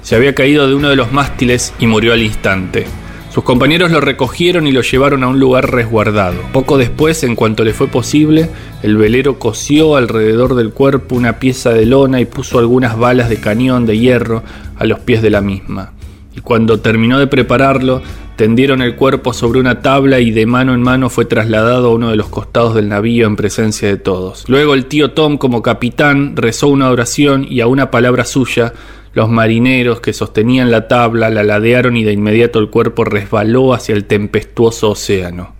Se 0.01 0.15
había 0.15 0.35
caído 0.35 0.67
de 0.67 0.75
uno 0.75 0.89
de 0.89 0.95
los 0.95 1.11
mástiles 1.11 1.73
y 1.79 1.87
murió 1.87 2.13
al 2.13 2.21
instante. 2.21 2.85
Sus 3.33 3.43
compañeros 3.43 3.89
lo 3.89 3.99
recogieron 3.99 4.67
y 4.67 4.71
lo 4.71 4.81
llevaron 4.81 5.23
a 5.23 5.27
un 5.27 5.39
lugar 5.39 5.71
resguardado. 5.71 6.39
Poco 6.51 6.77
después, 6.77 7.23
en 7.23 7.35
cuanto 7.35 7.63
le 7.63 7.73
fue 7.73 7.87
posible, 7.87 8.49
el 8.83 8.97
velero 8.97 9.39
cosió 9.39 9.95
alrededor 9.95 10.53
del 10.53 10.69
cuerpo 10.69 11.15
una 11.15 11.39
pieza 11.39 11.71
de 11.71 11.87
lona 11.87 12.21
y 12.21 12.25
puso 12.25 12.59
algunas 12.59 12.95
balas 12.95 13.29
de 13.29 13.37
cañón 13.37 13.87
de 13.87 13.97
hierro 13.97 14.43
a 14.75 14.85
los 14.85 14.99
pies 14.99 15.23
de 15.23 15.31
la 15.31 15.41
misma. 15.41 15.93
Y 16.35 16.41
cuando 16.41 16.81
terminó 16.81 17.17
de 17.17 17.25
prepararlo, 17.25 18.03
tendieron 18.35 18.81
el 18.81 18.95
cuerpo 18.95 19.33
sobre 19.33 19.59
una 19.59 19.81
tabla 19.81 20.19
y 20.19 20.31
de 20.31 20.45
mano 20.45 20.73
en 20.73 20.81
mano 20.81 21.09
fue 21.09 21.25
trasladado 21.25 21.87
a 21.87 21.93
uno 21.93 22.09
de 22.09 22.15
los 22.15 22.29
costados 22.29 22.75
del 22.75 22.89
navío 22.89 23.27
en 23.27 23.35
presencia 23.35 23.87
de 23.87 23.97
todos. 23.97 24.45
Luego 24.47 24.73
el 24.73 24.85
tío 24.85 25.11
Tom, 25.11 25.37
como 25.37 25.61
capitán, 25.61 26.35
rezó 26.35 26.67
una 26.67 26.89
oración 26.89 27.45
y 27.49 27.61
a 27.61 27.67
una 27.67 27.91
palabra 27.91 28.25
suya, 28.25 28.73
los 29.13 29.29
marineros 29.29 30.01
que 30.01 30.13
sostenían 30.13 30.71
la 30.71 30.87
tabla 30.87 31.29
la 31.29 31.43
ladearon 31.43 31.95
y 31.97 32.03
de 32.03 32.13
inmediato 32.13 32.59
el 32.59 32.69
cuerpo 32.69 33.03
resbaló 33.03 33.73
hacia 33.73 33.93
el 33.93 34.05
tempestuoso 34.05 34.91
océano. 34.91 35.53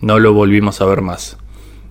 No 0.00 0.18
lo 0.18 0.32
volvimos 0.32 0.80
a 0.80 0.84
ver 0.84 1.00
más. 1.00 1.36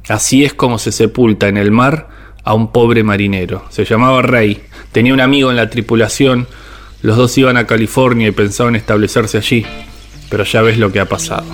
Así 0.08 0.46
es 0.46 0.54
como 0.54 0.80
se 0.80 0.92
sepulta 0.92 1.48
en 1.48 1.58
el 1.58 1.72
mar 1.72 2.10
a 2.44 2.54
un 2.54 2.72
pobre 2.72 3.04
marinero. 3.04 3.64
Se 3.70 3.86
llamaba 3.86 4.22
Rey, 4.22 4.62
tenía 4.92 5.14
un 5.14 5.22
amigo 5.22 5.50
en 5.50 5.58
la 5.58 5.70
tripulación, 5.70 6.48
los 7.02 7.18
dos 7.18 7.38
iban 7.38 7.58
a 7.58 7.68
California 7.68 8.30
y 8.30 8.32
pensaban 8.32 8.76
establecerse 8.76 9.38
allí, 9.38 9.66
pero 10.34 10.46
ya 10.46 10.64
ves 10.64 10.80
lo 10.80 10.92
que 10.92 11.00
ha 11.00 11.06
pasado. 11.06 11.46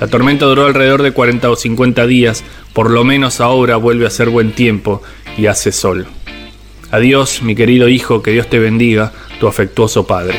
La 0.00 0.06
tormenta 0.06 0.46
duró 0.46 0.64
alrededor 0.64 1.02
de 1.02 1.12
40 1.12 1.50
o 1.50 1.56
50 1.56 2.06
días, 2.06 2.42
por 2.72 2.90
lo 2.90 3.04
menos 3.04 3.42
ahora 3.42 3.76
vuelve 3.76 4.06
a 4.06 4.10
ser 4.10 4.30
buen 4.30 4.52
tiempo 4.52 5.02
y 5.36 5.44
hace 5.44 5.72
sol. 5.72 6.06
Adiós, 6.90 7.42
mi 7.42 7.54
querido 7.54 7.90
hijo, 7.90 8.22
que 8.22 8.30
Dios 8.30 8.48
te 8.48 8.58
bendiga, 8.58 9.12
tu 9.38 9.46
afectuoso 9.46 10.06
padre. 10.06 10.38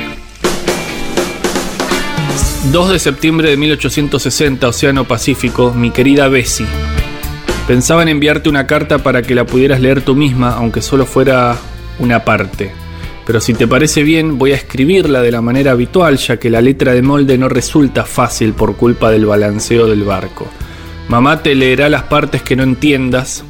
2 2.72 2.90
de 2.90 2.98
septiembre 2.98 3.52
de 3.52 3.58
1860, 3.58 4.68
Océano 4.68 5.04
Pacífico, 5.04 5.76
mi 5.76 5.92
querida 5.92 6.30
Bessie. 6.30 6.66
Pensaba 7.68 8.02
en 8.02 8.10
enviarte 8.10 8.50
una 8.50 8.66
carta 8.66 8.98
para 8.98 9.22
que 9.22 9.36
la 9.36 9.46
pudieras 9.46 9.80
leer 9.80 10.02
tú 10.02 10.16
misma, 10.16 10.56
aunque 10.56 10.82
solo 10.82 11.06
fuera 11.06 11.56
una 12.00 12.26
parte. 12.26 12.83
Pero 13.26 13.40
si 13.40 13.54
te 13.54 13.68
parece 13.68 14.04
bien 14.04 14.38
voy 14.38 14.52
a 14.52 14.56
escribirla 14.56 15.22
de 15.22 15.32
la 15.32 15.42
manera 15.42 15.72
habitual 15.72 16.18
ya 16.18 16.38
que 16.38 16.50
la 16.50 16.62
letra 16.62 16.94
de 16.94 17.02
molde 17.02 17.38
no 17.38 17.50
resulta 17.50 18.06
fácil 18.06 18.54
por 18.54 18.76
culpa 18.76 19.12
del 19.12 19.26
balanceo 19.26 19.88
del 19.88 20.04
barco. 20.04 20.48
Mamá 21.08 21.44
te 21.44 21.56
leerá 21.56 21.90
las 21.90 22.04
partes 22.04 22.42
que 22.42 22.56
no 22.56 22.64
entiendas. 22.64 23.44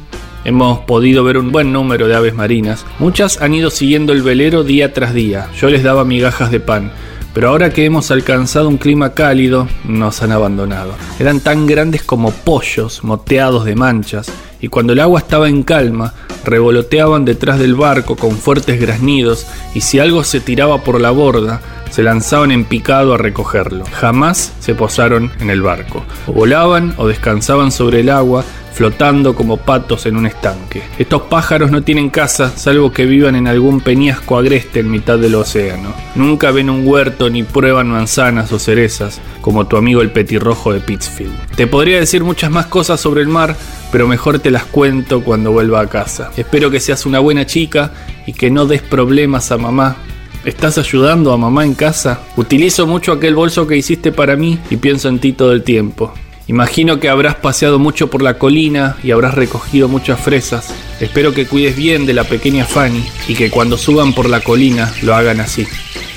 Hemos 0.44 0.80
podido 0.80 1.24
ver 1.24 1.38
un 1.38 1.52
buen 1.52 1.72
número 1.72 2.08
de 2.08 2.14
aves 2.14 2.34
marinas. 2.34 2.84
Muchas 2.98 3.40
han 3.40 3.54
ido 3.54 3.70
siguiendo 3.70 4.12
el 4.12 4.22
velero 4.22 4.64
día 4.64 4.92
tras 4.92 5.14
día. 5.14 5.48
Yo 5.58 5.70
les 5.70 5.82
daba 5.82 6.04
migajas 6.04 6.50
de 6.50 6.60
pan. 6.60 6.92
Pero 7.32 7.48
ahora 7.48 7.70
que 7.70 7.84
hemos 7.84 8.10
alcanzado 8.12 8.68
un 8.68 8.76
clima 8.76 9.12
cálido, 9.12 9.66
nos 9.84 10.22
han 10.22 10.30
abandonado. 10.30 10.94
Eran 11.18 11.40
tan 11.40 11.66
grandes 11.66 12.04
como 12.04 12.30
pollos, 12.30 13.02
moteados 13.02 13.64
de 13.64 13.74
manchas, 13.74 14.30
y 14.64 14.68
cuando 14.68 14.94
el 14.94 15.00
agua 15.00 15.20
estaba 15.20 15.50
en 15.50 15.62
calma, 15.62 16.14
revoloteaban 16.42 17.26
detrás 17.26 17.58
del 17.58 17.74
barco 17.74 18.16
con 18.16 18.30
fuertes 18.38 18.80
graznidos, 18.80 19.46
y 19.74 19.82
si 19.82 19.98
algo 19.98 20.24
se 20.24 20.40
tiraba 20.40 20.82
por 20.82 21.02
la 21.02 21.10
borda, 21.10 21.60
se 21.90 22.02
lanzaban 22.02 22.50
en 22.50 22.64
picado 22.64 23.12
a 23.12 23.18
recogerlo. 23.18 23.84
Jamás 23.92 24.54
se 24.60 24.74
posaron 24.74 25.30
en 25.38 25.50
el 25.50 25.60
barco. 25.60 26.02
Volaban 26.26 26.94
o 26.96 27.06
descansaban 27.06 27.72
sobre 27.72 28.00
el 28.00 28.08
agua, 28.08 28.42
flotando 28.74 29.34
como 29.34 29.56
patos 29.56 30.04
en 30.06 30.16
un 30.16 30.26
estanque. 30.26 30.82
Estos 30.98 31.22
pájaros 31.22 31.70
no 31.70 31.82
tienen 31.82 32.10
casa, 32.10 32.52
salvo 32.56 32.92
que 32.92 33.06
vivan 33.06 33.36
en 33.36 33.46
algún 33.46 33.80
peñasco 33.80 34.36
agreste 34.36 34.80
en 34.80 34.90
mitad 34.90 35.18
del 35.18 35.36
océano. 35.36 35.94
Nunca 36.16 36.50
ven 36.50 36.68
un 36.68 36.86
huerto 36.86 37.30
ni 37.30 37.44
prueban 37.44 37.88
manzanas 37.88 38.52
o 38.52 38.58
cerezas, 38.58 39.20
como 39.40 39.66
tu 39.66 39.76
amigo 39.76 40.02
el 40.02 40.10
petirrojo 40.10 40.72
de 40.72 40.80
Pittsfield. 40.80 41.32
Te 41.56 41.66
podría 41.66 42.00
decir 42.00 42.24
muchas 42.24 42.50
más 42.50 42.66
cosas 42.66 43.00
sobre 43.00 43.22
el 43.22 43.28
mar, 43.28 43.56
pero 43.92 44.08
mejor 44.08 44.40
te 44.40 44.50
las 44.50 44.64
cuento 44.64 45.22
cuando 45.22 45.52
vuelva 45.52 45.80
a 45.80 45.88
casa. 45.88 46.32
Espero 46.36 46.70
que 46.70 46.80
seas 46.80 47.06
una 47.06 47.20
buena 47.20 47.46
chica 47.46 47.92
y 48.26 48.32
que 48.32 48.50
no 48.50 48.66
des 48.66 48.82
problemas 48.82 49.52
a 49.52 49.58
mamá 49.58 49.96
¿Estás 50.44 50.76
ayudando 50.76 51.32
a 51.32 51.38
mamá 51.38 51.64
en 51.64 51.72
casa? 51.72 52.20
Utilizo 52.36 52.86
mucho 52.86 53.12
aquel 53.12 53.34
bolso 53.34 53.66
que 53.66 53.78
hiciste 53.78 54.12
para 54.12 54.36
mí 54.36 54.58
y 54.68 54.76
pienso 54.76 55.08
en 55.08 55.18
ti 55.18 55.32
todo 55.32 55.52
el 55.52 55.62
tiempo. 55.62 56.12
Imagino 56.46 57.00
que 57.00 57.08
habrás 57.08 57.36
paseado 57.36 57.78
mucho 57.78 58.10
por 58.10 58.20
la 58.20 58.38
colina 58.38 58.96
y 59.02 59.12
habrás 59.12 59.34
recogido 59.34 59.88
muchas 59.88 60.20
fresas. 60.20 60.74
Espero 61.00 61.32
que 61.32 61.46
cuides 61.46 61.74
bien 61.74 62.04
de 62.04 62.12
la 62.12 62.24
pequeña 62.24 62.66
Fanny 62.66 63.04
y 63.28 63.34
que 63.34 63.50
cuando 63.50 63.78
suban 63.78 64.12
por 64.12 64.28
la 64.28 64.40
colina 64.40 64.92
lo 65.02 65.14
hagan 65.14 65.40
así, 65.40 65.66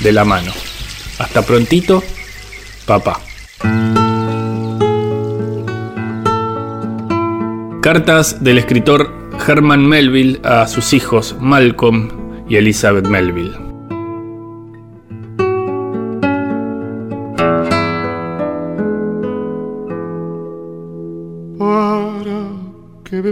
de 0.02 0.12
la 0.12 0.26
mano. 0.26 0.52
Hasta 1.18 1.44
prontito, 1.44 2.04
papá. 2.86 3.22
Cartas 7.82 8.44
del 8.44 8.58
escritor 8.58 9.14
Herman 9.48 9.88
Melville 9.88 10.42
a 10.44 10.68
sus 10.68 10.92
hijos 10.92 11.38
Malcolm 11.40 12.10
y 12.50 12.58
Elizabeth 12.58 13.08
Melville. 13.08 13.67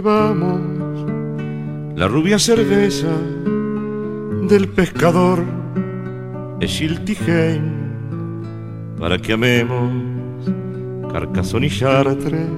Que 0.06 0.12
bebamos 0.12 0.60
la 1.96 2.06
rubia 2.06 2.38
cerveza 2.38 3.08
del 4.48 4.68
pescador 4.68 5.42
Schiltigen, 6.60 7.62
para 8.98 9.18
que 9.18 9.32
amemos 9.32 9.90
Carcassonne 11.12 11.66
y 11.66 11.70
Chartres, 11.70 12.48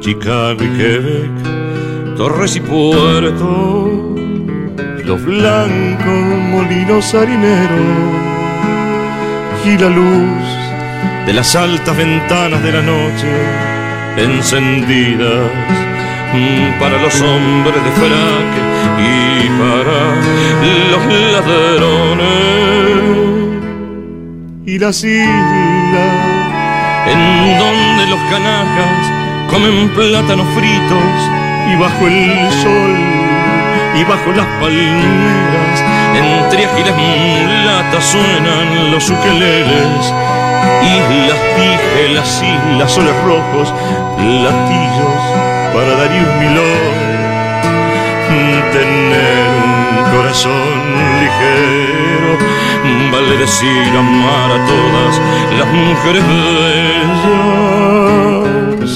Chicago 0.00 0.62
y 0.62 0.68
Quebec, 0.76 2.16
Torres 2.16 2.56
y 2.56 2.60
Puerto, 2.60 4.14
los 5.04 5.24
blancos 5.24 6.40
molinos 6.50 7.14
harineros 7.14 7.80
y 9.64 9.78
la 9.78 9.88
luz 9.88 11.26
de 11.26 11.32
las 11.32 11.54
altas 11.54 11.96
ventanas 11.96 12.62
de 12.62 12.72
la 12.72 12.82
noche 12.82 13.28
encendidas 14.16 15.89
para 16.78 17.00
los 17.02 17.20
hombres 17.20 17.82
de 17.82 17.90
frac 17.90 18.50
y 18.98 19.48
para 19.58 19.98
los 20.90 21.02
ladrones. 21.32 22.30
Y 24.66 24.78
las 24.78 25.02
islas. 25.02 26.30
En 27.06 27.58
donde 27.58 28.06
los 28.06 28.20
canacas 28.30 29.10
comen 29.50 29.88
plátanos 29.90 30.46
fritos 30.54 31.30
y 31.72 31.76
bajo 31.76 32.06
el 32.06 32.52
sol 32.62 32.96
y 33.98 34.04
bajo 34.04 34.30
las 34.32 34.46
palmeras 34.60 35.84
entre 36.14 36.66
ágiles 36.66 36.94
mulatas 36.94 38.04
suenan 38.04 38.92
los 38.92 39.10
ukeleles 39.10 40.14
Islas, 40.82 41.38
dije, 41.56 42.14
las 42.14 42.42
islas, 42.42 42.90
soles 42.90 43.14
rojos, 43.24 43.72
latillos 44.18 45.49
para 45.72 45.94
Darío 45.96 46.28
Milón. 46.40 47.10
Tener 48.72 49.48
un 49.64 50.16
corazón 50.16 50.74
ligero, 51.20 52.30
vale 53.10 53.34
decir 53.38 53.90
amar 53.98 54.50
a 54.52 54.58
todas 54.64 55.12
las 55.58 55.68
mujeres 55.68 56.22
bellas. 56.28 57.20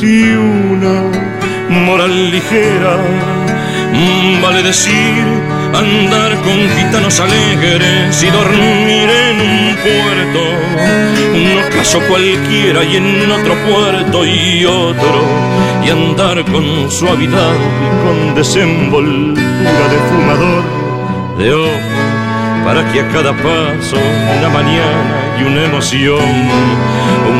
Y 0.00 0.06
una 0.34 0.96
moral 1.68 2.30
ligera, 2.30 2.94
vale 4.42 4.62
decir 4.62 5.24
andar 5.74 6.32
con 6.42 6.58
gitanos 6.76 7.18
alegres 7.18 8.22
y 8.22 8.30
dormir 8.30 9.08
en 9.10 9.40
un 9.40 9.76
puerto, 9.82 10.40
un 11.34 11.48
caso 11.76 11.98
cualquiera 12.08 12.84
y 12.84 12.96
en 12.96 13.30
otro 13.30 13.54
puerto 13.66 14.24
y 14.24 14.64
otro, 14.66 15.22
y 15.85 15.91
andar 15.91 16.45
con 16.45 16.91
suavidad 16.91 17.55
y 17.85 17.89
con 18.05 18.35
desenvoltura 18.35 19.85
de 19.93 19.99
fumador 20.09 20.64
de 21.39 21.55
ojo, 21.55 22.64
para 22.64 22.91
que 22.93 23.01
a 23.01 23.09
cada 23.09 23.32
paso 23.32 23.97
una 24.39 24.49
mañana 24.49 25.37
y 25.39 25.45
una 25.45 25.64
emoción, 25.64 26.20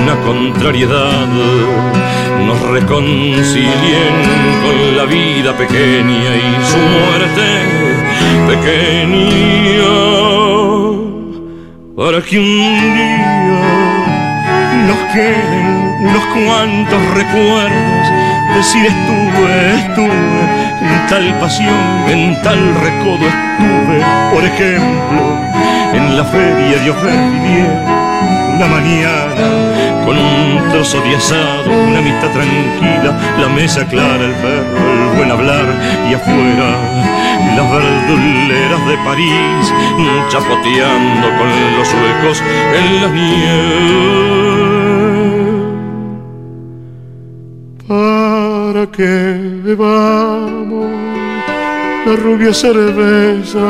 una 0.03 0.17
contrariedad, 0.25 1.27
nos 2.47 2.61
reconcilien 2.61 4.15
con 4.63 4.97
la 4.97 5.05
vida 5.05 5.57
pequeña 5.57 6.37
y 6.37 6.65
su 6.65 6.79
muerte 6.79 7.47
pequeña 8.49 9.55
para 11.97 12.21
que 12.21 12.39
un 12.39 12.45
día 12.45 13.45
nos 14.89 14.99
queden 15.15 15.97
unos 16.01 16.25
cuantos 16.35 17.15
recuerdos 17.15 18.24
decir 18.55 18.87
estuve, 18.87 19.75
estuve 19.75 20.41
en 20.81 21.07
tal 21.09 21.39
pasión, 21.41 22.05
en 22.09 22.41
tal 22.43 22.59
recodo 22.75 23.27
estuve, 23.27 23.99
por 24.33 24.45
ejemplo, 24.45 25.23
en 25.93 26.17
la 26.17 26.25
feria 26.25 26.79
de 26.83 26.91
Ofervivier, 26.91 27.83
una 28.57 28.67
mañana 28.67 30.05
con 30.05 30.17
un 30.17 30.69
trozo 30.71 31.01
de 31.01 31.17
asado, 31.17 31.71
una 31.71 31.99
amistad 31.99 32.31
tranquila, 32.31 33.19
la 33.41 33.49
mesa 33.49 33.87
clara, 33.87 34.25
el 34.25 34.35
perro, 34.35 35.11
el 35.11 35.17
buen 35.17 35.31
hablar 35.31 35.67
y 36.09 36.15
afuera 36.15 37.05
las 37.57 37.71
verduleras 37.71 38.87
de 38.87 38.97
París, 39.05 39.73
chapoteando 40.29 41.29
con 41.39 41.49
los 41.79 41.89
huecos 41.93 42.43
en 42.75 43.03
la 43.03 43.09
nieve. 43.09 44.74
Que 48.97 49.61
bebamos 49.65 50.91
la 52.07 52.15
rubia 52.17 52.55
cerveza 52.55 53.67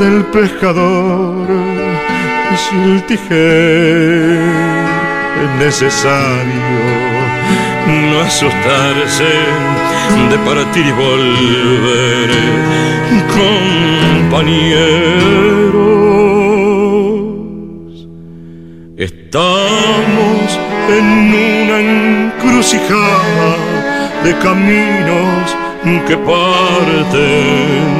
del 0.00 0.24
pescador 0.26 1.46
y 2.52 2.56
si 2.56 2.74
el 2.90 3.06
tijer 3.06 4.40
es 5.42 5.50
necesario 5.58 7.00
no 7.86 8.20
asustarse 8.20 9.32
de 10.30 10.38
partir 10.38 10.86
y 10.86 10.92
volver, 10.92 12.30
compañeros. 13.38 14.88
Estamos 18.96 20.58
en 20.88 21.06
una 21.34 21.76
encrucijada 21.80 23.69
de 24.24 24.38
caminos 24.38 25.56
que 26.06 26.16
parten 26.16 27.90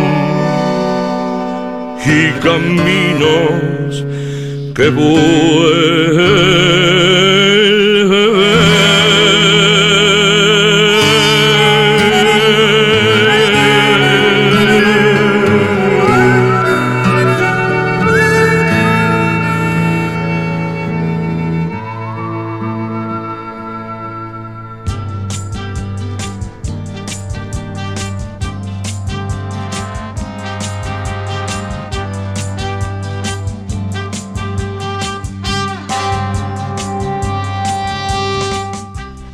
y 2.07 2.31
caminos 2.41 4.05
que 4.75 4.89
vuelven. 4.91 6.70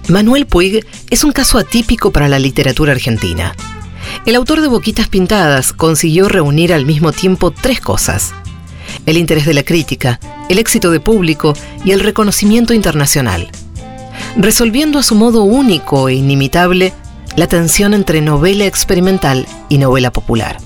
Manuel 0.08 0.46
Puig 0.46 0.86
es 1.10 1.24
un 1.24 1.32
caso 1.32 1.58
atípico 1.58 2.12
para 2.12 2.28
la 2.28 2.38
literatura 2.38 2.92
argentina. 2.92 3.56
El 4.24 4.36
autor 4.36 4.60
de 4.60 4.68
Boquitas 4.68 5.08
Pintadas 5.08 5.72
consiguió 5.72 6.28
reunir 6.28 6.72
al 6.72 6.86
mismo 6.86 7.10
tiempo 7.10 7.50
tres 7.50 7.80
cosas. 7.80 8.32
El 9.04 9.16
interés 9.16 9.46
de 9.46 9.54
la 9.54 9.64
crítica, 9.64 10.20
el 10.48 10.60
éxito 10.60 10.92
de 10.92 11.00
público 11.00 11.54
y 11.84 11.90
el 11.90 12.00
reconocimiento 12.00 12.72
internacional. 12.72 13.50
Resolviendo 14.36 15.00
a 15.00 15.02
su 15.02 15.16
modo 15.16 15.42
único 15.42 16.08
e 16.08 16.14
inimitable 16.14 16.92
la 17.34 17.48
tensión 17.48 17.92
entre 17.92 18.20
novela 18.20 18.64
experimental 18.64 19.44
y 19.68 19.78
novela 19.78 20.12
popular. 20.12 20.58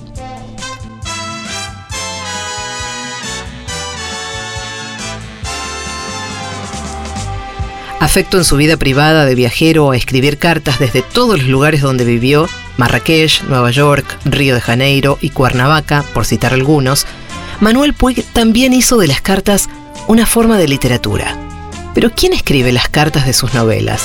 Afecto 8.01 8.39
en 8.39 8.45
su 8.45 8.57
vida 8.57 8.77
privada 8.77 9.25
de 9.25 9.35
viajero 9.35 9.91
a 9.91 9.95
escribir 9.95 10.39
cartas 10.39 10.79
desde 10.79 11.03
todos 11.03 11.37
los 11.37 11.47
lugares 11.47 11.81
donde 11.81 12.03
vivió, 12.03 12.49
Marrakech, 12.77 13.43
Nueva 13.43 13.69
York, 13.69 14.17
Río 14.25 14.55
de 14.55 14.59
Janeiro 14.59 15.19
y 15.21 15.29
Cuernavaca, 15.29 16.03
por 16.11 16.25
citar 16.25 16.51
algunos, 16.51 17.05
Manuel 17.59 17.93
Puig 17.93 18.25
también 18.33 18.73
hizo 18.73 18.97
de 18.97 19.05
las 19.05 19.21
cartas 19.21 19.69
una 20.07 20.25
forma 20.25 20.57
de 20.57 20.67
literatura. 20.67 21.37
Pero 21.93 22.09
¿quién 22.09 22.33
escribe 22.33 22.71
las 22.71 22.89
cartas 22.89 23.27
de 23.27 23.33
sus 23.33 23.53
novelas? 23.53 24.01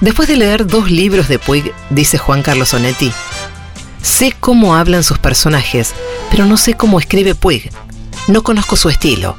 Después 0.00 0.28
de 0.28 0.36
leer 0.36 0.64
dos 0.64 0.92
libros 0.92 1.26
de 1.26 1.40
Puig, 1.40 1.72
dice 1.90 2.18
Juan 2.18 2.44
Carlos 2.44 2.72
Onetti, 2.72 3.10
sé 4.00 4.32
cómo 4.38 4.76
hablan 4.76 5.02
sus 5.02 5.18
personajes, 5.18 5.92
pero 6.30 6.46
no 6.46 6.56
sé 6.56 6.74
cómo 6.74 7.00
escribe 7.00 7.34
Puig. 7.34 7.72
No 8.28 8.44
conozco 8.44 8.76
su 8.76 8.90
estilo. 8.90 9.36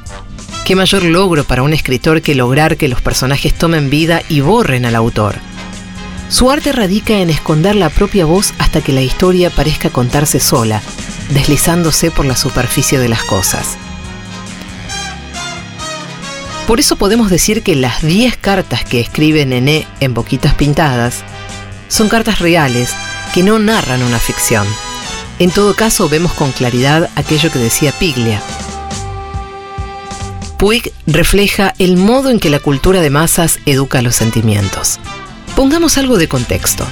¿Qué 0.68 0.76
mayor 0.76 1.02
logro 1.02 1.44
para 1.44 1.62
un 1.62 1.72
escritor 1.72 2.20
que 2.20 2.34
lograr 2.34 2.76
que 2.76 2.88
los 2.88 3.00
personajes 3.00 3.54
tomen 3.54 3.88
vida 3.88 4.20
y 4.28 4.42
borren 4.42 4.84
al 4.84 4.96
autor? 4.96 5.36
Su 6.28 6.50
arte 6.50 6.72
radica 6.72 7.14
en 7.20 7.30
esconder 7.30 7.74
la 7.74 7.88
propia 7.88 8.26
voz 8.26 8.52
hasta 8.58 8.82
que 8.82 8.92
la 8.92 9.00
historia 9.00 9.48
parezca 9.48 9.88
contarse 9.88 10.40
sola, 10.40 10.82
deslizándose 11.30 12.10
por 12.10 12.26
la 12.26 12.36
superficie 12.36 12.98
de 12.98 13.08
las 13.08 13.22
cosas. 13.22 13.78
Por 16.66 16.80
eso 16.80 16.96
podemos 16.96 17.30
decir 17.30 17.62
que 17.62 17.74
las 17.74 18.02
10 18.02 18.36
cartas 18.36 18.84
que 18.84 19.00
escribe 19.00 19.46
Nené 19.46 19.86
en 20.00 20.12
Boquitas 20.12 20.52
Pintadas 20.52 21.24
son 21.88 22.10
cartas 22.10 22.40
reales 22.40 22.92
que 23.32 23.42
no 23.42 23.58
narran 23.58 24.02
una 24.02 24.18
ficción. 24.18 24.66
En 25.38 25.50
todo 25.50 25.74
caso, 25.74 26.10
vemos 26.10 26.34
con 26.34 26.52
claridad 26.52 27.08
aquello 27.16 27.50
que 27.50 27.58
decía 27.58 27.90
Piglia. 27.92 28.42
Puig 30.58 30.92
refleja 31.06 31.72
el 31.78 31.96
modo 31.96 32.30
en 32.30 32.40
que 32.40 32.50
la 32.50 32.58
cultura 32.58 33.00
de 33.00 33.10
masas 33.10 33.60
educa 33.64 34.02
los 34.02 34.16
sentimientos. 34.16 34.98
Pongamos 35.54 35.98
algo 35.98 36.18
de 36.18 36.26
contexto. 36.26 36.84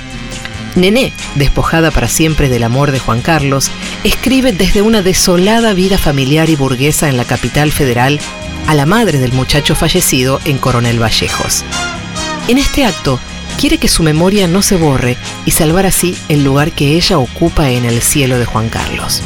Nené, 0.77 1.13
despojada 1.35 1.91
para 1.91 2.07
siempre 2.07 2.49
del 2.49 2.63
amor 2.63 2.93
de 2.93 3.01
Juan 3.01 3.23
Carlos, 3.23 3.69
escribe 4.05 4.53
desde 4.53 4.83
una 4.83 5.03
desolada 5.03 5.73
vida 5.73 5.99
familiar 5.99 6.49
y 6.49 6.55
burguesa 6.55 7.09
en 7.09 7.17
la 7.17 7.25
capital 7.25 7.73
federal 7.73 8.21
a 8.69 8.75
la 8.75 8.87
madre 8.87 9.19
del 9.19 9.33
muchacho 9.33 9.75
fallecido 9.75 10.41
en 10.45 10.59
Coronel 10.59 11.03
Vallejos. 11.03 11.65
En 12.47 12.59
este 12.59 12.85
acto, 12.85 13.19
quiere 13.59 13.79
que 13.79 13.89
su 13.89 14.05
memoria 14.05 14.47
no 14.47 14.63
se 14.63 14.77
borre 14.77 15.17
y 15.45 15.51
salvar 15.51 15.87
así 15.87 16.17
el 16.29 16.45
lugar 16.45 16.71
que 16.71 16.95
ella 16.95 17.19
ocupa 17.19 17.69
en 17.71 17.85
el 17.85 18.01
cielo 18.01 18.39
de 18.39 18.45
Juan 18.45 18.69
Carlos. 18.69 19.23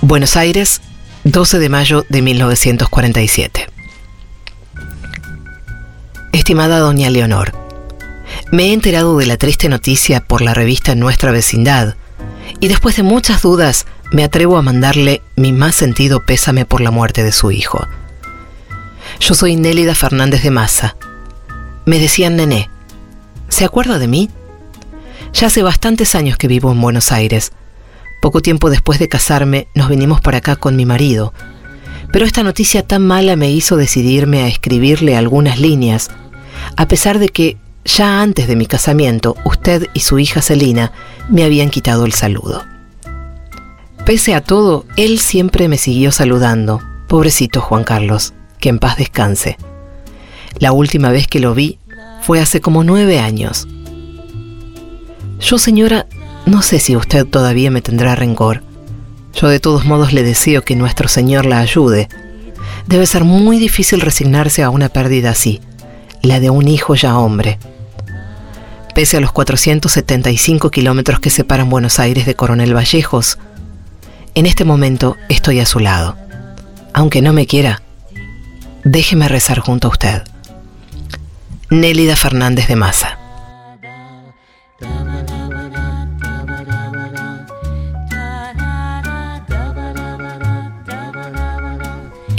Buenos 0.00 0.36
Aires, 0.36 0.80
12 1.24 1.58
de 1.58 1.68
mayo 1.68 2.06
de 2.08 2.22
1947. 2.22 3.68
Estimada 6.32 6.78
doña 6.78 7.10
Leonor, 7.10 7.52
me 8.52 8.66
he 8.66 8.72
enterado 8.72 9.18
de 9.18 9.26
la 9.26 9.36
triste 9.36 9.68
noticia 9.68 10.20
por 10.20 10.40
la 10.40 10.54
revista 10.54 10.94
Nuestra 10.94 11.32
Vecindad 11.32 11.96
y 12.60 12.68
después 12.68 12.96
de 12.96 13.02
muchas 13.02 13.42
dudas 13.42 13.86
me 14.12 14.22
atrevo 14.22 14.56
a 14.56 14.62
mandarle 14.62 15.20
mi 15.34 15.52
más 15.52 15.74
sentido 15.74 16.24
pésame 16.24 16.64
por 16.64 16.80
la 16.80 16.92
muerte 16.92 17.24
de 17.24 17.32
su 17.32 17.50
hijo. 17.50 17.84
Yo 19.18 19.34
soy 19.34 19.56
Nélida 19.56 19.96
Fernández 19.96 20.44
de 20.44 20.52
Maza. 20.52 20.96
Me 21.86 21.98
decían 21.98 22.36
nené. 22.36 22.70
¿Se 23.48 23.64
acuerda 23.64 23.98
de 23.98 24.06
mí? 24.06 24.30
Ya 25.32 25.48
hace 25.48 25.64
bastantes 25.64 26.14
años 26.14 26.38
que 26.38 26.46
vivo 26.46 26.70
en 26.70 26.80
Buenos 26.80 27.10
Aires. 27.10 27.50
Poco 28.20 28.42
tiempo 28.42 28.70
después 28.70 28.98
de 28.98 29.08
casarme 29.08 29.68
nos 29.74 29.88
vinimos 29.88 30.20
para 30.20 30.38
acá 30.38 30.56
con 30.56 30.76
mi 30.76 30.86
marido. 30.86 31.32
Pero 32.12 32.24
esta 32.24 32.42
noticia 32.42 32.86
tan 32.86 33.06
mala 33.06 33.36
me 33.36 33.50
hizo 33.50 33.76
decidirme 33.76 34.42
a 34.42 34.48
escribirle 34.48 35.16
algunas 35.16 35.60
líneas, 35.60 36.10
a 36.76 36.88
pesar 36.88 37.18
de 37.18 37.28
que 37.28 37.56
ya 37.84 38.20
antes 38.20 38.48
de 38.48 38.56
mi 38.56 38.66
casamiento, 38.66 39.36
usted 39.44 39.88
y 39.94 40.00
su 40.00 40.18
hija 40.18 40.42
Celina 40.42 40.92
me 41.28 41.44
habían 41.44 41.70
quitado 41.70 42.04
el 42.04 42.12
saludo. 42.12 42.64
Pese 44.04 44.34
a 44.34 44.40
todo, 44.40 44.84
él 44.96 45.18
siempre 45.18 45.68
me 45.68 45.78
siguió 45.78 46.12
saludando. 46.12 46.80
Pobrecito 47.08 47.60
Juan 47.60 47.84
Carlos, 47.84 48.34
que 48.58 48.68
en 48.68 48.78
paz 48.78 48.96
descanse. 48.96 49.56
La 50.58 50.72
última 50.72 51.10
vez 51.10 51.26
que 51.26 51.40
lo 51.40 51.54
vi 51.54 51.78
fue 52.22 52.40
hace 52.40 52.60
como 52.60 52.84
nueve 52.84 53.20
años. 53.20 53.68
Yo, 55.40 55.58
señora, 55.58 56.06
no 56.48 56.62
sé 56.62 56.78
si 56.80 56.96
usted 56.96 57.26
todavía 57.26 57.70
me 57.70 57.82
tendrá 57.82 58.14
rencor. 58.14 58.62
Yo 59.34 59.48
de 59.48 59.60
todos 59.60 59.84
modos 59.84 60.12
le 60.12 60.22
deseo 60.22 60.62
que 60.62 60.76
nuestro 60.76 61.08
Señor 61.08 61.46
la 61.46 61.60
ayude. 61.60 62.08
Debe 62.86 63.06
ser 63.06 63.24
muy 63.24 63.58
difícil 63.58 64.00
resignarse 64.00 64.62
a 64.62 64.70
una 64.70 64.88
pérdida 64.88 65.30
así, 65.30 65.60
la 66.22 66.40
de 66.40 66.50
un 66.50 66.66
hijo 66.68 66.94
ya 66.94 67.16
hombre 67.18 67.58
pese 68.98 69.16
a 69.16 69.20
los 69.20 69.30
475 69.30 70.72
kilómetros 70.72 71.20
que 71.20 71.30
separan 71.30 71.70
Buenos 71.70 72.00
Aires 72.00 72.26
de 72.26 72.34
Coronel 72.34 72.74
Vallejos, 72.74 73.38
en 74.34 74.44
este 74.44 74.64
momento 74.64 75.16
estoy 75.28 75.60
a 75.60 75.66
su 75.66 75.78
lado. 75.78 76.16
Aunque 76.94 77.22
no 77.22 77.32
me 77.32 77.46
quiera, 77.46 77.80
déjeme 78.82 79.28
rezar 79.28 79.60
junto 79.60 79.86
a 79.86 79.92
usted. 79.92 80.24
Nélida 81.70 82.16
Fernández 82.16 82.66
de 82.66 82.74
Maza. 82.74 83.18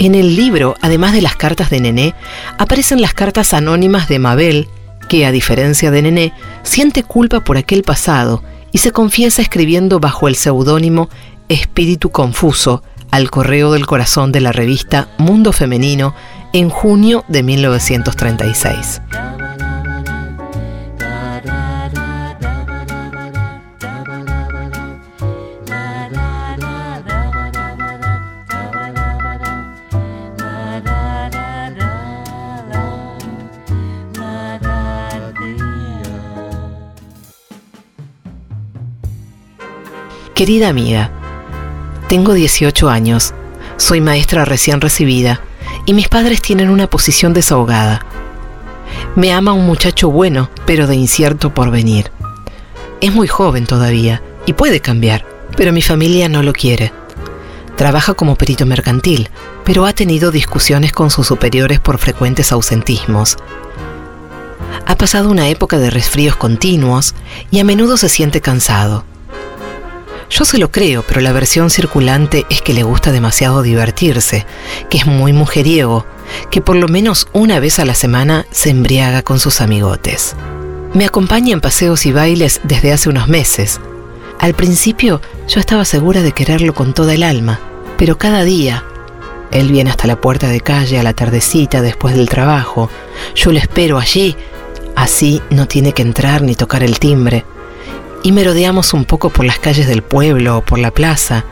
En 0.00 0.14
el 0.14 0.34
libro, 0.34 0.76
además 0.80 1.12
de 1.12 1.20
las 1.20 1.36
cartas 1.36 1.68
de 1.68 1.78
Nené, 1.78 2.14
aparecen 2.56 3.02
las 3.02 3.12
cartas 3.12 3.52
anónimas 3.52 4.08
de 4.08 4.18
Mabel, 4.18 4.66
que, 5.10 5.26
a 5.26 5.30
diferencia 5.30 5.90
de 5.90 6.00
Nené, 6.00 6.32
siente 6.62 7.02
culpa 7.02 7.40
por 7.40 7.58
aquel 7.58 7.82
pasado 7.82 8.42
y 8.72 8.78
se 8.78 8.92
confiesa 8.92 9.42
escribiendo 9.42 10.00
bajo 10.00 10.26
el 10.26 10.36
seudónimo 10.36 11.10
Espíritu 11.50 12.08
Confuso 12.08 12.82
al 13.10 13.30
correo 13.30 13.72
del 13.72 13.84
corazón 13.84 14.32
de 14.32 14.40
la 14.40 14.52
revista 14.52 15.08
Mundo 15.18 15.52
Femenino 15.52 16.14
en 16.54 16.70
junio 16.70 17.26
de 17.28 17.42
1936. 17.42 19.02
Querida 40.40 40.70
amiga, 40.70 41.10
tengo 42.08 42.32
18 42.32 42.88
años, 42.88 43.34
soy 43.76 44.00
maestra 44.00 44.46
recién 44.46 44.80
recibida 44.80 45.42
y 45.84 45.92
mis 45.92 46.08
padres 46.08 46.40
tienen 46.40 46.70
una 46.70 46.88
posición 46.88 47.34
desahogada. 47.34 48.06
Me 49.16 49.34
ama 49.34 49.52
un 49.52 49.66
muchacho 49.66 50.10
bueno, 50.10 50.48
pero 50.64 50.86
de 50.86 50.94
incierto 50.96 51.52
porvenir. 51.52 52.10
Es 53.02 53.12
muy 53.12 53.28
joven 53.28 53.66
todavía 53.66 54.22
y 54.46 54.54
puede 54.54 54.80
cambiar, 54.80 55.26
pero 55.58 55.74
mi 55.74 55.82
familia 55.82 56.30
no 56.30 56.42
lo 56.42 56.54
quiere. 56.54 56.90
Trabaja 57.76 58.14
como 58.14 58.36
perito 58.36 58.64
mercantil, 58.64 59.28
pero 59.66 59.84
ha 59.84 59.92
tenido 59.92 60.30
discusiones 60.30 60.94
con 60.94 61.10
sus 61.10 61.26
superiores 61.26 61.80
por 61.80 61.98
frecuentes 61.98 62.50
ausentismos. 62.50 63.36
Ha 64.86 64.96
pasado 64.96 65.28
una 65.28 65.50
época 65.50 65.76
de 65.76 65.90
resfríos 65.90 66.34
continuos 66.34 67.14
y 67.50 67.58
a 67.58 67.64
menudo 67.64 67.98
se 67.98 68.08
siente 68.08 68.40
cansado. 68.40 69.04
Yo 70.30 70.44
se 70.44 70.58
lo 70.58 70.70
creo, 70.70 71.02
pero 71.02 71.20
la 71.20 71.32
versión 71.32 71.70
circulante 71.70 72.46
es 72.50 72.62
que 72.62 72.72
le 72.72 72.84
gusta 72.84 73.10
demasiado 73.10 73.62
divertirse, 73.62 74.46
que 74.88 74.98
es 74.98 75.06
muy 75.06 75.32
mujeriego, 75.32 76.06
que 76.52 76.60
por 76.60 76.76
lo 76.76 76.86
menos 76.86 77.26
una 77.32 77.58
vez 77.58 77.80
a 77.80 77.84
la 77.84 77.94
semana 77.94 78.46
se 78.52 78.70
embriaga 78.70 79.22
con 79.22 79.40
sus 79.40 79.60
amigotes. 79.60 80.36
Me 80.94 81.04
acompaña 81.04 81.52
en 81.52 81.60
paseos 81.60 82.06
y 82.06 82.12
bailes 82.12 82.60
desde 82.62 82.92
hace 82.92 83.08
unos 83.08 83.26
meses. 83.26 83.80
Al 84.38 84.54
principio 84.54 85.20
yo 85.48 85.58
estaba 85.58 85.84
segura 85.84 86.22
de 86.22 86.32
quererlo 86.32 86.74
con 86.74 86.94
toda 86.94 87.14
el 87.14 87.24
alma, 87.24 87.58
pero 87.98 88.16
cada 88.16 88.44
día, 88.44 88.84
él 89.50 89.72
viene 89.72 89.90
hasta 89.90 90.06
la 90.06 90.20
puerta 90.20 90.48
de 90.48 90.60
calle 90.60 91.00
a 91.00 91.02
la 91.02 91.12
tardecita 91.12 91.82
después 91.82 92.14
del 92.14 92.28
trabajo, 92.28 92.88
yo 93.34 93.50
le 93.50 93.58
espero 93.58 93.98
allí, 93.98 94.36
así 94.94 95.42
no 95.50 95.66
tiene 95.66 95.92
que 95.92 96.02
entrar 96.02 96.42
ni 96.42 96.54
tocar 96.54 96.84
el 96.84 97.00
timbre, 97.00 97.44
y 98.22 98.32
merodeamos 98.32 98.94
un 98.94 99.04
poco 99.04 99.30
por 99.30 99.44
las 99.44 99.58
calles 99.58 99.86
del 99.86 100.02
pueblo 100.02 100.58
o 100.58 100.60
por 100.62 100.78
la 100.78 100.90
plaza, 100.90 101.44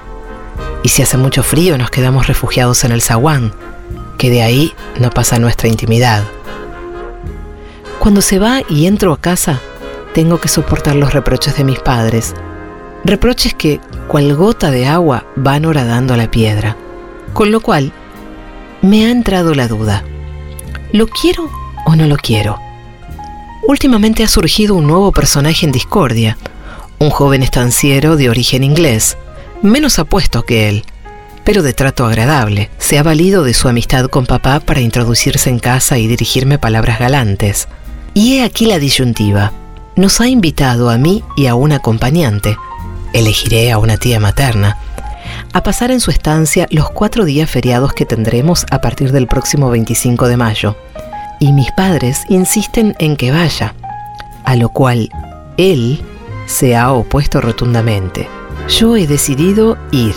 y 0.83 0.89
si 0.89 1.03
hace 1.03 1.17
mucho 1.17 1.43
frío 1.43 1.79
nos 1.79 1.91
quedamos 1.91 2.27
refugiados 2.27 2.85
en 2.85 2.93
el 2.93 3.03
zaguán, 3.03 3.53
que 4.17 4.31
de 4.31 4.43
ahí 4.43 4.75
no 4.99 5.11
pasa 5.11 5.39
nuestra 5.39 5.69
intimidad. 5.69 6.25
Cuando 7.99 8.21
se 8.21 8.39
va 8.39 8.63
y 8.69 8.87
entro 8.87 9.13
a 9.13 9.21
casa, 9.21 9.61
tengo 10.15 10.41
que 10.41 10.49
soportar 10.49 10.95
los 10.95 11.13
reproches 11.13 11.57
de 11.57 11.65
mis 11.65 11.79
padres, 11.79 12.35
reproches 13.05 13.55
que, 13.55 13.81
cual 14.07 14.35
gota 14.35 14.71
de 14.71 14.87
agua, 14.87 15.25
van 15.37 15.65
horadando 15.65 16.15
a 16.15 16.17
la 16.17 16.31
piedra. 16.31 16.77
Con 17.33 17.53
lo 17.53 17.61
cual, 17.61 17.93
me 18.83 19.07
ha 19.07 19.11
entrado 19.11 19.55
la 19.55 19.69
duda. 19.69 20.05
¿Lo 20.93 21.07
quiero 21.07 21.51
o 21.87 21.97
no 21.97 22.07
lo 22.07 22.17
quiero? 22.17 22.59
Últimamente 23.67 24.23
ha 24.23 24.29
surgido 24.29 24.75
un 24.75 24.87
nuevo 24.87 25.13
personaje 25.13 25.67
en 25.67 25.73
Discordia, 25.73 26.39
un 26.99 27.11
joven 27.11 27.43
estanciero 27.43 28.17
de 28.17 28.29
origen 28.29 28.65
inglés, 28.65 29.17
menos 29.63 29.99
apuesto 29.99 30.43
que 30.43 30.69
él, 30.69 30.85
pero 31.45 31.63
de 31.63 31.73
trato 31.73 32.05
agradable. 32.05 32.71
Se 32.79 32.99
ha 32.99 33.03
valido 33.03 33.45
de 33.45 33.55
su 33.55 33.69
amistad 33.69 34.07
con 34.07 34.27
papá 34.27 34.61
para 34.61 34.81
introducirse 34.81 35.49
en 35.49 35.59
casa 35.59 35.99
y 35.99 36.07
dirigirme 36.07 36.59
palabras 36.59 36.99
galantes. 36.99 37.69
Y 38.15 38.37
he 38.37 38.45
aquí 38.45 38.67
la 38.67 38.79
disyuntiva. 38.79 39.53
Nos 39.97 40.21
ha 40.21 40.29
invitado 40.29 40.91
a 40.91 40.99
mí 40.99 41.25
y 41.37 41.47
a 41.47 41.55
un 41.55 41.73
acompañante, 41.73 42.57
elegiré 43.13 43.73
a 43.73 43.79
una 43.79 43.97
tía 43.97 44.21
materna, 44.21 44.77
a 45.53 45.63
pasar 45.63 45.91
en 45.91 46.01
su 46.01 46.11
estancia 46.11 46.67
los 46.71 46.91
cuatro 46.91 47.25
días 47.25 47.51
feriados 47.51 47.93
que 47.93 48.05
tendremos 48.07 48.67
a 48.71 48.81
partir 48.81 49.13
del 49.13 49.27
próximo 49.27 49.71
25 49.71 50.29
de 50.29 50.37
mayo. 50.37 50.77
Y 51.41 51.53
mis 51.53 51.71
padres 51.73 52.23
insisten 52.29 52.95
en 52.99 53.17
que 53.17 53.31
vaya, 53.31 53.75
a 54.45 54.57
lo 54.57 54.69
cual 54.69 55.09
él 55.57 56.03
se 56.49 56.75
ha 56.75 56.93
opuesto 56.93 57.41
rotundamente. 57.41 58.29
Yo 58.69 58.97
he 58.97 59.07
decidido 59.07 59.79
ir, 59.93 60.15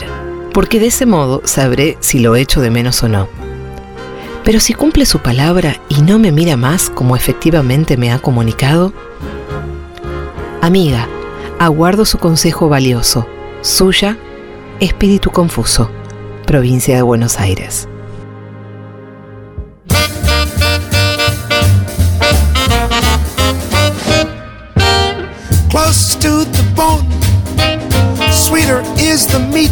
porque 0.53 0.79
de 0.79 0.87
ese 0.87 1.05
modo 1.05 1.41
sabré 1.43 1.97
si 1.99 2.19
lo 2.19 2.35
echo 2.35 2.61
de 2.61 2.71
menos 2.71 3.03
o 3.03 3.09
no. 3.09 3.27
Pero 4.43 4.59
si 4.59 4.73
cumple 4.73 5.05
su 5.05 5.19
palabra 5.19 5.79
y 5.89 6.01
no 6.01 6.17
me 6.17 6.31
mira 6.31 6.57
más 6.57 6.89
como 6.89 7.15
efectivamente 7.15 7.97
me 7.97 8.11
ha 8.11 8.19
comunicado, 8.19 8.93
amiga, 10.61 11.07
aguardo 11.59 12.05
su 12.05 12.17
consejo 12.17 12.69
valioso. 12.69 13.27
Suya, 13.61 14.17
Espíritu 14.79 15.29
Confuso, 15.29 15.91
provincia 16.47 16.95
de 16.95 17.03
Buenos 17.03 17.39
Aires. 17.39 17.87
Is 29.21 29.27
the 29.27 29.39
meat. 29.53 29.71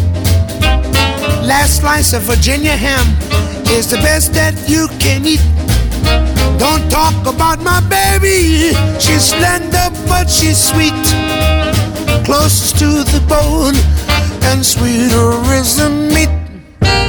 Last 1.42 1.80
slice 1.80 2.12
of 2.12 2.22
Virginia 2.22 2.76
ham 2.76 3.06
is 3.76 3.90
the 3.90 3.96
best 3.96 4.32
that 4.34 4.54
you 4.68 4.86
can 4.98 5.26
eat. 5.26 5.42
Don't 6.58 6.84
talk 6.90 7.16
about 7.26 7.58
my 7.62 7.80
baby, 7.98 8.74
she's 9.00 9.24
slender 9.34 9.88
but 10.06 10.30
she's 10.30 10.58
sweet. 10.70 11.02
Closest 12.24 12.78
to 12.78 12.90
the 13.14 13.22
bone 13.26 13.78
and 14.48 14.64
sweeter 14.64 15.30
is 15.58 15.76
the 15.76 15.90
meat. 16.14 16.32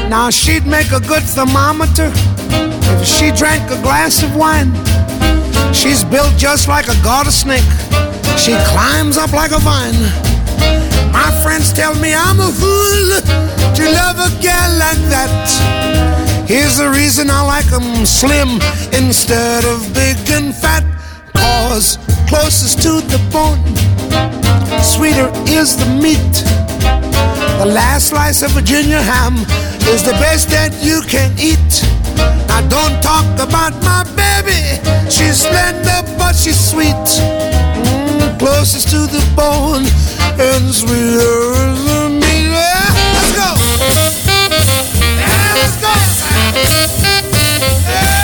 Now 0.10 0.30
she'd 0.30 0.66
make 0.66 0.92
a 0.92 1.02
good 1.12 1.24
thermometer 1.24 2.12
if 3.02 3.08
she 3.08 3.32
drank 3.32 3.70
a 3.70 3.80
glass 3.82 4.24
of 4.24 4.36
wine. 4.36 4.72
She's 5.74 6.04
built 6.04 6.34
just 6.38 6.68
like 6.68 6.88
a 6.88 6.98
garter 7.04 7.32
snake. 7.32 7.70
She 8.38 8.54
climbs 8.74 9.18
up 9.18 9.32
like 9.34 9.52
a 9.52 9.60
vine. 9.60 10.31
My 11.12 11.30
friends 11.44 11.74
tell 11.74 11.96
me 11.96 12.14
I'm 12.14 12.40
a 12.40 12.52
fool 12.52 13.10
to 13.78 13.84
love 14.00 14.18
a 14.20 14.32
girl 14.42 14.72
like 14.78 15.02
that. 15.14 15.48
Here's 16.48 16.78
the 16.78 16.90
reason 16.90 17.30
I 17.30 17.42
like 17.42 17.72
'em 17.72 18.06
slim 18.06 18.60
instead 18.92 19.64
of 19.66 19.94
big 19.94 20.18
and 20.30 20.54
fat. 20.54 20.84
Cause 21.34 21.98
closest 22.28 22.82
to 22.84 23.02
the 23.14 23.20
bone, 23.32 23.62
sweeter 24.82 25.30
is 25.48 25.76
the 25.76 25.90
meat. 26.04 26.34
The 27.60 27.66
last 27.66 28.08
slice 28.08 28.42
of 28.42 28.52
Virginia 28.52 29.02
ham 29.02 29.36
is 29.94 30.04
the 30.04 30.14
best 30.14 30.50
that 30.50 30.72
you 30.82 31.02
can 31.04 31.32
eat. 31.40 31.72
Now 32.48 32.62
don't 32.76 33.02
talk 33.02 33.26
about 33.40 33.74
my 33.84 34.04
baby. 34.16 34.62
She's 35.10 35.38
slender 35.48 36.02
but 36.18 36.36
she's 36.36 36.60
sweet. 36.60 37.08
Closest 38.42 38.90
to 38.90 39.06
the 39.06 39.22
bone 39.36 39.86
and 40.40 40.74
sweeter 40.74 41.54
the 41.86 42.10
meat. 42.10 42.50
Let's 42.50 43.36
go. 43.38 43.54
Let's 45.54 45.78
go. 45.80 45.94
Yeah, 46.56 46.88
Bobby. 47.62 48.21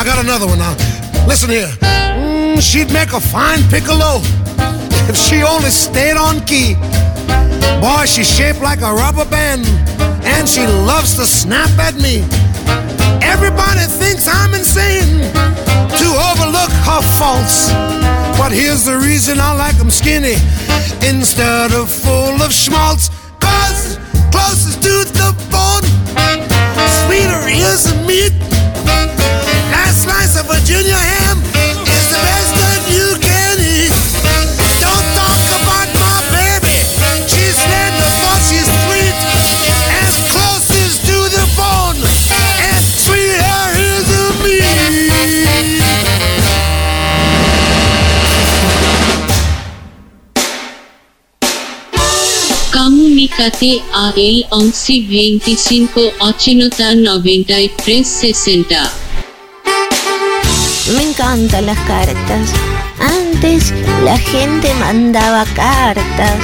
I 0.00 0.02
got 0.02 0.24
another 0.24 0.46
one 0.46 0.58
now. 0.58 0.72
Listen 1.28 1.50
here. 1.50 1.68
Mm, 2.16 2.58
she'd 2.62 2.90
make 2.90 3.12
a 3.12 3.20
fine 3.20 3.60
piccolo 3.68 4.22
if 5.10 5.14
she 5.14 5.42
only 5.42 5.68
stayed 5.68 6.16
on 6.16 6.40
key. 6.46 6.72
Boy, 7.84 8.06
she's 8.06 8.26
shaped 8.26 8.62
like 8.62 8.80
a 8.80 8.94
rubber 8.94 9.26
band, 9.26 9.66
and 10.24 10.48
she 10.48 10.66
loves 10.88 11.16
to 11.16 11.26
snap 11.26 11.68
at 11.78 11.96
me. 11.96 12.24
Everybody 13.20 13.84
thinks 14.00 14.26
I'm 14.26 14.54
insane 14.54 15.20
to 16.00 16.08
overlook 16.32 16.72
her 16.88 17.02
faults. 17.20 17.68
But 18.40 18.52
here's 18.52 18.86
the 18.86 18.96
reason 18.96 19.38
I 19.38 19.52
like 19.52 19.78
'em 19.78 19.90
skinny 19.90 20.36
instead 21.06 21.72
of 21.74 21.90
full 21.90 22.40
of 22.40 22.54
schmaltz. 22.54 23.09
Virginia 30.70 30.94
ham 30.94 31.34
is 31.82 32.06
the 32.14 32.20
best 32.22 32.54
that 32.54 32.78
you 32.94 33.18
can 33.18 33.58
eat. 33.58 33.90
Don't 34.78 35.02
talk 35.18 35.42
about 35.58 35.90
my 35.98 36.22
baby. 36.30 36.78
She's 37.26 37.58
slender, 37.58 38.06
but 38.22 38.38
she's 38.46 38.70
sweet. 38.86 39.18
As 39.98 40.14
close 40.30 40.70
as 40.70 41.02
to 41.10 41.26
the 41.34 41.42
bone, 41.58 41.98
and 41.98 42.86
sweeter 42.86 43.66
is 43.82 44.06
the 44.14 44.30
meat. 44.46 45.10
Comunicate 52.70 53.82
a 53.90 54.14
el 54.14 54.46
1125 54.54 56.14
80 56.22 56.94
93 57.02 58.04
60. 58.04 58.99
Me 60.88 61.02
encantan 61.02 61.66
las 61.66 61.78
cartas. 61.80 62.52
Antes 62.98 63.72
la 64.02 64.18
gente 64.18 64.72
mandaba 64.74 65.44
cartas. 65.54 66.38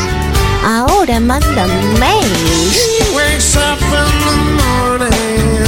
Ahora 0.65 1.19
mandan 1.21 1.71
mails. 1.99 3.13
Wakes 3.15 3.57
up 3.57 3.81
in 3.81 4.19
the 4.21 4.63
morning. 4.63 5.65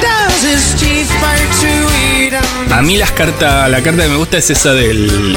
Does 0.00 0.42
his 0.42 0.80
teeth 0.80 1.10
bite 1.20 1.52
to 1.60 1.72
eat 2.24 2.32
and 2.32 2.72
A 2.72 2.80
mí 2.80 2.96
las 2.96 3.10
cartas, 3.12 3.68
la 3.68 3.82
carta 3.82 4.04
que 4.04 4.08
me 4.08 4.16
gusta 4.16 4.38
es 4.38 4.48
esa 4.48 4.72
del, 4.72 5.36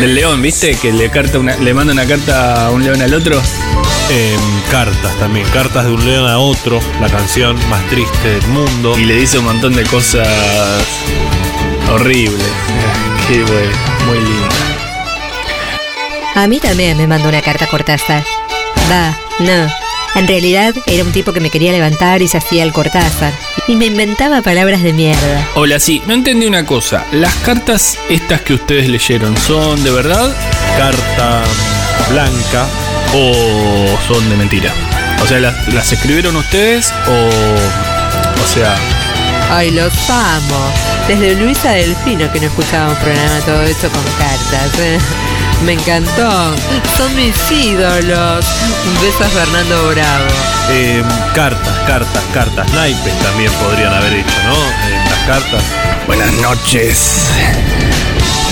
del 0.00 0.14
león, 0.14 0.40
¿viste? 0.42 0.76
Que 0.76 0.92
le 0.92 1.10
carta 1.10 1.38
una, 1.38 1.56
le 1.56 1.74
manda 1.74 1.92
una 1.92 2.06
carta 2.06 2.66
a 2.66 2.70
un 2.70 2.84
león 2.84 3.02
al 3.02 3.14
otro. 3.14 3.40
Em, 4.10 4.40
cartas 4.70 5.18
también, 5.18 5.46
cartas 5.48 5.84
de 5.84 5.92
un 5.92 6.04
león 6.04 6.28
a 6.28 6.38
otro, 6.38 6.80
la 7.00 7.08
canción 7.08 7.56
más 7.68 7.84
triste 7.88 8.28
del 8.28 8.46
mundo. 8.48 8.96
Y 8.98 9.04
le 9.04 9.16
dice 9.16 9.38
un 9.38 9.46
montón 9.46 9.74
de 9.74 9.82
cosas 9.84 10.26
horribles. 11.90 12.46
Qué 13.26 13.42
bueno, 13.44 13.72
muy 14.06 14.18
lindo. 14.18 14.48
A 16.34 16.46
mí 16.46 16.60
también 16.60 16.96
me 16.96 17.06
mandó 17.06 17.28
una 17.28 17.42
carta 17.42 17.66
Cortázar. 17.66 18.24
Va, 18.90 19.16
no. 19.40 19.68
En 20.14 20.26
realidad 20.26 20.74
era 20.86 21.04
un 21.04 21.12
tipo 21.12 21.32
que 21.32 21.40
me 21.40 21.50
quería 21.50 21.72
levantar 21.72 22.22
y 22.22 22.28
se 22.28 22.38
hacía 22.38 22.62
el 22.62 22.72
Cortázar. 22.72 23.32
Y 23.66 23.76
me 23.76 23.86
inventaba 23.86 24.40
palabras 24.40 24.82
de 24.82 24.92
mierda. 24.92 25.46
Hola, 25.54 25.78
sí, 25.78 26.02
no 26.06 26.14
entendí 26.14 26.46
una 26.46 26.64
cosa. 26.64 27.04
¿Las 27.12 27.34
cartas 27.36 27.98
estas 28.08 28.40
que 28.42 28.54
ustedes 28.54 28.88
leyeron 28.88 29.36
son 29.36 29.82
de 29.84 29.90
verdad? 29.90 30.34
Carta 30.76 31.42
blanca. 32.08 32.66
¿O 33.14 33.98
son 34.06 34.28
de 34.30 34.36
mentira? 34.36 34.72
O 35.22 35.26
sea, 35.26 35.40
¿las, 35.40 35.68
las 35.74 35.92
escribieron 35.92 36.36
ustedes 36.36 36.92
o... 37.06 38.42
O 38.42 38.46
sea... 38.46 38.76
Ay, 39.50 39.70
los 39.70 39.92
amo. 40.10 40.72
Desde 41.08 41.36
Luisa 41.36 41.70
Delfino 41.72 42.30
que 42.30 42.38
no 42.38 42.46
escuchaba 42.48 42.90
un 42.90 42.96
programa 42.96 43.40
todo 43.46 43.62
esto 43.62 43.88
con 43.88 44.02
cartas. 44.18 44.78
¿eh? 44.78 44.98
Me 45.64 45.72
encantó. 45.72 46.54
Son 46.98 47.16
mis 47.16 47.34
ídolos. 47.50 48.44
Un 48.86 49.02
beso 49.02 49.24
a 49.24 49.28
Fernando 49.28 49.88
Bravo. 49.88 50.26
Em, 50.70 51.04
cartas, 51.34 51.78
cartas, 51.86 52.22
cartas. 52.34 52.70
Naipes 52.74 53.18
también 53.20 53.50
podrían 53.52 53.94
haber 53.94 54.12
hecho, 54.12 54.36
¿no? 54.44 54.54
En 54.86 55.04
las 55.10 55.18
cartas. 55.26 55.62
Buenas 56.06 56.30
noches. 56.34 57.30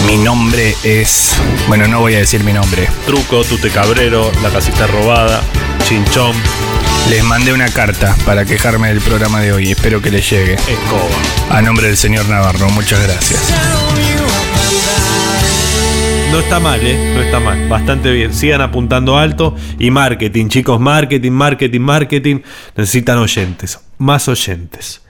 Mi 0.07 0.16
nombre 0.16 0.74
es... 0.82 1.34
Bueno, 1.68 1.86
no 1.88 2.00
voy 2.00 2.14
a 2.14 2.18
decir 2.20 2.42
mi 2.42 2.54
nombre. 2.54 2.88
Truco, 3.04 3.44
tute 3.44 3.70
cabrero, 3.70 4.32
la 4.42 4.48
casita 4.48 4.86
robada, 4.86 5.42
chinchón. 5.89 6.34
Les 7.09 7.22
mandé 7.22 7.53
una 7.53 7.68
carta 7.68 8.16
para 8.24 8.45
quejarme 8.45 8.89
del 8.89 9.01
programa 9.01 9.41
de 9.41 9.53
hoy. 9.53 9.70
Espero 9.70 10.03
que 10.03 10.11
les 10.11 10.28
llegue. 10.28 10.55
Escoba. 10.55 11.57
A 11.57 11.62
nombre 11.62 11.87
del 11.87 11.97
señor 11.97 12.28
Navarro, 12.28 12.68
muchas 12.70 13.01
gracias. 13.05 13.55
No 16.32 16.41
está 16.41 16.59
mal, 16.59 16.84
¿eh? 16.84 17.14
No 17.14 17.22
está 17.22 17.39
mal. 17.39 17.68
Bastante 17.68 18.11
bien. 18.11 18.34
Sigan 18.34 18.62
apuntando 18.62 19.16
alto. 19.16 19.55
Y 19.78 19.93
marketing, 19.93 20.49
chicos. 20.49 20.80
Marketing, 20.80 21.30
marketing, 21.30 21.80
marketing. 21.80 22.41
Necesitan 22.76 23.18
oyentes. 23.18 23.78
Más 23.99 24.26
oyentes. 24.26 25.03